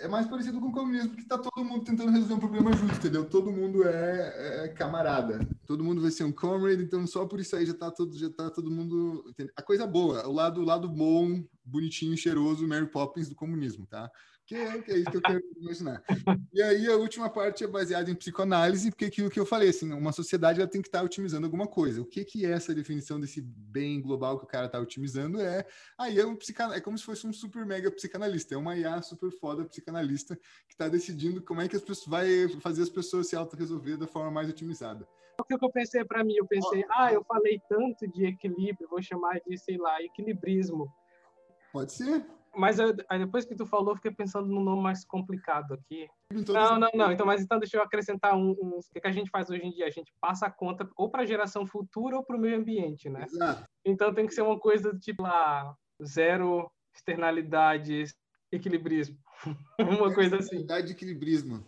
é 0.00 0.08
mais 0.08 0.26
parecido 0.26 0.60
com 0.60 0.68
o 0.68 0.72
comunismo, 0.72 1.08
porque 1.08 1.22
está 1.22 1.38
todo 1.38 1.64
mundo 1.64 1.84
tentando 1.84 2.12
resolver 2.12 2.34
um 2.34 2.38
problema 2.38 2.72
junto, 2.72 2.94
entendeu? 2.94 3.24
Todo 3.24 3.52
mundo 3.52 3.86
é, 3.86 4.64
é, 4.64 4.68
camarada, 4.68 5.40
todo 5.66 5.84
mundo 5.84 6.00
vai 6.00 6.10
ser 6.10 6.24
um 6.24 6.32
comrade, 6.32 6.82
então 6.82 7.06
só 7.06 7.26
por 7.26 7.40
isso 7.40 7.56
aí 7.56 7.66
já 7.66 7.72
está 7.72 7.90
todo, 7.90 8.16
já 8.16 8.30
tá 8.30 8.50
todo 8.50 8.70
mundo. 8.70 9.24
Entendeu? 9.28 9.52
A 9.56 9.62
coisa 9.62 9.86
boa, 9.86 10.26
o 10.26 10.32
lado, 10.32 10.60
o 10.60 10.64
lado 10.64 10.88
bom, 10.88 11.42
bonitinho, 11.64 12.16
cheiroso, 12.16 12.66
Mary 12.66 12.86
Poppins 12.86 13.28
do 13.28 13.34
comunismo, 13.34 13.86
tá? 13.86 14.10
Que 14.48 14.54
é, 14.54 14.80
que 14.80 14.90
é 14.90 14.96
isso 14.96 15.10
que 15.10 15.16
eu 15.18 15.20
quero 15.20 15.42
imaginar. 15.58 16.02
E 16.54 16.62
aí 16.62 16.86
a 16.86 16.96
última 16.96 17.28
parte 17.28 17.64
é 17.64 17.66
baseada 17.66 18.10
em 18.10 18.14
psicoanálise, 18.14 18.90
porque 18.90 19.04
aquilo 19.04 19.28
que 19.28 19.38
eu 19.38 19.44
falei, 19.44 19.68
assim, 19.68 19.92
uma 19.92 20.10
sociedade 20.10 20.58
ela 20.58 20.70
tem 20.70 20.80
que 20.80 20.88
estar 20.88 21.02
otimizando 21.02 21.44
alguma 21.44 21.66
coisa. 21.66 22.00
O 22.00 22.06
que, 22.06 22.24
que 22.24 22.46
é 22.46 22.52
essa 22.52 22.74
definição 22.74 23.20
desse 23.20 23.42
bem 23.42 24.00
global 24.00 24.38
que 24.38 24.46
o 24.46 24.48
cara 24.48 24.64
está 24.64 24.80
otimizando? 24.80 25.38
É 25.38 25.66
aí 25.98 26.18
é, 26.18 26.24
um 26.24 26.34
psican... 26.34 26.72
é 26.72 26.80
como 26.80 26.96
se 26.96 27.04
fosse 27.04 27.26
um 27.26 27.32
super 27.32 27.66
mega 27.66 27.90
psicanalista, 27.90 28.54
é 28.54 28.56
uma 28.56 28.74
IA 28.74 29.02
super 29.02 29.30
foda 29.32 29.66
psicanalista 29.66 30.34
que 30.34 30.72
está 30.72 30.88
decidindo 30.88 31.42
como 31.42 31.60
é 31.60 31.68
que 31.68 31.76
as 31.76 31.82
pessoas 31.82 32.06
vai 32.06 32.48
fazer 32.62 32.84
as 32.84 32.88
pessoas 32.88 33.28
se 33.28 33.36
auto-resolver 33.36 33.98
da 33.98 34.06
forma 34.06 34.30
mais 34.30 34.48
otimizada. 34.48 35.06
O 35.38 35.44
que 35.44 35.62
eu 35.62 35.70
pensei 35.70 36.06
para 36.06 36.24
mim, 36.24 36.36
eu 36.36 36.46
pensei, 36.46 36.86
ah, 36.88 37.12
eu 37.12 37.22
falei 37.22 37.60
tanto 37.68 38.08
de 38.08 38.24
equilíbrio, 38.24 38.88
vou 38.88 39.02
chamar 39.02 39.42
de, 39.46 39.58
sei 39.58 39.76
lá, 39.76 40.02
equilibrismo. 40.02 40.90
Pode 41.70 41.92
ser. 41.92 42.24
Mas 42.58 42.80
eu, 42.80 42.92
aí 43.08 43.20
depois 43.20 43.44
que 43.44 43.54
tu 43.54 43.64
falou, 43.64 43.94
fiquei 43.94 44.10
pensando 44.10 44.48
num 44.48 44.64
nome 44.64 44.82
mais 44.82 45.04
complicado 45.04 45.74
aqui. 45.74 46.08
Não, 46.48 46.78
não, 46.78 46.90
não. 46.92 47.12
Então, 47.12 47.24
mas 47.24 47.40
então 47.40 47.60
deixa 47.60 47.76
eu 47.76 47.82
acrescentar 47.82 48.36
um, 48.36 48.50
um, 48.50 48.78
o 48.78 49.00
que, 49.00 49.06
a 49.06 49.12
gente 49.12 49.30
faz 49.30 49.48
hoje 49.48 49.64
em 49.64 49.70
dia? 49.70 49.86
A 49.86 49.90
gente 49.90 50.12
passa 50.20 50.46
a 50.46 50.50
conta 50.50 50.88
ou 50.96 51.08
para 51.08 51.22
a 51.22 51.26
geração 51.26 51.64
futura 51.64 52.16
ou 52.16 52.24
para 52.24 52.36
o 52.36 52.40
meio 52.40 52.58
ambiente, 52.58 53.08
né? 53.08 53.24
Exato. 53.24 53.64
Então 53.84 54.12
tem 54.12 54.26
que 54.26 54.34
ser 54.34 54.42
uma 54.42 54.58
coisa 54.58 54.92
tipo 54.98 55.22
lá, 55.22 55.72
zero 56.04 56.68
externalidades, 56.92 58.12
equilibrismo. 58.50 59.16
uma 59.78 60.12
coisa 60.12 60.38
assim. 60.38 60.56
Externalidade 60.56 60.92
equilibrismo. 60.92 61.64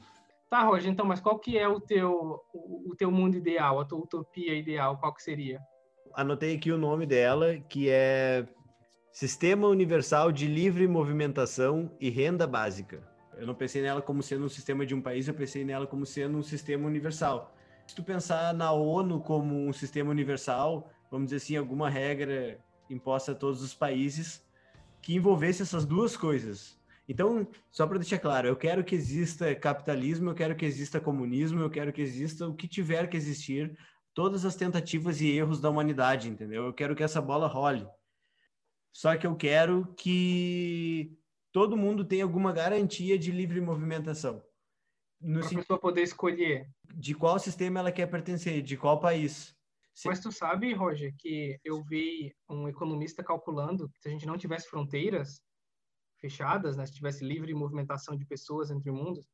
Tá, 0.50 0.64
Roger, 0.64 0.90
então, 0.90 1.06
mas 1.06 1.20
qual 1.20 1.38
que 1.38 1.56
é 1.56 1.68
o 1.68 1.80
teu, 1.80 2.42
o, 2.52 2.90
o 2.90 2.96
teu 2.96 3.12
mundo 3.12 3.36
ideal, 3.36 3.78
a 3.78 3.84
tua 3.84 4.00
utopia 4.00 4.56
ideal, 4.56 4.98
qual 4.98 5.14
que 5.14 5.22
seria? 5.22 5.60
Anotei 6.14 6.56
aqui 6.56 6.72
o 6.72 6.78
nome 6.78 7.06
dela, 7.06 7.56
que 7.68 7.88
é 7.88 8.44
Sistema 9.12 9.66
Universal 9.66 10.30
de 10.30 10.46
Livre 10.46 10.86
Movimentação 10.86 11.90
e 12.00 12.08
Renda 12.08 12.46
Básica. 12.46 13.02
Eu 13.36 13.44
não 13.44 13.56
pensei 13.56 13.82
nela 13.82 14.00
como 14.00 14.22
sendo 14.22 14.44
um 14.44 14.48
sistema 14.48 14.86
de 14.86 14.94
um 14.94 15.02
país, 15.02 15.26
eu 15.26 15.34
pensei 15.34 15.64
nela 15.64 15.84
como 15.84 16.06
sendo 16.06 16.38
um 16.38 16.42
sistema 16.44 16.86
universal. 16.86 17.52
Se 17.88 17.94
tu 17.94 18.04
pensar 18.04 18.54
na 18.54 18.70
ONU 18.70 19.20
como 19.20 19.66
um 19.66 19.72
sistema 19.72 20.12
universal, 20.12 20.88
vamos 21.10 21.26
dizer 21.26 21.38
assim, 21.38 21.56
alguma 21.56 21.90
regra 21.90 22.60
imposta 22.88 23.32
a 23.32 23.34
todos 23.34 23.62
os 23.62 23.74
países 23.74 24.46
que 25.02 25.16
envolvesse 25.16 25.62
essas 25.62 25.84
duas 25.84 26.16
coisas. 26.16 26.78
Então, 27.08 27.48
só 27.68 27.88
para 27.88 27.98
deixar 27.98 28.20
claro, 28.20 28.46
eu 28.46 28.54
quero 28.54 28.84
que 28.84 28.94
exista 28.94 29.52
capitalismo, 29.56 30.30
eu 30.30 30.34
quero 30.34 30.54
que 30.54 30.64
exista 30.64 31.00
comunismo, 31.00 31.60
eu 31.60 31.68
quero 31.68 31.92
que 31.92 32.00
exista 32.00 32.46
o 32.46 32.54
que 32.54 32.68
tiver 32.68 33.08
que 33.08 33.16
existir, 33.16 33.76
todas 34.14 34.44
as 34.44 34.54
tentativas 34.54 35.20
e 35.20 35.30
erros 35.30 35.60
da 35.60 35.68
humanidade, 35.68 36.28
entendeu? 36.28 36.66
Eu 36.66 36.72
quero 36.72 36.94
que 36.94 37.02
essa 37.02 37.20
bola 37.20 37.48
role. 37.48 37.84
Só 38.92 39.16
que 39.16 39.26
eu 39.26 39.36
quero 39.36 39.92
que 39.96 41.16
todo 41.52 41.76
mundo 41.76 42.04
tenha 42.04 42.24
alguma 42.24 42.52
garantia 42.52 43.18
de 43.18 43.30
livre 43.30 43.60
movimentação. 43.60 44.42
No 45.20 45.44
a 45.44 45.48
pessoa 45.48 45.78
poder 45.78 46.02
escolher. 46.02 46.68
De 46.94 47.14
qual 47.14 47.38
sistema 47.38 47.80
ela 47.80 47.92
quer 47.92 48.06
pertencer, 48.06 48.62
de 48.62 48.76
qual 48.76 48.98
país. 48.98 49.54
Mas 50.04 50.20
tu 50.20 50.32
sabe, 50.32 50.72
Roger, 50.72 51.14
que 51.18 51.58
eu 51.64 51.82
vi 51.84 52.34
um 52.48 52.68
economista 52.68 53.22
calculando 53.22 53.88
que 53.90 54.00
se 54.00 54.08
a 54.08 54.10
gente 54.10 54.26
não 54.26 54.38
tivesse 54.38 54.68
fronteiras 54.68 55.42
fechadas, 56.18 56.76
né, 56.76 56.86
se 56.86 56.94
tivesse 56.94 57.24
livre 57.24 57.52
movimentação 57.54 58.16
de 58.16 58.24
pessoas 58.24 58.70
entre 58.70 58.90
mundos, 58.90 59.24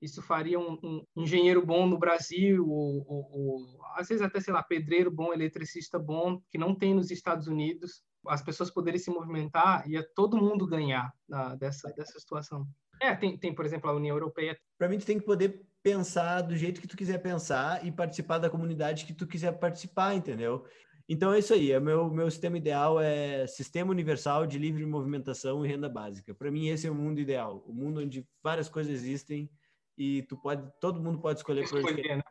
isso 0.00 0.22
faria 0.22 0.58
um, 0.58 0.78
um 0.82 1.22
engenheiro 1.22 1.64
bom 1.64 1.86
no 1.86 1.98
Brasil, 1.98 2.66
ou, 2.68 3.04
ou, 3.06 3.30
ou, 3.32 3.84
às 3.96 4.08
vezes 4.08 4.22
até, 4.22 4.40
sei 4.40 4.52
lá, 4.52 4.62
pedreiro 4.62 5.10
bom, 5.10 5.32
eletricista 5.32 5.98
bom, 5.98 6.40
que 6.50 6.58
não 6.58 6.74
tem 6.74 6.94
nos 6.94 7.10
Estados 7.10 7.46
Unidos, 7.46 8.02
as 8.28 8.42
pessoas 8.42 8.70
poderem 8.70 8.98
se 8.98 9.10
movimentar, 9.10 9.88
ia 9.88 10.02
todo 10.14 10.36
mundo 10.36 10.66
ganhar 10.66 11.12
uh, 11.30 11.56
dessa, 11.56 11.92
dessa 11.92 12.18
situação. 12.18 12.66
É, 13.00 13.14
tem, 13.14 13.36
tem, 13.36 13.54
por 13.54 13.64
exemplo, 13.64 13.90
a 13.90 13.94
União 13.94 14.14
Europeia. 14.16 14.58
Para 14.78 14.88
mim, 14.88 14.98
tu 14.98 15.06
tem 15.06 15.18
que 15.18 15.24
poder 15.24 15.62
pensar 15.82 16.40
do 16.40 16.56
jeito 16.56 16.80
que 16.80 16.86
tu 16.86 16.96
quiser 16.96 17.18
pensar 17.18 17.84
e 17.84 17.92
participar 17.92 18.38
da 18.38 18.48
comunidade 18.48 19.04
que 19.04 19.12
tu 19.12 19.26
quiser 19.26 19.52
participar, 19.52 20.14
entendeu? 20.14 20.64
Então 21.06 21.32
é 21.32 21.38
isso 21.38 21.52
aí. 21.52 21.70
É 21.70 21.78
meu 21.78 22.10
meu 22.10 22.30
sistema 22.30 22.56
ideal 22.56 22.98
é 22.98 23.46
sistema 23.46 23.90
universal 23.90 24.46
de 24.46 24.58
livre 24.58 24.86
movimentação 24.86 25.64
e 25.64 25.68
renda 25.68 25.88
básica. 25.88 26.34
Para 26.34 26.50
mim 26.50 26.68
esse 26.68 26.86
é 26.86 26.90
o 26.90 26.94
mundo 26.94 27.20
ideal, 27.20 27.62
o 27.66 27.72
mundo 27.74 28.00
onde 28.00 28.26
várias 28.42 28.68
coisas 28.68 28.92
existem 28.92 29.50
e 29.98 30.22
tu 30.22 30.36
pode, 30.36 30.66
todo 30.80 31.02
mundo 31.02 31.20
pode 31.20 31.38
escolher, 31.38 31.64
escolher 31.64 32.16
né? 32.16 32.22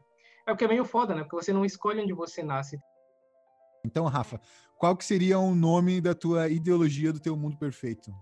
É 0.45 0.51
o 0.51 0.57
que 0.57 0.65
é 0.65 0.67
meio 0.67 0.83
foda, 0.83 1.13
né? 1.13 1.21
Porque 1.21 1.35
você 1.35 1.53
não 1.53 1.63
escolhe 1.63 2.01
onde 2.01 2.13
você 2.13 2.43
nasce. 2.43 2.77
Então, 3.85 4.05
Rafa, 4.05 4.39
qual 4.77 4.95
que 4.95 5.03
seria 5.03 5.37
o 5.39 5.53
nome 5.53 5.99
da 5.99 6.15
tua 6.15 6.47
ideologia 6.47 7.11
do 7.11 7.19
teu 7.19 7.35
mundo 7.35 7.57
perfeito? 7.57 8.13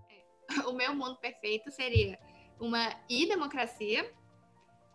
O 0.66 0.72
meu 0.72 0.94
mundo 0.94 1.16
perfeito 1.16 1.70
seria 1.70 2.18
uma 2.60 2.94
e-democracia 3.08 4.12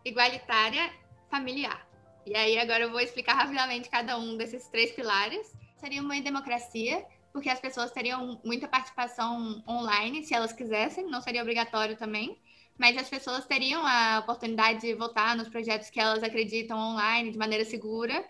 igualitária 0.04 0.92
familiar. 1.28 1.86
E 2.24 2.36
aí 2.36 2.58
agora 2.58 2.84
eu 2.84 2.90
vou 2.90 3.00
explicar 3.00 3.34
rapidamente 3.34 3.88
cada 3.88 4.16
um 4.18 4.36
desses 4.36 4.68
três 4.68 4.92
pilares. 4.92 5.52
Seria 5.76 6.00
uma 6.00 6.20
democracia, 6.20 7.04
porque 7.32 7.48
as 7.48 7.58
pessoas 7.58 7.90
teriam 7.90 8.40
muita 8.44 8.68
participação 8.68 9.62
online, 9.66 10.24
se 10.24 10.32
elas 10.32 10.52
quisessem, 10.52 11.06
não 11.10 11.20
seria 11.20 11.42
obrigatório 11.42 11.96
também, 11.96 12.40
mas 12.78 12.96
as 12.96 13.08
pessoas 13.08 13.44
teriam 13.44 13.84
a 13.84 14.20
oportunidade 14.20 14.82
de 14.82 14.94
votar 14.94 15.36
nos 15.36 15.48
projetos 15.48 15.90
que 15.90 15.98
elas 15.98 16.22
acreditam 16.22 16.78
online 16.78 17.32
de 17.32 17.38
maneira 17.38 17.64
segura 17.64 18.24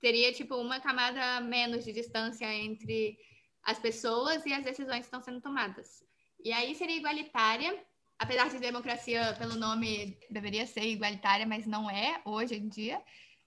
teria 0.00 0.32
tipo 0.32 0.56
uma 0.56 0.80
camada 0.80 1.40
menos 1.40 1.84
de 1.84 1.92
distância 1.92 2.52
entre 2.52 3.18
as 3.62 3.78
pessoas 3.78 4.44
e 4.46 4.52
as 4.52 4.64
decisões 4.64 5.00
que 5.00 5.06
estão 5.06 5.20
sendo 5.20 5.40
tomadas. 5.40 6.04
E 6.44 6.52
aí 6.52 6.74
seria 6.74 6.96
igualitária, 6.96 7.76
apesar 8.18 8.48
de 8.48 8.58
democracia 8.58 9.34
pelo 9.38 9.56
nome 9.56 10.16
deveria 10.30 10.66
ser 10.66 10.84
igualitária, 10.84 11.46
mas 11.46 11.66
não 11.66 11.90
é 11.90 12.20
hoje 12.24 12.54
em 12.54 12.68
dia. 12.68 13.02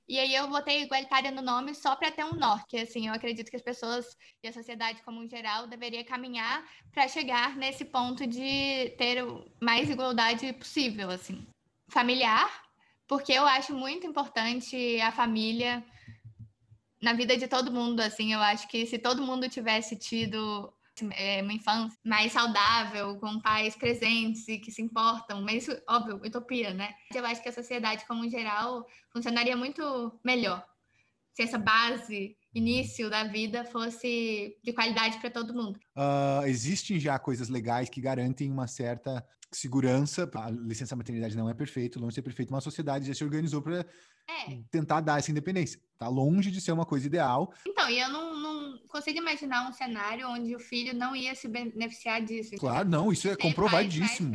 E 0.10 0.18
aí 0.18 0.34
eu 0.34 0.50
botei 0.50 0.82
igualitária 0.82 1.30
no 1.30 1.42
nome 1.42 1.76
só 1.76 1.96
para 1.96 2.12
ter 2.12 2.26
um 2.26 2.34
norte, 2.34 2.76
assim, 2.78 3.08
eu 3.08 3.14
acredito 3.14 3.50
que 3.50 3.56
as 3.56 3.62
pessoas 3.62 4.18
e 4.44 4.48
a 4.48 4.52
sociedade 4.52 5.04
como 5.04 5.22
um 5.22 5.30
geral 5.30 5.68
deveria 5.68 6.04
caminhar 6.04 6.68
para 6.92 7.08
chegar 7.08 7.56
nesse 7.56 7.86
ponto 7.86 8.26
de 8.26 8.90
ter 8.98 9.24
mais 9.62 9.88
igualdade 9.88 10.52
possível, 10.54 11.12
assim. 11.12 11.46
Familiar, 11.90 12.50
porque 13.08 13.32
eu 13.32 13.46
acho 13.46 13.72
muito 13.74 14.08
importante 14.08 15.00
a 15.00 15.12
família 15.12 15.86
na 17.02 17.14
vida 17.14 17.38
de 17.38 17.48
todo 17.48 17.72
mundo, 17.72 18.00
assim, 18.02 18.34
eu 18.34 18.40
acho 18.40 18.68
que 18.68 18.86
se 18.86 18.98
todo 18.98 19.22
mundo 19.22 19.50
tivesse 19.50 19.96
tido 19.96 20.74
é, 21.16 21.42
uma 21.42 21.54
infância 21.54 21.98
mais 22.04 22.32
saudável, 22.32 23.18
com 23.20 23.40
pais 23.40 23.76
presentes 23.76 24.48
e 24.48 24.58
que 24.58 24.72
se 24.72 24.82
importam, 24.82 25.42
mas 25.42 25.64
isso, 25.64 25.82
óbvio, 25.88 26.18
utopia, 26.18 26.74
né? 26.74 26.94
Eu 27.14 27.26
acho 27.26 27.42
que 27.42 27.50
a 27.50 27.54
sociedade, 27.54 28.06
como 28.06 28.30
geral, 28.30 28.86
funcionaria 29.12 29.56
muito 29.56 30.20
melhor 30.24 30.66
se 31.34 31.44
essa 31.44 31.58
base 31.58 32.36
início 32.54 33.10
da 33.10 33.24
vida 33.24 33.64
fosse 33.66 34.58
de 34.64 34.74
qualidade 34.74 35.20
para 35.20 35.30
todo 35.30 35.54
mundo. 35.54 35.80
Uh, 35.96 36.46
existem 36.46 37.00
já 37.00 37.18
coisas 37.20 37.50
legais 37.50 37.90
que 37.90 38.02
garantem 38.02 38.52
uma 38.52 38.68
certa 38.68 39.26
segurança. 39.52 40.30
A 40.36 40.50
licença 40.50 40.96
maternidade 40.96 41.36
não 41.36 41.50
é 41.50 41.54
perfeito, 41.54 42.00
longe 42.00 42.10
de 42.10 42.16
ser 42.16 42.22
perfeito, 42.22 42.52
mas 42.52 42.60
a 42.60 42.70
sociedade 42.70 43.08
já 43.08 43.14
se 43.14 43.24
organizou 43.24 43.62
para 43.62 43.86
é. 44.28 44.60
tentar 44.72 45.02
dar 45.02 45.20
essa 45.20 45.32
independência. 45.32 45.80
Tá 45.98 46.08
longe 46.08 46.52
de 46.52 46.62
ser 46.62 46.72
uma 46.72 46.86
coisa 46.86 47.08
ideal. 47.08 47.52
Então, 47.68 47.90
e 47.90 48.00
eu 48.00 48.10
não, 48.10 48.40
não 48.40 48.78
consigo 48.88 49.18
imaginar 49.18 49.68
um 49.68 49.74
cenário 49.74 50.30
onde 50.30 50.56
o 50.56 50.60
filho 50.60 50.94
não 50.94 51.16
ia 51.16 51.36
se 51.36 51.48
beneficiar 51.48 52.22
disso. 52.22 52.56
Claro, 52.58 52.88
não, 52.88 53.12
isso 53.12 53.28
é 53.28 53.36
comprovadíssimo. 53.36 54.34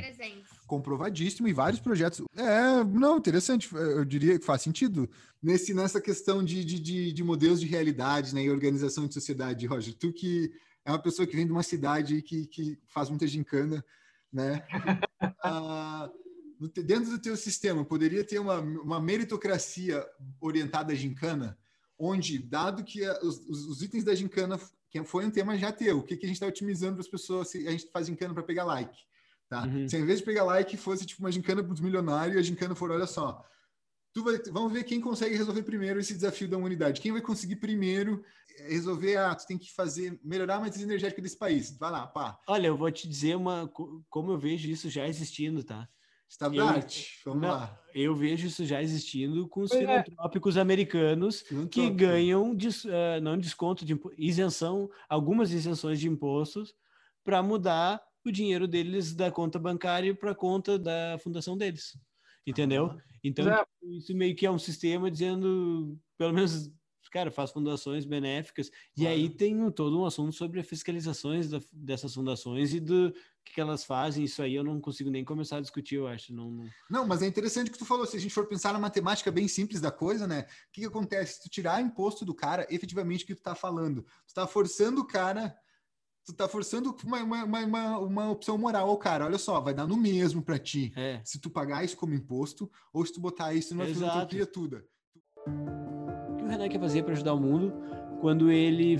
Comprovadíssimo 0.75 1.47
e 1.47 1.53
vários 1.53 1.81
projetos. 1.81 2.23
É, 2.37 2.83
não, 2.85 3.19
interessante. 3.19 3.73
Eu 3.73 4.05
diria 4.05 4.39
que 4.39 4.45
faz 4.45 4.63
sentido. 4.63 5.09
Nesse, 5.41 5.73
nessa 5.73 6.01
questão 6.01 6.45
de, 6.45 6.65
de, 6.65 6.81
de, 6.81 7.13
de 7.13 7.23
modelos 7.23 7.61
de 7.61 7.67
realidade 7.67 8.35
né, 8.35 8.43
e 8.43 8.51
organização 8.51 9.07
de 9.07 9.15
sociedade, 9.15 9.67
Roger, 9.67 9.95
tu 9.95 10.13
que 10.13 10.53
é 10.85 10.91
uma 10.91 10.99
pessoa 10.99 11.27
que 11.27 11.37
vem 11.37 11.47
de 11.47 11.53
uma 11.53 11.63
cidade 11.63 12.21
que, 12.23 12.47
que 12.47 12.79
faz 12.87 13.09
muita 13.09 13.27
gincana, 13.27 13.85
né? 14.33 14.67
ah, 15.45 16.11
dentro 16.85 17.11
do 17.11 17.19
teu 17.21 17.37
sistema, 17.37 17.85
poderia 17.85 18.25
ter 18.25 18.39
uma, 18.39 18.59
uma 18.59 19.01
meritocracia 19.01 20.05
orientada 20.41 20.93
à 20.93 20.97
gincana, 20.97 21.57
onde, 21.99 22.39
dado 22.39 22.83
que 22.83 23.05
a, 23.05 23.19
os, 23.21 23.39
os, 23.49 23.81
itens 23.81 24.03
da 24.03 24.15
gincana, 24.15 24.59
que 24.91 25.03
foi 25.05 25.25
um 25.25 25.31
tema 25.31 25.57
já 25.57 25.71
teu, 25.71 25.99
o 25.99 26.03
que, 26.03 26.17
que 26.17 26.27
a 26.27 26.29
gente 26.29 26.37
está 26.37 26.47
otimizando 26.47 26.95
para 26.95 27.03
as 27.03 27.09
pessoas, 27.09 27.49
se 27.49 27.67
a 27.67 27.71
gente 27.71 27.89
faz 27.93 28.09
gincana 28.09 28.35
para 28.35 28.43
pegar 28.43 28.65
like, 28.65 28.97
tá? 29.55 29.67
Uhum. 29.67 29.89
Se 29.89 29.97
ao 29.97 30.03
invés 30.03 30.19
de 30.19 30.25
pegar 30.25 30.45
like 30.45 30.77
fosse 30.77 31.07
tipo 31.07 31.23
uma 31.23 31.31
gincana 31.31 31.63
para 31.63 31.73
os 31.73 31.81
milionários, 31.81 32.37
a 32.37 32.43
gincana 32.43 32.75
for, 32.75 32.91
olha 32.91 33.07
só, 33.07 33.45
tu 34.13 34.25
vai, 34.25 34.39
vamos 34.51 34.73
ver 34.73 34.85
quem 34.85 35.01
consegue 35.01 35.37
resolver 35.37 35.63
primeiro 35.63 36.01
esse 36.01 36.15
desafio 36.15 36.49
da 36.49 36.57
humanidade. 36.57 37.01
Quem 37.01 37.13
vai 37.13 37.21
conseguir 37.21 37.57
primeiro 37.57 38.25
resolver, 38.69 39.17
ah, 39.17 39.35
tu 39.35 39.47
tem 39.47 39.57
que 39.57 39.73
fazer, 39.73 40.19
melhorar 40.25 40.57
a 40.57 40.61
matriz 40.61 40.83
energética 40.83 41.23
desse 41.23 41.39
país. 41.39 41.77
Vai 41.79 41.91
lá, 41.91 42.07
pá. 42.07 42.39
Olha, 42.49 42.67
eu 42.67 42.77
vou 42.77 42.91
te 42.91 43.09
dizer 43.09 43.37
uma, 43.37 43.71
como 44.09 44.33
eu 44.33 44.39
vejo 44.39 44.69
isso 44.69 44.91
já 44.91 45.07
existindo, 45.07 45.63
tá? 45.63 45.89
Estado 46.29 46.57
da 46.57 46.65
arte, 46.65 47.21
vamos 47.25 47.43
não, 47.43 47.49
lá. 47.51 47.81
Eu 47.95 48.15
vejo 48.17 48.49
isso 48.49 48.65
já 48.65 48.83
existindo 48.83 49.47
com 49.47 49.61
os 49.61 49.71
pois 49.71 49.83
é. 49.83 50.03
filantrópicos 50.03 50.57
é. 50.57 50.61
americanos 50.61 51.45
que 51.71 51.89
ganham 51.91 52.55
des, 52.55 52.85
uh, 52.85 53.21
não 53.23 53.39
desconto 53.39 53.85
de 53.85 53.97
isenção, 54.19 54.91
algumas 55.09 55.53
isenções 55.53 56.01
de 56.01 56.09
impostos 56.09 56.75
para 57.23 57.41
mudar 57.41 58.03
o 58.29 58.33
dinheiro 58.33 58.67
deles 58.67 59.15
da 59.15 59.31
conta 59.31 59.59
bancária 59.59 60.15
para 60.15 60.33
a 60.33 60.35
conta 60.35 60.79
da 60.79 61.19
fundação 61.23 61.57
deles. 61.57 61.99
Entendeu? 62.47 62.87
Ah, 62.87 63.03
então, 63.23 63.49
é. 63.49 63.65
isso 63.83 64.15
meio 64.15 64.37
que 64.37 64.45
é 64.45 64.51
um 64.51 64.59
sistema 64.59 65.11
dizendo, 65.11 65.99
pelo 66.19 66.33
menos 66.33 66.71
cara, 67.15 67.31
faz 67.31 67.53
fundações 67.53 68.05
benéficas. 68.05 68.73
E 68.97 69.07
aí 69.07 69.31
tem 69.31 69.63
um, 69.63 69.71
todo 69.71 70.01
um 70.01 70.05
assunto 70.05 70.33
sobre 70.33 70.59
as 70.59 70.67
fiscalizações 70.67 71.49
da, 71.49 71.61
dessas 71.73 72.13
fundações 72.13 72.75
e 72.75 72.81
do 72.81 73.13
que, 73.45 73.55
que, 73.55 73.61
elas 73.61 73.85
fazem. 73.85 74.25
Isso 74.25 74.43
aí 74.43 74.57
eu 74.57 74.65
não 74.65 74.81
consigo 74.81 75.09
nem 75.09 75.25
começar 75.25 75.59
a 75.59 75.61
discutir, 75.61 75.95
eu 75.95 76.09
acho. 76.09 76.35
Não, 76.35 76.51
não... 76.51 76.67
não, 76.91 77.07
mas 77.07 77.23
é 77.23 77.27
interessante 77.29 77.71
que 77.71 77.79
tu 77.79 77.85
falou. 77.85 78.05
Se 78.05 78.17
a 78.17 78.21
gente 78.21 78.35
for 78.35 78.49
pensar 78.49 78.73
na 78.73 78.81
matemática 78.81 79.31
bem 79.31 79.47
simples 79.47 79.81
da 79.81 79.93
coisa, 79.93 80.27
né? 80.27 80.41
O 80.41 80.73
que, 80.73 80.81
que 80.81 80.87
acontece? 80.89 81.35
Se 81.35 81.43
tu 81.45 81.49
tirar 81.49 81.81
imposto 81.81 82.25
do 82.25 82.35
cara, 82.35 82.67
efetivamente 82.69 83.23
o 83.23 83.27
que 83.29 83.37
tu 83.37 83.43
tá 83.43 83.55
falando? 83.55 84.05
Tu 84.27 84.35
tá 84.35 84.45
forçando 84.45 85.03
o 85.03 85.07
cara 85.07 85.57
tu 86.25 86.33
tá 86.33 86.49
forçando 86.49 86.97
uma, 87.05 87.23
uma, 87.23 87.45
uma, 87.45 87.99
uma, 87.99 88.31
opção 88.31 88.57
moral 88.57 88.89
ao 88.89 88.97
cara. 88.97 89.27
Olha 89.27 89.39
só, 89.39 89.61
vai 89.61 89.75
dar 89.75 89.87
no 89.87 89.97
mesmo 89.97 90.43
para 90.43 90.59
ti 90.59 90.93
é. 90.97 91.21
se 91.25 91.39
tu 91.39 91.51
pagar 91.51 91.85
isso 91.85 91.97
como 91.97 92.15
imposto 92.15 92.71
ou 92.93 93.05
se 93.05 93.13
tu 93.13 93.21
botar 93.21 93.55
isso 93.55 93.75
numa 93.75 93.87
filantropia 93.87 94.47
toda 94.47 94.85
que 96.39 96.45
o 96.45 96.47
Renan 96.47 96.69
quer 96.69 96.81
fazer 96.81 97.03
para 97.03 97.13
ajudar 97.13 97.35
o 97.35 97.41
mundo 97.41 97.73
quando 98.21 98.51
ele 98.51 98.99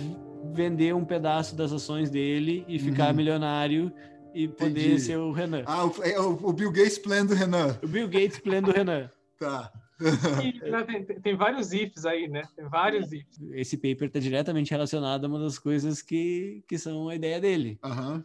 vender 0.53 0.95
um 0.95 1.05
pedaço 1.05 1.57
das 1.57 1.73
ações 1.73 2.11
dele 2.11 2.65
e 2.69 2.79
ficar 2.79 3.09
uhum. 3.09 3.17
milionário 3.17 3.93
e 4.35 4.49
poder 4.49 4.87
Entendi. 4.87 5.01
ser 5.01 5.17
o 5.17 5.33
Renan. 5.33 5.63
Ah, 5.67 5.87
o, 5.87 5.95
é 6.03 6.19
o, 6.19 6.53
Bill 6.53 6.73
Gates 6.73 6.99
plan 6.99 7.25
do 7.25 7.35
Renan. 7.35 7.79
O 7.83 7.89
Bill 7.89 8.09
Gates 8.09 8.39
plan 8.39 8.63
do 8.63 8.71
Renan. 8.71 9.09
tá. 9.39 9.73
E, 10.45 10.71
né, 10.71 10.83
tem, 10.85 11.05
tem, 11.05 11.37
vários 11.37 11.73
ifs 11.73 12.05
aí, 12.05 12.29
né? 12.29 12.43
Tem 12.57 12.69
vários 12.69 13.13
ifs. 13.13 13.41
Esse 13.53 13.77
paper 13.77 14.09
está 14.09 14.19
diretamente 14.19 14.71
relacionado 14.71 15.25
a 15.25 15.29
uma 15.29 15.39
das 15.39 15.59
coisas 15.59 16.03
que, 16.03 16.65
que 16.69 16.77
são 16.79 17.09
a 17.09 17.15
ideia 17.15 17.41
dele. 17.41 17.79
Uhum. 17.85 18.25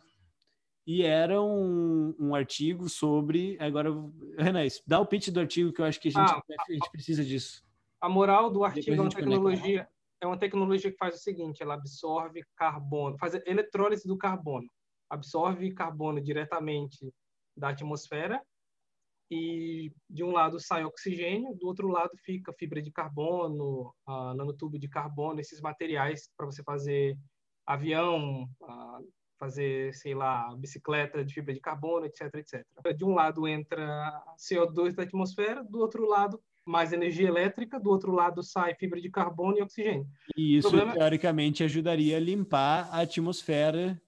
E 0.86 1.04
era 1.04 1.40
um, 1.40 2.16
um 2.20 2.34
artigo 2.34 2.90
sobre. 2.90 3.56
Agora, 3.60 3.92
Renan, 4.38 4.66
dá 4.88 5.00
o 5.00 5.06
pitch 5.06 5.30
do 5.30 5.40
artigo 5.40 5.72
que 5.72 5.82
eu 5.82 5.86
acho 5.86 6.00
que 6.00 6.08
a 6.08 6.12
gente, 6.12 6.32
ah, 6.32 6.42
a 6.68 6.72
gente 6.74 6.90
precisa 6.92 7.24
disso. 7.24 7.64
A 8.02 8.10
moral 8.10 8.50
do 8.50 8.64
artigo 8.64 8.96
é 8.96 9.02
uma 9.02 9.10
tecnologia, 9.10 9.88
é 10.20 10.26
uma 10.26 10.38
tecnologia 10.38 10.92
que 10.92 10.98
faz 10.98 11.16
o 11.16 11.20
seguinte: 11.20 11.62
ela 11.62 11.76
absorve 11.76 12.44
carbono, 12.56 13.18
faz 13.20 13.36
eletrólise 13.46 14.08
do 14.08 14.18
carbono, 14.18 14.68
absorve 15.08 15.72
carbono 15.72 16.20
diretamente 16.20 17.14
da 17.56 17.70
atmosfera 17.70 18.42
e 19.32 19.92
de 20.10 20.24
um 20.24 20.32
lado 20.32 20.60
sai 20.60 20.84
oxigênio, 20.84 21.56
do 21.56 21.68
outro 21.68 21.88
lado 21.88 22.12
fica 22.24 22.52
fibra 22.54 22.82
de 22.82 22.92
carbono, 22.92 23.94
uh, 24.08 24.34
nanotubo 24.34 24.80
de 24.80 24.88
carbono, 24.88 25.40
esses 25.40 25.62
materiais 25.62 26.30
para 26.36 26.48
você 26.48 26.64
fazer 26.64 27.18
avião, 27.66 28.50
uh, 28.62 29.08
fazer, 29.38 29.94
sei 29.94 30.16
lá, 30.16 30.54
bicicleta 30.58 31.24
de 31.24 31.34
fibra 31.34 31.54
de 31.54 31.60
carbono, 31.60 32.06
etc, 32.06 32.34
etc. 32.36 32.66
De 32.96 33.06
um 33.06 33.14
lado 33.14 33.48
entra 33.48 34.22
CO2 34.38 34.96
da 34.96 35.04
atmosfera, 35.04 35.64
do 35.64 35.80
outro 35.80 36.08
lado 36.08 36.42
mais 36.66 36.92
energia 36.92 37.28
elétrica, 37.28 37.80
do 37.80 37.90
outro 37.90 38.12
lado 38.12 38.44
sai 38.44 38.76
fibra 38.76 39.00
de 39.00 39.10
carbono 39.10 39.58
e 39.58 39.62
oxigênio. 39.62 40.08
E 40.36 40.58
isso, 40.58 40.70
problema... 40.70 40.94
teoricamente, 40.94 41.64
ajudaria 41.64 42.18
a 42.18 42.20
limpar 42.20 42.90
a 42.92 43.02
atmosfera 43.02 44.00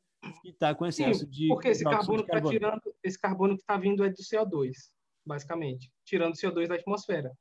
que 0.41 0.49
está 0.49 0.75
com 0.75 0.85
excesso 0.85 1.21
Sim, 1.21 1.29
de. 1.29 1.47
Porque 1.47 1.69
esse 1.69 1.83
carbono, 1.83 2.21
está 2.21 2.41
tirando, 2.41 2.81
esse 3.03 3.19
carbono 3.19 3.55
que 3.55 3.61
está 3.61 3.77
vindo 3.77 4.03
é 4.03 4.09
do 4.09 4.17
CO2, 4.17 4.73
basicamente, 5.25 5.91
tirando 6.05 6.33
o 6.33 6.37
CO2 6.37 6.67
da 6.67 6.75
atmosfera. 6.75 7.31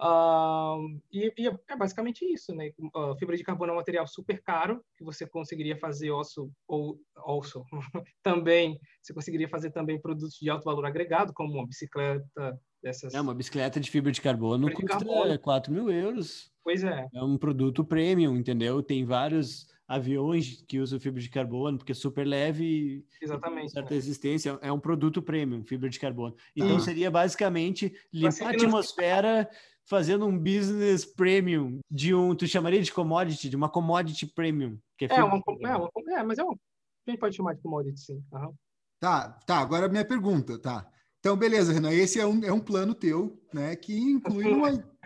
Uh, 0.00 0.96
e, 1.10 1.32
e, 1.36 1.48
é 1.68 1.76
basicamente 1.76 2.24
isso, 2.24 2.54
né? 2.54 2.70
Uh, 2.94 3.16
fibra 3.18 3.36
de 3.36 3.42
carbono 3.42 3.72
é 3.72 3.74
um 3.74 3.78
material 3.78 4.06
super 4.06 4.40
caro 4.44 4.80
que 4.96 5.02
você 5.02 5.26
conseguiria 5.26 5.76
fazer 5.76 6.12
osso 6.12 6.52
ou 6.68 7.00
osso 7.26 7.64
também. 8.22 8.78
Você 9.02 9.12
conseguiria 9.12 9.48
fazer 9.48 9.72
também 9.72 10.00
produtos 10.00 10.38
de 10.40 10.48
alto 10.48 10.64
valor 10.64 10.86
agregado, 10.86 11.32
como 11.34 11.52
uma 11.52 11.66
bicicleta 11.66 12.56
dessas. 12.80 13.12
É 13.12 13.20
uma 13.20 13.34
bicicleta 13.34 13.80
de 13.80 13.90
fibra 13.90 14.12
de 14.12 14.20
carbono 14.20 14.68
fibra 14.68 14.82
custa 14.82 14.98
de 14.98 15.04
carbono. 15.10 15.38
4 15.40 15.72
mil 15.72 15.90
euros. 15.90 16.52
Pois 16.62 16.84
é. 16.84 17.08
É 17.12 17.22
um 17.22 17.36
produto 17.36 17.84
premium, 17.84 18.36
entendeu? 18.36 18.80
Tem 18.82 19.04
vários 19.04 19.66
aviões 19.88 20.62
que 20.68 20.78
usam 20.78 21.00
fibra 21.00 21.20
de 21.20 21.30
carbono, 21.30 21.78
porque 21.78 21.92
é 21.92 21.94
super 21.94 22.26
leve 22.26 23.06
Exatamente, 23.22 23.72
certa 23.72 23.94
resistência, 23.94 24.58
é 24.60 24.70
um 24.70 24.78
produto 24.78 25.22
premium, 25.22 25.64
fibra 25.64 25.88
de 25.88 25.98
carbono. 25.98 26.36
Então 26.54 26.76
ah. 26.76 26.80
seria 26.80 27.10
basicamente 27.10 27.94
limpar 28.12 28.48
a 28.48 28.50
atmosfera 28.50 29.50
fazendo 29.86 30.26
um 30.26 30.38
business 30.38 31.06
premium 31.06 31.78
de 31.90 32.14
um, 32.14 32.34
tu 32.34 32.46
chamaria 32.46 32.82
de 32.82 32.92
commodity, 32.92 33.48
de 33.48 33.56
uma 33.56 33.70
commodity 33.70 34.26
premium. 34.26 34.78
Que 34.98 35.06
é, 35.06 35.16
é, 35.16 35.24
uma, 35.24 35.42
é, 35.62 35.76
uma, 35.76 35.90
é, 36.10 36.22
mas 36.22 36.38
é 36.38 36.44
um, 36.44 36.52
a 36.52 37.10
gente 37.10 37.18
pode 37.18 37.34
chamar 37.34 37.54
de 37.54 37.62
commodity, 37.62 37.98
sim. 37.98 38.22
Uhum. 38.30 38.54
Tá, 39.00 39.30
tá, 39.46 39.58
agora 39.58 39.86
a 39.86 39.88
minha 39.88 40.04
pergunta, 40.04 40.58
tá. 40.58 40.86
Então, 41.20 41.36
beleza, 41.36 41.72
Renan, 41.72 41.92
esse 41.92 42.20
é 42.20 42.26
um, 42.26 42.44
é 42.44 42.52
um 42.52 42.60
plano 42.60 42.94
teu, 42.94 43.42
né, 43.52 43.74
que 43.74 43.98
inclui 43.98 44.52
uma... 44.52 44.68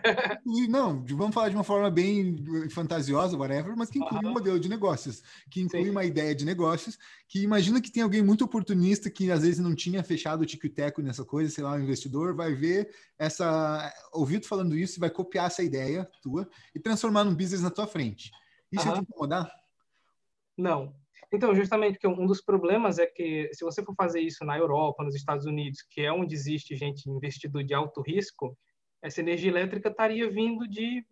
não, 0.69 1.05
vamos 1.05 1.35
falar 1.35 1.49
de 1.49 1.55
uma 1.55 1.65
forma 1.65 1.91
bem 1.91 2.37
fantasiosa, 2.71 3.37
whatever, 3.37 3.77
mas 3.77 3.91
que 3.91 3.99
inclui 3.99 4.25
uhum. 4.25 4.31
um 4.31 4.35
modelo 4.35 4.59
de 4.59 4.69
negócios, 4.69 5.23
que 5.51 5.61
inclui 5.61 5.85
Sim. 5.85 5.91
uma 5.91 6.05
ideia 6.05 6.35
de 6.35 6.45
negócios, 6.45 6.99
que 7.29 7.43
imagina 7.43 7.81
que 7.81 7.91
tem 7.91 8.03
alguém 8.03 8.23
muito 8.23 8.45
oportunista 8.45 9.11
que 9.11 9.31
às 9.31 9.43
vezes 9.43 9.59
não 9.59 9.75
tinha 9.75 10.03
fechado 10.03 10.43
o 10.43 10.47
tico-teco 10.47 11.03
nessa 11.03 11.25
coisa, 11.25 11.51
sei 11.51 11.65
lá, 11.65 11.73
um 11.73 11.81
investidor 11.81 12.35
vai 12.35 12.55
ver 12.55 12.95
essa, 13.19 13.93
ouvir 14.13 14.41
tu 14.41 14.49
falando 14.49 14.77
isso 14.77 14.99
e 14.99 15.01
vai 15.01 15.11
copiar 15.11 15.47
essa 15.47 15.63
ideia 15.63 16.09
tua 16.23 16.49
e 16.75 16.81
transformar 16.81 17.25
num 17.25 17.35
business 17.35 17.63
na 17.63 17.71
tua 17.71 17.87
frente. 17.87 18.31
Isso 18.71 18.89
uhum. 18.89 18.95
te 18.95 19.01
incomodar? 19.01 19.51
Não, 20.57 20.95
então, 21.33 21.55
justamente 21.55 21.95
porque 21.95 22.07
um 22.07 22.27
dos 22.27 22.43
problemas 22.43 22.99
é 22.99 23.07
que 23.07 23.49
se 23.55 23.65
você 23.65 23.83
for 23.83 23.95
fazer 23.95 24.21
isso 24.21 24.45
na 24.45 24.59
Europa, 24.59 25.03
nos 25.03 25.15
Estados 25.15 25.47
Unidos, 25.47 25.81
que 25.83 26.03
é 26.03 26.13
onde 26.13 26.35
existe 26.35 26.77
gente 26.77 27.09
investidor 27.09 27.65
de 27.65 27.73
alto 27.73 28.03
risco, 28.03 28.57
essa 29.03 29.21
energia 29.21 29.51
elétrica 29.51 29.89
estaria 29.89 30.31
vindo 30.31 30.67
de 30.67 31.05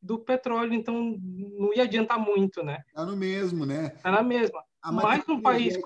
do 0.00 0.18
petróleo, 0.20 0.74
então 0.74 1.18
não 1.20 1.74
ia 1.74 1.82
adiantar 1.82 2.18
muito, 2.18 2.62
né? 2.62 2.82
Tá 2.94 3.04
no 3.04 3.16
mesmo, 3.16 3.66
né? 3.66 3.88
Tá 3.88 4.12
na 4.12 4.22
mesma. 4.22 4.62
mais 4.84 5.28
um 5.28 5.40
país, 5.40 5.76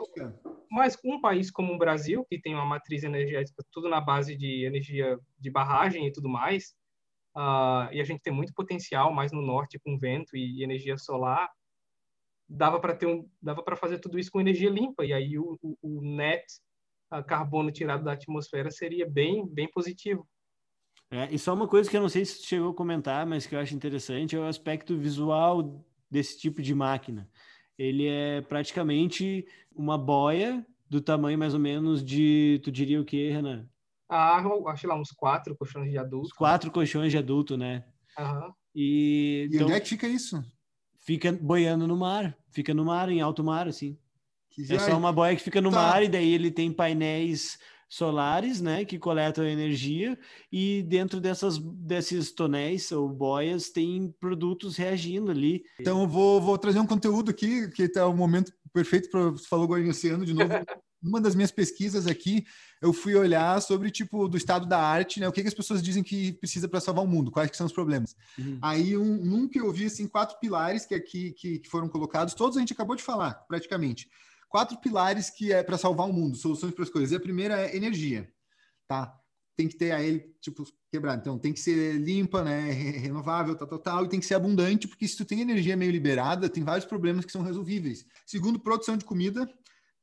mais 0.70 0.98
um 1.02 1.20
país 1.20 1.50
como 1.50 1.72
o 1.72 1.78
Brasil, 1.78 2.26
que 2.28 2.38
tem 2.38 2.54
uma 2.54 2.66
matriz 2.66 3.02
energética 3.02 3.64
tudo 3.72 3.88
na 3.88 4.00
base 4.00 4.36
de 4.36 4.64
energia 4.66 5.18
de 5.38 5.50
barragem 5.50 6.06
e 6.06 6.12
tudo 6.12 6.28
mais, 6.28 6.74
uh, 7.34 7.88
e 7.92 8.00
a 8.00 8.04
gente 8.04 8.20
tem 8.20 8.32
muito 8.32 8.52
potencial 8.52 9.12
mais 9.12 9.32
no 9.32 9.40
norte 9.40 9.78
com 9.78 9.96
vento 9.96 10.36
e 10.36 10.62
energia 10.62 10.98
solar, 10.98 11.48
dava 12.46 12.78
para 12.80 12.94
ter 12.94 13.06
um, 13.06 13.26
dava 13.40 13.62
para 13.62 13.76
fazer 13.76 14.00
tudo 14.00 14.18
isso 14.18 14.30
com 14.30 14.40
energia 14.40 14.68
limpa 14.68 15.04
e 15.04 15.12
aí 15.12 15.38
o, 15.38 15.56
o, 15.62 15.78
o 15.80 16.02
net 16.02 16.44
a 17.10 17.22
carbono 17.22 17.70
tirado 17.70 18.04
da 18.04 18.12
atmosfera 18.12 18.70
seria 18.70 19.08
bem 19.08 19.46
bem 19.46 19.70
positivo. 19.70 20.28
É, 21.10 21.28
e 21.34 21.38
só 21.38 21.52
uma 21.52 21.66
coisa 21.66 21.90
que 21.90 21.96
eu 21.96 22.00
não 22.00 22.08
sei 22.08 22.24
se 22.24 22.44
chegou 22.44 22.70
a 22.70 22.74
comentar, 22.74 23.26
mas 23.26 23.46
que 23.46 23.54
eu 23.54 23.58
acho 23.58 23.74
interessante 23.74 24.36
é 24.36 24.38
o 24.38 24.44
aspecto 24.44 24.96
visual 24.96 25.84
desse 26.08 26.38
tipo 26.38 26.62
de 26.62 26.74
máquina. 26.74 27.28
Ele 27.76 28.06
é 28.06 28.40
praticamente 28.42 29.44
uma 29.74 29.98
boia 29.98 30.64
do 30.88 31.00
tamanho 31.00 31.38
mais 31.38 31.52
ou 31.52 31.60
menos 31.60 32.04
de, 32.04 32.60
tu 32.62 32.70
diria 32.70 33.00
o 33.00 33.04
que, 33.04 33.30
Renan? 33.30 33.68
Ah, 34.08 34.42
acho 34.66 34.86
lá 34.86 34.94
uns 34.94 35.10
quatro 35.10 35.56
colchões 35.56 35.90
de 35.90 35.98
adulto. 35.98 36.34
quatro 36.36 36.70
colchões 36.70 37.12
de 37.12 37.18
adulto, 37.18 37.56
né? 37.56 37.84
Uhum. 38.18 38.52
E, 38.74 39.48
e 39.50 39.54
então, 39.54 39.66
onde 39.66 39.76
é 39.76 39.80
que 39.80 39.88
fica 39.88 40.06
isso? 40.06 40.44
Fica 40.98 41.32
boiando 41.32 41.86
no 41.86 41.96
mar, 41.96 42.36
fica 42.50 42.74
no 42.74 42.84
mar, 42.84 43.08
em 43.08 43.20
alto 43.20 43.42
mar, 43.42 43.66
assim. 43.66 43.96
é 44.68 44.78
só 44.78 44.96
uma 44.96 45.12
boia 45.12 45.34
que 45.34 45.42
fica 45.42 45.60
no 45.60 45.70
tá. 45.70 45.76
mar 45.76 46.02
e 46.02 46.08
daí 46.08 46.32
ele 46.32 46.50
tem 46.50 46.72
painéis 46.72 47.58
solares, 47.90 48.60
né, 48.60 48.84
que 48.84 49.00
coletam 49.00 49.44
energia 49.44 50.16
e 50.50 50.84
dentro 50.84 51.20
dessas 51.20 51.58
desses 51.58 52.30
tonéis 52.30 52.92
ou 52.92 53.08
boias 53.08 53.70
tem 53.70 54.14
produtos 54.20 54.76
reagindo 54.76 55.32
ali. 55.32 55.64
Então 55.80 56.02
eu 56.02 56.06
vou, 56.06 56.40
vou 56.40 56.56
trazer 56.56 56.78
um 56.78 56.86
conteúdo 56.86 57.32
aqui 57.32 57.68
que 57.72 57.82
está 57.82 58.06
o 58.06 58.12
um 58.12 58.16
momento 58.16 58.52
perfeito 58.72 59.10
para 59.10 59.36
falou 59.48 59.64
agora 59.64 59.80
iniciando 59.80 60.24
de 60.24 60.32
novo. 60.32 60.48
Uma 61.02 61.18
das 61.18 61.34
minhas 61.34 61.50
pesquisas 61.50 62.06
aqui, 62.06 62.44
eu 62.82 62.92
fui 62.92 63.14
olhar 63.14 63.60
sobre 63.62 63.90
tipo 63.90 64.28
do 64.28 64.36
estado 64.36 64.66
da 64.66 64.78
arte, 64.78 65.18
né? 65.18 65.26
O 65.26 65.32
que, 65.32 65.40
que 65.40 65.48
as 65.48 65.54
pessoas 65.54 65.82
dizem 65.82 66.02
que 66.02 66.34
precisa 66.34 66.68
para 66.68 66.78
salvar 66.78 67.02
o 67.02 67.08
mundo? 67.08 67.30
Quais 67.30 67.50
que 67.50 67.56
são 67.56 67.64
os 67.66 67.72
problemas? 67.72 68.14
Uhum. 68.38 68.58
Aí 68.60 68.98
um, 68.98 69.48
que 69.48 69.58
eu 69.58 69.72
vi 69.72 69.86
assim 69.86 70.06
quatro 70.06 70.38
pilares 70.38 70.84
que 70.84 70.94
aqui 70.94 71.32
que, 71.32 71.58
que 71.60 71.70
foram 71.70 71.88
colocados, 71.88 72.34
todos 72.34 72.58
a 72.58 72.60
gente 72.60 72.74
acabou 72.74 72.94
de 72.94 73.02
falar, 73.02 73.32
praticamente 73.48 74.10
quatro 74.50 74.76
pilares 74.78 75.30
que 75.30 75.52
é 75.52 75.62
para 75.62 75.78
salvar 75.78 76.06
o 76.08 76.12
mundo, 76.12 76.36
soluções 76.36 76.74
para 76.74 76.84
as 76.84 76.90
coisas. 76.90 77.12
E 77.12 77.16
a 77.16 77.20
primeira 77.20 77.58
é 77.58 77.74
energia, 77.74 78.30
tá? 78.86 79.16
Tem 79.56 79.68
que 79.68 79.76
ter 79.76 79.92
a 79.92 80.02
ele, 80.02 80.34
tipo, 80.40 80.64
quebrado. 80.90 81.20
Então, 81.20 81.38
tem 81.38 81.52
que 81.52 81.60
ser 81.60 81.98
limpa, 81.98 82.42
né? 82.42 82.70
Renovável, 82.70 83.54
tal, 83.54 83.68
tal, 83.68 83.78
tal. 83.78 84.04
E 84.04 84.08
tem 84.08 84.20
que 84.20 84.26
ser 84.26 84.34
abundante, 84.34 84.88
porque 84.88 85.06
se 85.06 85.16
tu 85.16 85.24
tem 85.24 85.40
energia 85.40 85.76
meio 85.76 85.92
liberada, 85.92 86.48
tem 86.48 86.64
vários 86.64 86.84
problemas 86.84 87.24
que 87.24 87.32
são 87.32 87.42
resolvíveis. 87.42 88.04
Segundo, 88.26 88.58
produção 88.58 88.96
de 88.96 89.04
comida, 89.04 89.48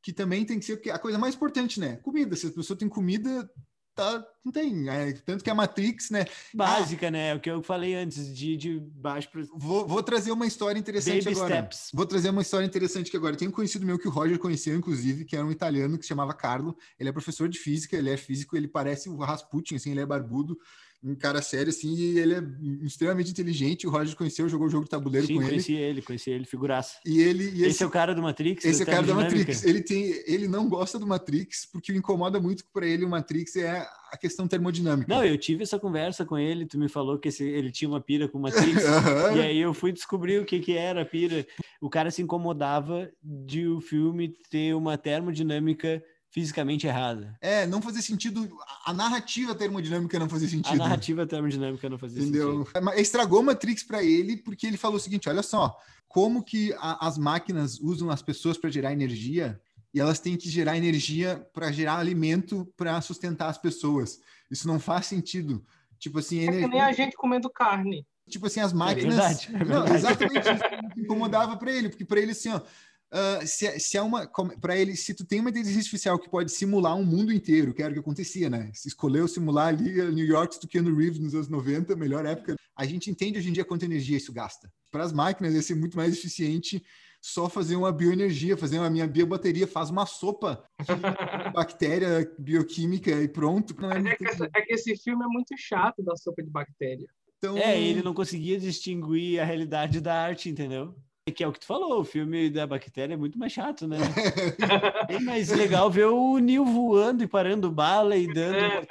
que 0.01 0.13
também 0.13 0.45
tem 0.45 0.59
que 0.59 0.65
ser 0.65 0.81
a 0.91 0.99
coisa 0.99 1.17
mais 1.17 1.35
importante, 1.35 1.79
né? 1.79 1.97
Comida. 1.97 2.35
Se 2.35 2.47
a 2.47 2.51
pessoa 2.51 2.77
tem 2.77 2.87
comida, 2.87 3.49
tá, 3.97 4.23
não 4.45 4.51
tem. 4.51 4.87
É, 4.87 5.11
tanto 5.11 5.43
que 5.43 5.49
a 5.49 5.55
Matrix, 5.55 6.11
né? 6.11 6.25
Básica, 6.53 7.07
ah, 7.07 7.11
né? 7.11 7.35
O 7.35 7.39
que 7.39 7.49
eu 7.49 7.63
falei 7.63 7.95
antes, 7.95 8.33
de, 8.33 8.55
de 8.55 8.79
baixo 8.79 9.29
para. 9.29 9.41
Vou, 9.55 9.87
vou 9.87 10.03
trazer 10.03 10.31
uma 10.31 10.45
história 10.45 10.79
interessante 10.79 11.25
Baby 11.25 11.35
agora. 11.35 11.55
Steps. 11.55 11.89
Vou 11.93 12.05
trazer 12.05 12.29
uma 12.29 12.43
história 12.43 12.65
interessante 12.65 13.09
que 13.09 13.17
agora. 13.17 13.35
Tem 13.35 13.47
um 13.47 13.51
conhecido 13.51 13.85
meu 13.85 13.97
que 13.97 14.07
o 14.07 14.11
Roger 14.11 14.37
conheceu, 14.37 14.75
inclusive, 14.77 15.25
que 15.25 15.35
era 15.35 15.45
um 15.45 15.51
italiano 15.51 15.97
que 15.97 16.03
se 16.03 16.09
chamava 16.09 16.33
Carlo. 16.33 16.77
Ele 16.99 17.09
é 17.09 17.11
professor 17.11 17.49
de 17.49 17.57
física, 17.57 17.97
ele 17.97 18.11
é 18.11 18.17
físico, 18.17 18.55
ele 18.55 18.67
parece 18.67 19.09
o 19.09 19.17
Rasputin, 19.17 19.75
assim, 19.75 19.91
ele 19.91 20.01
é 20.01 20.05
barbudo 20.05 20.57
um 21.03 21.15
cara 21.15 21.41
sério, 21.41 21.69
assim, 21.69 21.93
e 21.93 22.19
ele 22.19 22.33
é 22.33 22.43
extremamente 22.83 23.31
inteligente. 23.31 23.85
O 23.85 23.89
Roger 23.89 24.15
conheceu, 24.15 24.49
jogou 24.49 24.67
o 24.67 24.69
jogo 24.69 24.85
de 24.85 24.89
tabuleiro 24.89 25.27
Sim, 25.27 25.35
com 25.35 25.41
ele. 25.41 25.49
conheci 25.49 25.73
ele, 25.73 26.01
conheci 26.01 26.29
ele, 26.31 26.45
figuraça. 26.45 26.97
E 27.05 27.21
ele... 27.21 27.43
E 27.45 27.61
esse, 27.61 27.67
esse, 27.67 27.83
é 27.83 27.85
o 27.85 27.89
cara 27.89 28.15
do 28.15 28.21
Matrix? 28.21 28.65
Esse 28.65 28.81
é 28.81 28.83
o 28.83 28.87
cara 28.87 29.05
do 29.05 29.15
Matrix. 29.15 29.63
Ele, 29.63 29.81
tem, 29.81 30.23
ele 30.25 30.47
não 30.47 30.67
gosta 30.67 30.97
do 30.97 31.05
Matrix, 31.05 31.67
porque 31.71 31.91
o 31.91 31.95
incomoda 31.95 32.39
muito 32.39 32.63
para 32.73 32.85
ele 32.85 33.05
o 33.05 33.09
Matrix 33.09 33.55
é 33.55 33.87
a 34.11 34.17
questão 34.17 34.47
termodinâmica. 34.47 35.13
Não, 35.13 35.23
eu 35.23 35.37
tive 35.37 35.63
essa 35.63 35.79
conversa 35.79 36.25
com 36.25 36.37
ele, 36.37 36.65
tu 36.65 36.79
me 36.79 36.89
falou 36.89 37.19
que 37.19 37.29
esse, 37.29 37.43
ele 37.43 37.71
tinha 37.71 37.89
uma 37.89 38.01
pira 38.01 38.27
com 38.27 38.37
o 38.37 38.41
Matrix, 38.41 38.83
e 39.35 39.41
aí 39.41 39.59
eu 39.59 39.73
fui 39.73 39.91
descobrir 39.91 40.39
o 40.39 40.45
que, 40.45 40.59
que 40.59 40.75
era 40.75 41.01
a 41.01 41.05
pira. 41.05 41.45
O 41.79 41.89
cara 41.89 42.09
se 42.09 42.21
incomodava 42.21 43.09
de 43.21 43.67
o 43.67 43.79
filme 43.81 44.33
ter 44.49 44.73
uma 44.73 44.97
termodinâmica 44.97 46.03
fisicamente 46.37 46.85
errada. 46.85 47.35
É, 47.41 47.65
não 47.65 47.81
fazia 47.81 47.99
sentido. 47.99 48.47
A 48.85 48.93
narrativa 48.93 49.55
termodinâmica 49.55 50.19
não 50.19 50.29
fazia 50.29 50.47
sentido. 50.47 50.75
A 50.75 50.85
narrativa 50.85 51.25
termodinâmica 51.25 51.89
não 51.89 51.97
fazia 51.97 52.21
Entendeu? 52.21 52.63
sentido. 52.63 52.93
Estragou 52.93 53.41
Matrix 53.41 53.81
para 53.81 54.03
ele 54.03 54.37
porque 54.37 54.67
ele 54.67 54.77
falou 54.77 54.97
o 54.97 54.99
seguinte: 54.99 55.27
olha 55.27 55.41
só, 55.41 55.75
como 56.07 56.43
que 56.43 56.73
a, 56.73 57.07
as 57.07 57.17
máquinas 57.17 57.79
usam 57.79 58.11
as 58.11 58.21
pessoas 58.21 58.55
para 58.55 58.69
gerar 58.69 58.93
energia 58.93 59.59
e 59.91 59.99
elas 59.99 60.19
têm 60.19 60.37
que 60.37 60.47
gerar 60.47 60.77
energia 60.77 61.43
para 61.51 61.71
gerar 61.71 61.97
alimento 61.97 62.71
para 62.77 63.01
sustentar 63.01 63.49
as 63.49 63.57
pessoas. 63.57 64.19
Isso 64.51 64.67
não 64.67 64.79
faz 64.79 65.07
sentido. 65.07 65.65
Tipo 65.97 66.19
assim, 66.19 66.47
é 66.47 66.51
que 66.51 66.67
nem 66.67 66.81
a 66.81 66.91
gente 66.91 67.17
comendo 67.17 67.49
carne. 67.49 68.05
Tipo 68.29 68.45
assim, 68.45 68.59
as 68.59 68.73
máquinas. 68.73 69.15
É 69.15 69.17
verdade, 69.17 69.47
é 69.47 69.57
verdade. 69.57 69.89
Não, 69.89 69.95
exatamente 69.95 70.47
isso 70.47 70.99
incomodava 71.01 71.57
para 71.57 71.71
ele, 71.71 71.89
porque 71.89 72.05
para 72.05 72.19
ele 72.19 72.33
assim, 72.33 72.49
ó, 72.49 72.61
Uh, 73.09 73.47
se, 73.47 73.79
se 73.79 73.95
é 73.95 74.01
uma 74.01 74.27
para 74.59 74.75
ele 74.75 74.93
se 74.93 75.13
tu 75.13 75.23
tem 75.23 75.39
uma 75.39 75.49
inteligência 75.49 75.79
artificial 75.79 76.19
que 76.19 76.29
pode 76.29 76.51
simular 76.51 76.93
um 76.93 77.05
mundo 77.05 77.31
inteiro 77.31 77.73
que 77.73 77.81
era 77.81 77.91
o 77.91 77.93
que 77.93 78.01
acontecia 78.01 78.49
né? 78.49 78.69
Se 78.73 78.89
escolheu 78.89 79.29
simular 79.29 79.69
ali 79.69 79.93
New 80.11 80.25
York 80.25 80.59
do 80.59 80.67
Keanu 80.67 80.93
Reeves 80.93 81.17
nos 81.17 81.33
anos 81.33 81.47
90 81.47 81.95
melhor 81.95 82.25
época. 82.25 82.57
A 82.75 82.85
gente 82.85 83.09
entende 83.09 83.39
hoje 83.39 83.49
em 83.49 83.53
dia 83.53 83.63
quanto 83.63 83.85
energia 83.85 84.17
isso 84.17 84.33
gasta. 84.33 84.69
Para 84.91 85.05
as 85.05 85.13
máquinas 85.13 85.53
ia 85.53 85.61
ser 85.61 85.75
muito 85.75 85.95
mais 85.95 86.13
eficiente 86.13 86.83
só 87.21 87.47
fazer 87.49 87.77
uma 87.77 87.93
bioenergia 87.93 88.57
fazer 88.57 88.77
uma 88.77 88.89
minha 88.89 89.07
biobateria 89.07 89.67
faz 89.67 89.89
uma 89.89 90.05
sopa 90.05 90.61
de 90.81 90.85
bactéria 91.53 92.29
bioquímica 92.37 93.11
e 93.11 93.29
pronto. 93.29 93.73
É, 93.85 94.11
é, 94.11 94.15
que 94.15 94.27
essa, 94.27 94.49
é 94.53 94.61
que 94.61 94.73
esse 94.73 94.97
filme 94.97 95.23
é 95.23 95.27
muito 95.27 95.55
chato 95.57 96.03
da 96.03 96.15
sopa 96.17 96.43
de 96.43 96.49
bactéria. 96.49 97.07
Então... 97.37 97.57
É, 97.57 97.79
ele 97.79 98.01
não 98.01 98.13
conseguia 98.13 98.59
distinguir 98.59 99.39
a 99.39 99.45
realidade 99.45 100.01
da 100.01 100.13
arte, 100.13 100.49
entendeu? 100.49 100.95
Que 101.35 101.43
é 101.43 101.47
o 101.47 101.51
que 101.51 101.59
tu 101.59 101.65
falou, 101.65 101.99
o 101.99 102.05
filme 102.05 102.49
da 102.49 102.65
bactéria 102.65 103.13
é 103.13 103.17
muito 103.17 103.37
mais 103.37 103.51
chato, 103.51 103.87
né? 103.87 103.97
é 105.09 105.19
mais 105.19 105.49
legal 105.49 105.91
ver 105.91 106.05
o 106.05 106.37
Neil 106.37 106.65
voando 106.65 107.23
e 107.23 107.27
parando 107.27 107.69
bala 107.69 108.15
e 108.15 108.31
dando 108.33 108.57
é. 108.57 108.87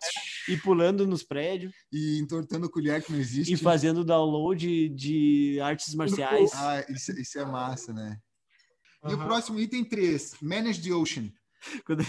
e 0.48 0.56
pulando 0.58 1.06
nos 1.06 1.22
prédios. 1.22 1.72
E 1.90 2.18
entortando 2.18 2.68
colher 2.68 3.02
que 3.02 3.10
não 3.10 3.18
existe. 3.18 3.54
E 3.54 3.56
fazendo 3.56 4.04
download 4.04 4.88
de 4.90 5.58
artes 5.60 5.94
marciais. 5.94 6.50
Ah, 6.54 6.84
isso, 6.88 7.12
isso 7.12 7.38
é 7.38 7.44
massa, 7.44 7.92
né? 7.92 8.18
E 9.08 9.14
o 9.14 9.18
próximo 9.18 9.58
item 9.58 9.84
3, 9.84 10.36
Manage 10.42 10.82
the 10.82 10.92
Ocean. 10.92 11.30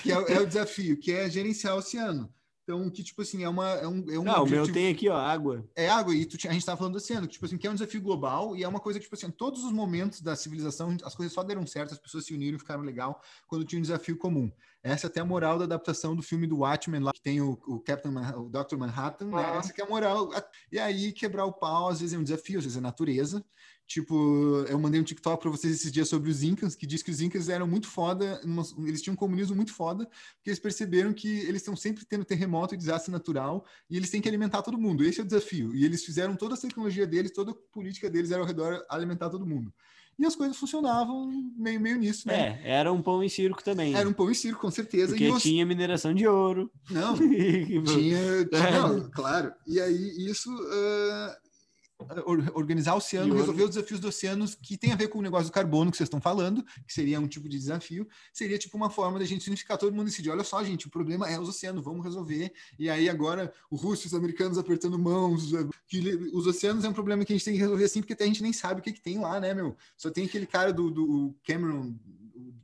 Que 0.01 0.11
é, 0.11 0.33
é 0.33 0.39
o 0.39 0.45
desafio, 0.45 0.99
que 0.99 1.11
é 1.11 1.29
gerenciar 1.29 1.75
o 1.75 1.79
oceano. 1.79 2.31
Então, 2.67 2.89
que, 2.89 3.01
tipo 3.01 3.21
assim, 3.21 3.45
é, 3.45 3.47
uma, 3.47 3.65
é 3.65 3.87
um. 3.87 4.05
É 4.09 4.19
um 4.19 4.23
Não, 4.23 4.41
objetivo... 4.41 4.63
o 4.63 4.65
meu 4.65 4.73
tem 4.73 4.89
aqui, 4.89 5.07
ó, 5.07 5.15
água. 5.15 5.65
É 5.73 5.87
água, 5.87 6.13
e 6.13 6.25
tu, 6.25 6.35
a 6.35 6.51
gente 6.51 6.57
estava 6.57 6.77
falando 6.77 6.95
do 6.95 6.97
oceano, 6.97 7.25
que, 7.25 7.31
tipo 7.31 7.45
assim, 7.45 7.57
que 7.57 7.65
é 7.65 7.71
um 7.71 7.73
desafio 7.73 8.01
global 8.01 8.57
e 8.57 8.63
é 8.65 8.67
uma 8.67 8.81
coisa 8.81 8.99
que, 8.99 9.05
tipo 9.05 9.15
assim, 9.15 9.31
todos 9.31 9.63
os 9.63 9.71
momentos 9.71 10.19
da 10.19 10.35
civilização, 10.35 10.97
as 11.01 11.15
coisas 11.15 11.31
só 11.31 11.43
deram 11.43 11.65
certo, 11.65 11.93
as 11.93 11.97
pessoas 11.97 12.25
se 12.25 12.33
uniram 12.33 12.57
e 12.57 12.59
ficaram 12.59 12.83
legal 12.83 13.21
quando 13.47 13.63
tinha 13.63 13.79
um 13.79 13.81
desafio 13.81 14.17
comum. 14.17 14.51
Essa 14.83 15.07
é 15.07 15.09
até 15.09 15.21
a 15.21 15.25
moral 15.25 15.57
da 15.57 15.63
adaptação 15.63 16.13
do 16.13 16.21
filme 16.21 16.45
do 16.45 16.57
Watchmen, 16.57 16.99
lá 16.99 17.13
que 17.13 17.21
tem 17.21 17.39
o, 17.39 17.57
o 17.67 17.79
Captain, 17.79 18.11
Man, 18.11 18.35
o 18.35 18.49
Dr. 18.49 18.75
Manhattan, 18.75 19.27
né? 19.27 19.57
Essa 19.57 19.71
que 19.71 19.79
é 19.79 19.85
a 19.85 19.87
moral. 19.87 20.29
E 20.69 20.77
aí, 20.77 21.13
quebrar 21.13 21.45
o 21.45 21.53
pau, 21.53 21.87
às 21.87 22.01
vezes 22.01 22.15
é 22.15 22.17
um 22.17 22.23
desafio, 22.23 22.57
às 22.57 22.65
vezes 22.65 22.77
é 22.77 22.81
natureza. 22.81 23.45
Tipo, 23.87 24.65
eu 24.67 24.77
mandei 24.77 24.99
um 24.99 25.03
TikTok 25.03 25.41
para 25.41 25.49
vocês 25.49 25.73
esses 25.73 25.89
dias 25.89 26.09
sobre 26.09 26.29
os 26.29 26.43
Incas, 26.43 26.75
que 26.75 26.85
diz 26.85 27.01
que 27.01 27.09
os 27.09 27.21
Incas 27.21 27.47
eram 27.47 27.65
muito 27.65 27.87
foda, 27.87 28.41
eles 28.85 29.01
tinham 29.01 29.13
um 29.13 29.17
comunismo 29.17 29.55
muito 29.55 29.73
foda, 29.73 30.05
porque 30.35 30.49
eles 30.49 30.59
perceberam 30.59 31.13
que 31.13 31.39
eles 31.39 31.61
estão 31.61 31.73
sempre 31.73 32.03
tendo 32.03 32.25
terremoto 32.25 32.75
e 32.75 32.77
desastre 32.77 33.13
natural, 33.13 33.65
e 33.89 33.95
eles 33.95 34.09
têm 34.09 34.19
que 34.19 34.27
alimentar 34.27 34.61
todo 34.61 34.77
mundo. 34.77 35.05
Esse 35.05 35.21
é 35.21 35.23
o 35.23 35.25
desafio. 35.25 35.73
E 35.73 35.85
eles 35.85 36.03
fizeram 36.03 36.35
toda 36.35 36.55
a 36.55 36.57
tecnologia 36.57 37.07
deles, 37.07 37.31
toda 37.31 37.51
a 37.51 37.55
política 37.71 38.09
deles 38.09 38.29
era 38.29 38.41
ao 38.41 38.45
redor 38.45 38.85
alimentar 38.89 39.29
todo 39.29 39.47
mundo. 39.47 39.73
E 40.19 40.25
as 40.25 40.35
coisas 40.35 40.57
funcionavam 40.57 41.29
meio, 41.55 41.79
meio 41.79 41.97
nisso, 41.97 42.27
né? 42.27 42.59
É, 42.63 42.71
era 42.71 42.91
um 42.91 43.01
pão 43.01 43.23
em 43.23 43.29
circo 43.29 43.63
também. 43.63 43.93
Era 43.95 44.09
um 44.09 44.13
pão 44.13 44.31
em 44.31 44.33
circo, 44.33 44.59
com 44.59 44.71
certeza. 44.71 45.09
Porque 45.09 45.29
os... 45.29 45.43
tinha 45.43 45.65
mineração 45.65 46.13
de 46.13 46.27
ouro. 46.27 46.71
Não, 46.89 47.13
tinha, 47.15 47.83
tinha 47.83 48.49
não, 48.81 49.09
claro. 49.11 49.53
E 49.67 49.79
aí 49.79 50.27
isso 50.27 50.51
uh, 50.51 51.46
organizar 52.53 52.93
o 52.93 52.97
oceano, 52.97 53.35
resolver 53.35 53.63
os 53.63 53.69
desafios 53.71 53.99
dos 53.99 54.15
oceanos 54.15 54.53
que 54.53 54.77
tem 54.77 54.91
a 54.91 54.95
ver 54.95 55.07
com 55.07 55.17
o 55.17 55.21
negócio 55.21 55.47
do 55.47 55.51
carbono 55.51 55.89
que 55.89 55.97
vocês 55.97 56.05
estão 56.05 56.21
falando, 56.21 56.63
que 56.85 56.93
seria 56.93 57.19
um 57.19 57.27
tipo 57.27 57.49
de 57.49 57.57
desafio, 57.57 58.07
seria 58.31 58.57
tipo 58.57 58.77
uma 58.77 58.89
forma 58.89 59.17
da 59.17 59.25
gente 59.25 59.47
unificar 59.47 59.77
todo 59.77 59.93
mundo 59.93 60.07
e 60.07 60.11
decidir, 60.11 60.29
olha 60.29 60.43
só, 60.43 60.63
gente, 60.63 60.85
o 60.85 60.91
problema 60.91 61.27
é 61.27 61.39
os 61.39 61.49
oceanos, 61.49 61.83
vamos 61.83 62.03
resolver. 62.03 62.53
E 62.77 62.87
aí 62.87 63.09
agora 63.09 63.51
o 63.69 63.75
russo 63.75 64.05
e 64.05 64.07
os 64.07 64.13
americanos 64.13 64.59
apertando 64.59 64.99
mãos, 64.99 65.53
eh, 65.53 65.67
que 65.87 65.99
os 66.33 66.45
oceanos 66.45 66.85
é 66.85 66.89
um 66.89 66.93
problema 66.93 67.25
que 67.25 67.33
a 67.33 67.35
gente 67.35 67.45
tem 67.45 67.55
que 67.55 67.59
resolver 67.59 67.85
assim, 67.85 68.01
porque 68.01 68.13
até 68.13 68.25
a 68.25 68.27
gente 68.27 68.43
nem 68.43 68.53
sabe 68.53 68.79
o 68.79 68.83
que, 68.83 68.93
que 68.93 69.01
tem 69.01 69.17
lá, 69.19 69.39
né, 69.39 69.53
meu? 69.53 69.75
Só 69.97 70.11
tem 70.11 70.25
aquele 70.25 70.45
cara 70.45 70.71
do, 70.71 70.91
do 70.91 71.35
Cameron, 71.43 71.95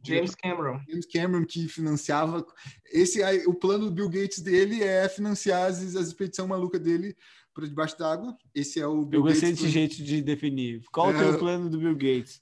James 0.05 0.35
Cameron. 0.35 0.79
James 0.87 1.05
Cameron 1.05 1.45
que 1.45 1.67
financiava 1.67 2.45
esse 2.91 3.23
aí, 3.23 3.45
o 3.47 3.53
plano 3.53 3.85
do 3.85 3.91
Bill 3.91 4.09
Gates 4.09 4.39
dele 4.39 4.83
é 4.83 5.07
financiar 5.09 5.63
as, 5.63 5.95
as 5.95 6.07
expedição 6.07 6.45
maluca 6.45 6.77
dele 6.77 7.15
para 7.53 7.67
debaixo 7.67 7.97
d'água. 7.97 8.35
Esse 8.53 8.79
é 8.79 8.87
o 8.87 9.05
Bill 9.05 9.19
Eu 9.19 9.23
gostei 9.23 9.49
Gates 9.49 9.61
desse 9.61 9.73
jeito 9.73 10.03
de 10.03 10.21
definir. 10.21 10.83
Qual 10.91 11.11
é, 11.11 11.29
o 11.29 11.37
plano 11.37 11.69
do 11.69 11.77
Bill 11.77 11.95
Gates? 11.95 12.41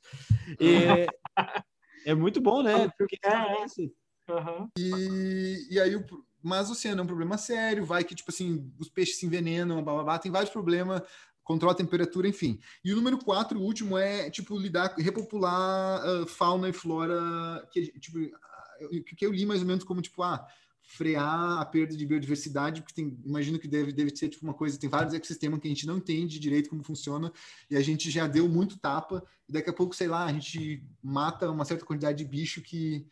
É, 0.60 1.08
é 2.06 2.16
muito 2.16 2.40
bom, 2.42 2.64
né? 2.64 2.90
Porque 2.98 3.18
é 3.24 3.64
esse. 3.64 3.94
Uhum. 4.30 4.70
E, 4.78 5.68
e 5.72 5.80
aí, 5.80 5.96
o, 5.96 6.06
mas 6.42 6.70
o 6.70 6.72
oceano 6.72 7.02
é 7.02 7.04
um 7.04 7.08
problema 7.08 7.38
sério, 7.38 7.86
vai 7.86 8.04
que, 8.04 8.16
tipo 8.16 8.32
assim, 8.32 8.72
os 8.80 8.90
peixes 8.90 9.18
se 9.18 9.26
envenenam, 9.26 9.84
blá, 9.84 9.94
blá, 9.94 10.04
blá, 10.04 10.20
tem 10.20 10.32
vários 10.32 10.52
problemas, 10.52 11.02
controla 11.44 11.74
a 11.74 11.78
temperatura, 11.78 12.28
enfim. 12.28 12.60
E 12.84 12.94
o 12.94 12.96
número 12.96 13.18
quatro, 13.18 13.60
o 13.60 13.64
último, 13.64 13.98
é, 13.98 14.30
tipo, 14.30 14.58
lidar, 14.58 14.96
repopular 14.98 16.02
uh, 16.06 16.28
fauna 16.28 16.70
e 16.70 16.74
flora, 16.74 17.68
que, 17.72 17.88
tipo, 18.00 18.18
o 18.20 19.04
que 19.04 19.26
eu 19.26 19.32
li 19.32 19.46
mais 19.46 19.62
ou 19.62 19.68
menos 19.68 19.84
como, 19.84 20.02
tipo, 20.02 20.24
ah, 20.24 20.46
frear 20.92 21.60
a 21.60 21.66
perda 21.66 21.96
de 21.96 22.06
biodiversidade, 22.06 22.82
porque 22.82 22.94
tem, 22.94 23.18
imagino 23.26 23.58
que 23.58 23.68
deve, 23.68 23.92
deve 23.92 24.16
ser 24.16 24.28
tipo 24.28 24.44
uma 24.44 24.54
coisa, 24.54 24.78
tem 24.78 24.90
vários 24.90 25.14
ecossistemas 25.14 25.60
que 25.60 25.68
a 25.68 25.70
gente 25.70 25.88
não 25.88 25.98
entende 25.98 26.40
direito 26.40 26.70
como 26.70 26.84
funciona, 26.84 27.32
e 27.70 27.78
a 27.78 27.82
gente 27.82 28.12
já 28.12 28.28
deu 28.28 28.50
muito 28.50 28.78
tapa, 28.78 29.24
e 29.48 29.54
daqui 29.54 29.70
a 29.70 29.74
pouco, 29.74 29.96
sei 29.96 30.08
lá, 30.08 30.26
a 30.26 30.34
gente 30.34 30.84
mata 31.02 31.50
uma 31.50 31.64
certa 31.64 31.86
quantidade 31.86 32.18
de 32.18 32.30
bicho 32.30 32.62
que 32.62 33.06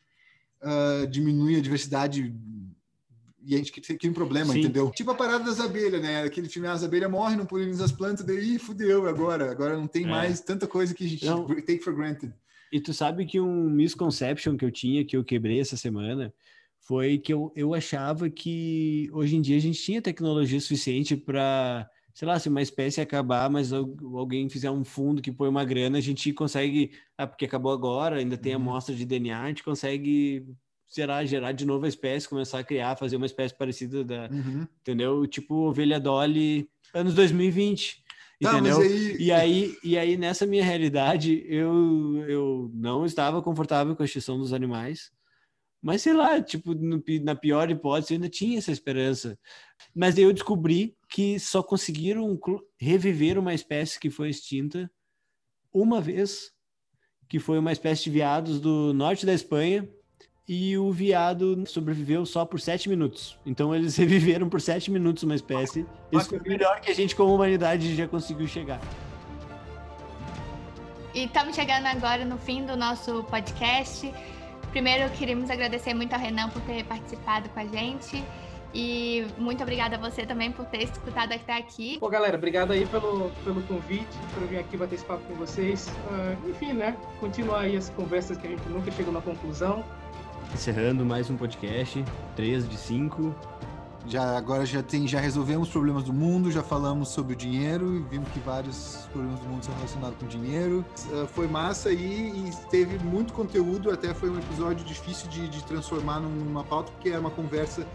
uh, 0.61 1.07
diminui 1.07 1.55
a 1.55 1.61
diversidade 1.61 2.35
e 3.41 3.55
a 3.55 3.57
gente 3.57 3.71
tem 3.81 4.09
um 4.09 4.13
problema, 4.13 4.51
Sim. 4.51 4.59
entendeu? 4.59 4.91
Tipo 4.91 5.11
a 5.11 5.15
parada 5.15 5.45
das 5.45 5.61
abelhas, 5.61 6.01
né? 6.01 6.23
Aquele 6.23 6.49
filme, 6.49 6.67
as 6.67 6.83
abelhas 6.83 7.09
morrem, 7.09 7.37
não 7.37 7.45
polinizam 7.45 7.85
as 7.85 7.91
plantas, 7.91 8.25
daí 8.25 8.59
fudeu 8.59 9.07
agora. 9.07 9.49
Agora 9.49 9.77
não 9.77 9.87
tem 9.87 10.03
é. 10.03 10.07
mais 10.07 10.41
tanta 10.41 10.67
coisa 10.67 10.93
que 10.93 11.05
a 11.05 11.07
gente 11.07 11.25
não. 11.25 11.47
take 11.47 11.79
for 11.79 11.95
granted. 11.95 12.33
E 12.71 12.79
tu 12.79 12.93
sabe 12.93 13.25
que 13.25 13.39
um 13.39 13.69
misconception 13.69 14.57
que 14.57 14.65
eu 14.65 14.71
tinha, 14.71 15.03
que 15.05 15.17
eu 15.17 15.23
quebrei 15.23 15.59
essa 15.59 15.77
semana, 15.77 16.33
foi 16.89 17.19
que 17.19 17.31
eu, 17.31 17.53
eu 17.55 17.75
achava 17.75 18.31
que 18.31 19.11
hoje 19.13 19.35
em 19.35 19.41
dia 19.41 19.57
a 19.57 19.61
gente 19.61 19.79
tinha 19.79 20.01
tecnologia 20.01 20.59
suficiente 20.59 21.15
para, 21.15 21.87
sei 22.15 22.27
lá, 22.27 22.39
se 22.39 22.49
uma 22.49 22.63
espécie 22.63 22.99
acabar, 22.99 23.47
mas 23.47 23.71
alguém 23.71 24.49
fizer 24.49 24.71
um 24.71 24.83
fundo 24.83 25.21
que 25.21 25.31
põe 25.31 25.47
uma 25.47 25.63
grana, 25.63 25.99
a 25.99 26.01
gente 26.01 26.33
consegue, 26.33 26.89
ah, 27.15 27.27
porque 27.27 27.45
acabou 27.45 27.71
agora, 27.71 28.15
ainda 28.15 28.35
tem 28.35 28.55
uhum. 28.55 28.61
amostra 28.63 28.95
de 28.95 29.05
DNA, 29.05 29.39
a 29.39 29.47
gente 29.49 29.63
consegue 29.63 30.47
será 30.87 31.23
gerar 31.23 31.51
de 31.51 31.63
novo 31.63 31.85
a 31.85 31.87
espécie, 31.87 32.27
começar 32.27 32.57
a 32.57 32.63
criar, 32.63 32.95
fazer 32.95 33.17
uma 33.17 33.27
espécie 33.27 33.55
parecida 33.55 34.03
da, 34.03 34.27
uhum. 34.31 34.65
entendeu? 34.81 35.27
Tipo 35.27 35.67
ovelha 35.67 35.99
Dolly 35.99 36.67
anos 36.91 37.13
2020. 37.13 38.03
Tá, 38.41 38.53
entendeu? 38.53 38.79
Aí... 38.79 39.15
E, 39.19 39.31
aí, 39.31 39.77
e 39.83 39.95
aí, 39.95 40.17
nessa 40.17 40.47
minha 40.47 40.63
realidade, 40.63 41.45
eu, 41.45 42.25
eu 42.27 42.71
não 42.73 43.05
estava 43.05 43.43
confortável 43.43 43.95
com 43.95 44.01
a 44.01 44.05
extinção 44.05 44.39
dos 44.39 44.53
animais. 44.53 45.11
Mas 45.81 46.01
sei 46.01 46.13
lá, 46.13 46.41
tipo, 46.41 46.73
no, 46.73 47.01
na 47.21 47.35
pior 47.35 47.69
hipótese, 47.71 48.13
eu 48.13 48.15
ainda 48.17 48.29
tinha 48.29 48.57
essa 48.57 48.71
esperança. 48.71 49.39
Mas 49.95 50.17
aí 50.17 50.23
eu 50.23 50.33
descobri 50.33 50.95
que 51.07 51.39
só 51.39 51.63
conseguiram 51.63 52.37
reviver 52.77 53.37
uma 53.37 53.53
espécie 53.53 53.99
que 53.99 54.09
foi 54.09 54.29
extinta 54.29 54.91
uma 55.73 56.01
vez, 56.01 56.51
que 57.29 57.39
foi 57.39 57.59
uma 57.59 57.71
espécie 57.71 58.03
de 58.03 58.09
veados 58.09 58.59
do 58.59 58.93
norte 58.93 59.25
da 59.25 59.33
Espanha, 59.33 59.87
e 60.47 60.75
o 60.79 60.91
viado 60.91 61.63
sobreviveu 61.67 62.25
só 62.25 62.43
por 62.43 62.59
sete 62.59 62.89
minutos. 62.89 63.37
Então 63.45 63.73
eles 63.73 63.95
reviveram 63.97 64.49
por 64.49 64.59
sete 64.59 64.89
minutos 64.89 65.23
uma 65.23 65.35
espécie. 65.35 65.85
Isso 66.11 66.29
foi 66.29 66.39
o 66.39 66.43
melhor 66.43 66.81
que 66.81 66.89
a 66.89 66.93
gente, 66.93 67.15
como 67.15 67.33
humanidade, 67.33 67.95
já 67.95 68.07
conseguiu 68.07 68.47
chegar. 68.47 68.81
E 71.13 71.25
estamos 71.25 71.55
chegando 71.55 71.85
agora 71.85 72.25
no 72.25 72.37
fim 72.37 72.65
do 72.65 72.75
nosso 72.75 73.23
podcast. 73.25 74.11
Primeiro, 74.71 75.09
queremos 75.11 75.49
agradecer 75.49 75.93
muito 75.93 76.13
ao 76.13 76.19
Renan 76.19 76.49
por 76.49 76.61
ter 76.61 76.83
participado 76.85 77.49
com 77.49 77.59
a 77.59 77.65
gente. 77.65 78.23
E 78.73 79.25
muito 79.37 79.63
obrigada 79.63 79.95
a 79.95 79.99
você 79.99 80.25
também 80.25 80.51
por 80.51 80.65
ter 80.65 80.83
escutado 80.83 81.33
até 81.33 81.57
aqui. 81.57 81.97
Pô, 81.99 82.07
galera, 82.07 82.37
obrigado 82.37 82.71
aí 82.71 82.85
pelo, 82.85 83.31
pelo 83.43 83.63
convite, 83.63 84.15
por 84.33 84.47
vir 84.47 84.59
aqui 84.59 84.77
bater 84.77 84.95
esse 84.95 85.05
papo 85.05 85.23
com 85.23 85.33
vocês. 85.33 85.87
Uh, 85.87 86.49
enfim, 86.49 86.73
né? 86.73 86.95
Continuar 87.19 87.61
aí 87.61 87.75
as 87.75 87.89
conversas 87.89 88.37
que 88.37 88.45
a 88.45 88.49
gente 88.51 88.67
nunca 88.69 88.91
chegou 88.91 89.11
na 89.11 89.21
conclusão. 89.21 89.83
Encerrando 90.53 91.03
mais 91.03 91.29
um 91.31 91.37
podcast, 91.37 92.03
3 92.35 92.69
de 92.69 92.77
5. 92.77 93.35
Já, 94.07 94.37
agora 94.37 94.65
já 94.65 94.81
tem, 94.81 95.07
já 95.07 95.19
resolvemos 95.19 95.67
os 95.67 95.71
problemas 95.71 96.03
do 96.03 96.13
mundo, 96.13 96.51
já 96.51 96.63
falamos 96.63 97.09
sobre 97.09 97.33
o 97.33 97.35
dinheiro 97.35 97.95
e 97.95 97.99
vimos 97.99 98.29
que 98.29 98.39
vários 98.39 99.07
problemas 99.11 99.39
do 99.39 99.47
mundo 99.47 99.65
são 99.65 99.75
relacionados 99.75 100.17
com 100.17 100.25
dinheiro. 100.25 100.85
Uh, 101.11 101.27
foi 101.27 101.47
massa 101.47 101.89
aí 101.89 102.47
e 102.47 102.69
teve 102.69 102.97
muito 102.99 103.33
conteúdo, 103.33 103.91
até 103.91 104.13
foi 104.13 104.29
um 104.29 104.39
episódio 104.39 104.85
difícil 104.85 105.29
de, 105.29 105.47
de 105.47 105.63
transformar 105.63 106.19
numa 106.19 106.63
pauta, 106.63 106.91
porque 106.91 107.09
era 107.09 107.19
uma 107.19 107.31
conversa 107.31 107.85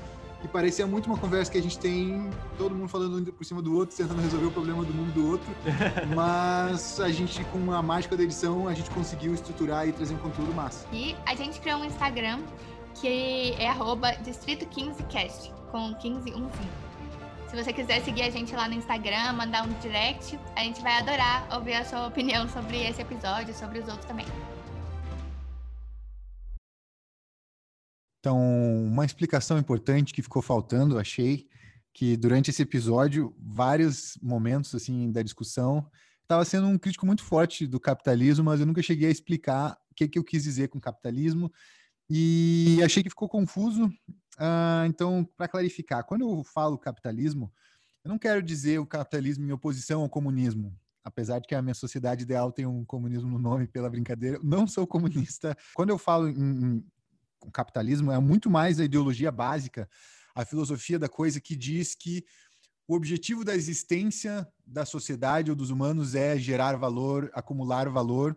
que 0.45 0.49
parecia 0.49 0.87
muito 0.87 1.07
uma 1.07 1.17
conversa 1.17 1.51
que 1.51 1.57
a 1.57 1.63
gente 1.63 1.79
tem, 1.79 2.29
todo 2.59 2.75
mundo 2.75 2.89
falando 2.89 3.17
um 3.17 3.25
por 3.25 3.47
cima 3.47 3.63
do 3.63 3.75
outro, 3.75 3.97
tentando 3.97 4.21
resolver 4.21 4.47
o 4.47 4.51
problema 4.51 4.85
do 4.85 4.93
mundo 4.93 5.11
do 5.15 5.31
outro. 5.31 5.47
Mas 6.15 7.01
a 7.01 7.11
gente, 7.11 7.43
com 7.45 7.73
a 7.73 7.81
mágica 7.81 8.15
da 8.15 8.23
edição, 8.23 8.69
a 8.69 8.75
gente 8.75 8.91
conseguiu 8.91 9.33
estruturar 9.33 9.89
e 9.89 9.93
trazer 9.93 10.13
um 10.13 10.19
conteúdo 10.19 10.53
massa. 10.53 10.87
E 10.93 11.17
a 11.25 11.35
gente 11.35 11.61
criou 11.61 11.81
um 11.81 11.85
Instagram 11.87 12.41
que 12.95 13.55
é 13.59 13.73
distrito15cast, 14.23 15.51
com 15.75 15.89
1515. 15.89 16.49
Se 17.49 17.57
você 17.57 17.73
quiser 17.73 18.01
seguir 18.05 18.23
a 18.23 18.31
gente 18.31 18.55
lá 18.55 18.69
no 18.69 18.75
Instagram, 18.75 19.33
mandar 19.33 19.67
um 19.67 19.73
direct, 19.81 20.39
a 20.55 20.61
gente 20.61 20.81
vai 20.81 21.01
adorar 21.01 21.53
ouvir 21.53 21.75
a 21.75 21.85
sua 21.85 22.07
opinião 22.07 22.49
sobre 22.49 22.81
esse 22.89 23.03
episódio, 23.03 23.53
sobre 23.53 23.81
os 23.81 23.89
outros 23.89 24.07
também. 24.07 24.25
Então, 28.21 28.39
uma 28.87 29.05
explicação 29.05 29.59
importante 29.59 30.15
que 30.15 30.23
ficou 30.23 30.41
faltando, 30.41 30.97
achei, 30.97 31.49
que 31.93 32.17
durante 32.17 32.51
esse 32.51 32.63
episódio, 32.63 33.35
vários 33.37 34.17
momentos 34.23 34.73
assim 34.77 35.11
da 35.11 35.23
discussão, 35.23 35.85
estava 36.23 36.45
sendo 36.45 36.69
um 36.69 36.79
crítico 36.79 37.05
muito 37.05 37.25
forte 37.25 37.67
do 37.67 37.81
capitalismo, 37.81 38.45
mas 38.45 38.61
eu 38.61 38.67
nunca 38.67 38.81
cheguei 38.81 39.09
a 39.09 39.13
explicar 39.13 39.77
o 39.91 39.95
que, 39.97 40.07
que 40.07 40.21
eu 40.21 40.25
quis 40.25 40.45
dizer 40.45 40.69
com 40.69 40.79
capitalismo 40.79 41.53
e 42.09 42.81
achei 42.85 43.03
que 43.03 43.11
ficou 43.11 43.29
confuso. 43.29 43.87
Uh, 44.37 44.87
então, 44.87 45.29
para 45.37 45.49
clarificar, 45.49 46.05
quando 46.05 46.23
eu 46.23 46.45
falo 46.45 46.79
capitalismo, 46.79 47.53
eu 48.05 48.09
não 48.09 48.19
quero 48.19 48.43
dizer 48.43 48.79
o 48.79 48.87
capitalismo 48.87 49.47
em 49.47 49.53
oposição 49.53 50.03
ao 50.03 50.09
comunismo, 50.09 50.77
apesar 51.03 51.39
de 51.39 51.47
que 51.47 51.55
a 51.55 51.63
minha 51.63 51.75
sociedade 51.75 52.23
ideal 52.23 52.53
tem 52.53 52.67
um 52.67 52.85
comunismo 52.85 53.31
no 53.31 53.39
nome 53.39 53.67
pela 53.67 53.89
brincadeira, 53.89 54.39
não 54.43 54.67
sou 54.67 54.87
comunista. 54.87 55.57
Quando 55.75 55.91
eu 55.91 55.99
falo 55.99 56.29
em, 56.29 56.85
o 57.43 57.51
capitalismo 57.51 58.11
é 58.11 58.19
muito 58.19 58.51
mais 58.51 58.81
a 58.81 58.85
ideologia 58.85 59.31
básica, 59.31 59.89
a 60.35 60.45
filosofia 60.45 60.99
da 60.99 61.09
coisa 61.09 61.41
que 61.41 61.55
diz 61.55 61.95
que 61.95 62.25
o 62.87 62.95
objetivo 62.95 63.45
da 63.45 63.55
existência 63.55 64.47
da 64.67 64.85
sociedade 64.85 65.51
ou 65.51 65.57
dos 65.57 65.71
humanos 65.71 66.15
é 66.15 66.37
gerar 66.39 66.77
valor, 66.77 67.31
acumular 67.33 67.89
valor. 67.89 68.37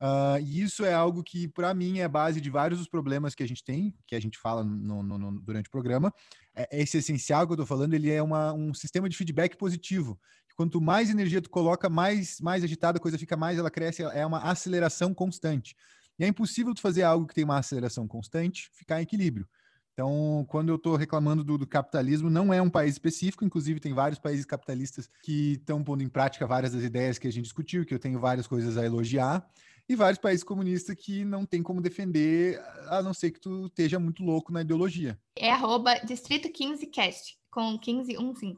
Uh, 0.00 0.40
e 0.40 0.62
isso 0.62 0.82
é 0.82 0.94
algo 0.94 1.22
que, 1.22 1.46
para 1.46 1.74
mim, 1.74 1.98
é 1.98 2.08
base 2.08 2.40
de 2.40 2.48
vários 2.48 2.78
dos 2.78 2.88
problemas 2.88 3.34
que 3.34 3.42
a 3.42 3.46
gente 3.46 3.62
tem, 3.62 3.94
que 4.06 4.14
a 4.14 4.20
gente 4.20 4.38
fala 4.38 4.64
no, 4.64 5.02
no, 5.02 5.18
no, 5.18 5.40
durante 5.40 5.68
o 5.68 5.70
programa. 5.70 6.12
É, 6.54 6.80
esse 6.80 6.96
essencial 6.96 7.46
que 7.46 7.52
eu 7.52 7.54
estou 7.54 7.66
falando, 7.66 7.92
ele 7.92 8.10
é 8.10 8.22
uma, 8.22 8.52
um 8.52 8.72
sistema 8.72 9.08
de 9.08 9.16
feedback 9.16 9.56
positivo. 9.56 10.18
Quanto 10.56 10.80
mais 10.80 11.10
energia 11.10 11.40
tu 11.40 11.50
coloca, 11.50 11.88
mais, 11.88 12.40
mais 12.40 12.64
agitada 12.64 12.98
a 12.98 13.00
coisa 13.00 13.18
fica, 13.18 13.36
mais 13.36 13.58
ela 13.58 13.70
cresce, 13.70 14.02
é 14.02 14.24
uma 14.24 14.38
aceleração 14.40 15.12
constante. 15.12 15.74
E 16.18 16.24
é 16.24 16.28
impossível 16.28 16.74
tu 16.74 16.80
fazer 16.80 17.02
algo 17.02 17.26
que 17.26 17.34
tem 17.34 17.44
uma 17.44 17.58
aceleração 17.58 18.06
constante 18.06 18.70
ficar 18.72 19.00
em 19.00 19.04
equilíbrio. 19.04 19.48
Então, 19.92 20.46
quando 20.48 20.70
eu 20.70 20.76
estou 20.76 20.96
reclamando 20.96 21.44
do, 21.44 21.58
do, 21.58 21.66
capitalismo, 21.66 22.30
não 22.30 22.54
é 22.54 22.62
um 22.62 22.70
país 22.70 22.94
específico, 22.94 23.44
inclusive 23.44 23.80
tem 23.80 23.92
vários 23.92 24.18
países 24.18 24.46
capitalistas 24.46 25.10
que 25.22 25.52
estão 25.52 25.84
pondo 25.84 26.02
em 26.02 26.08
prática 26.08 26.46
várias 26.46 26.72
das 26.72 26.82
ideias 26.82 27.18
que 27.18 27.28
a 27.28 27.32
gente 27.32 27.44
discutiu, 27.44 27.84
que 27.84 27.92
eu 27.92 27.98
tenho 27.98 28.18
várias 28.18 28.46
coisas 28.46 28.78
a 28.78 28.84
elogiar, 28.84 29.46
e 29.90 29.96
vários 29.96 30.20
países 30.20 30.44
comunistas 30.44 30.94
que 30.94 31.24
não 31.24 31.44
tem 31.44 31.64
como 31.64 31.80
defender, 31.80 32.62
a 32.86 33.02
não 33.02 33.12
ser 33.12 33.32
que 33.32 33.40
tu 33.40 33.66
esteja 33.66 33.98
muito 33.98 34.22
louco 34.22 34.52
na 34.52 34.60
ideologia. 34.60 35.18
É 35.34 35.50
arroba 35.50 35.96
Distrito 36.04 36.48
15Cast, 36.48 37.34
com 37.50 37.72
1515. 37.72 38.56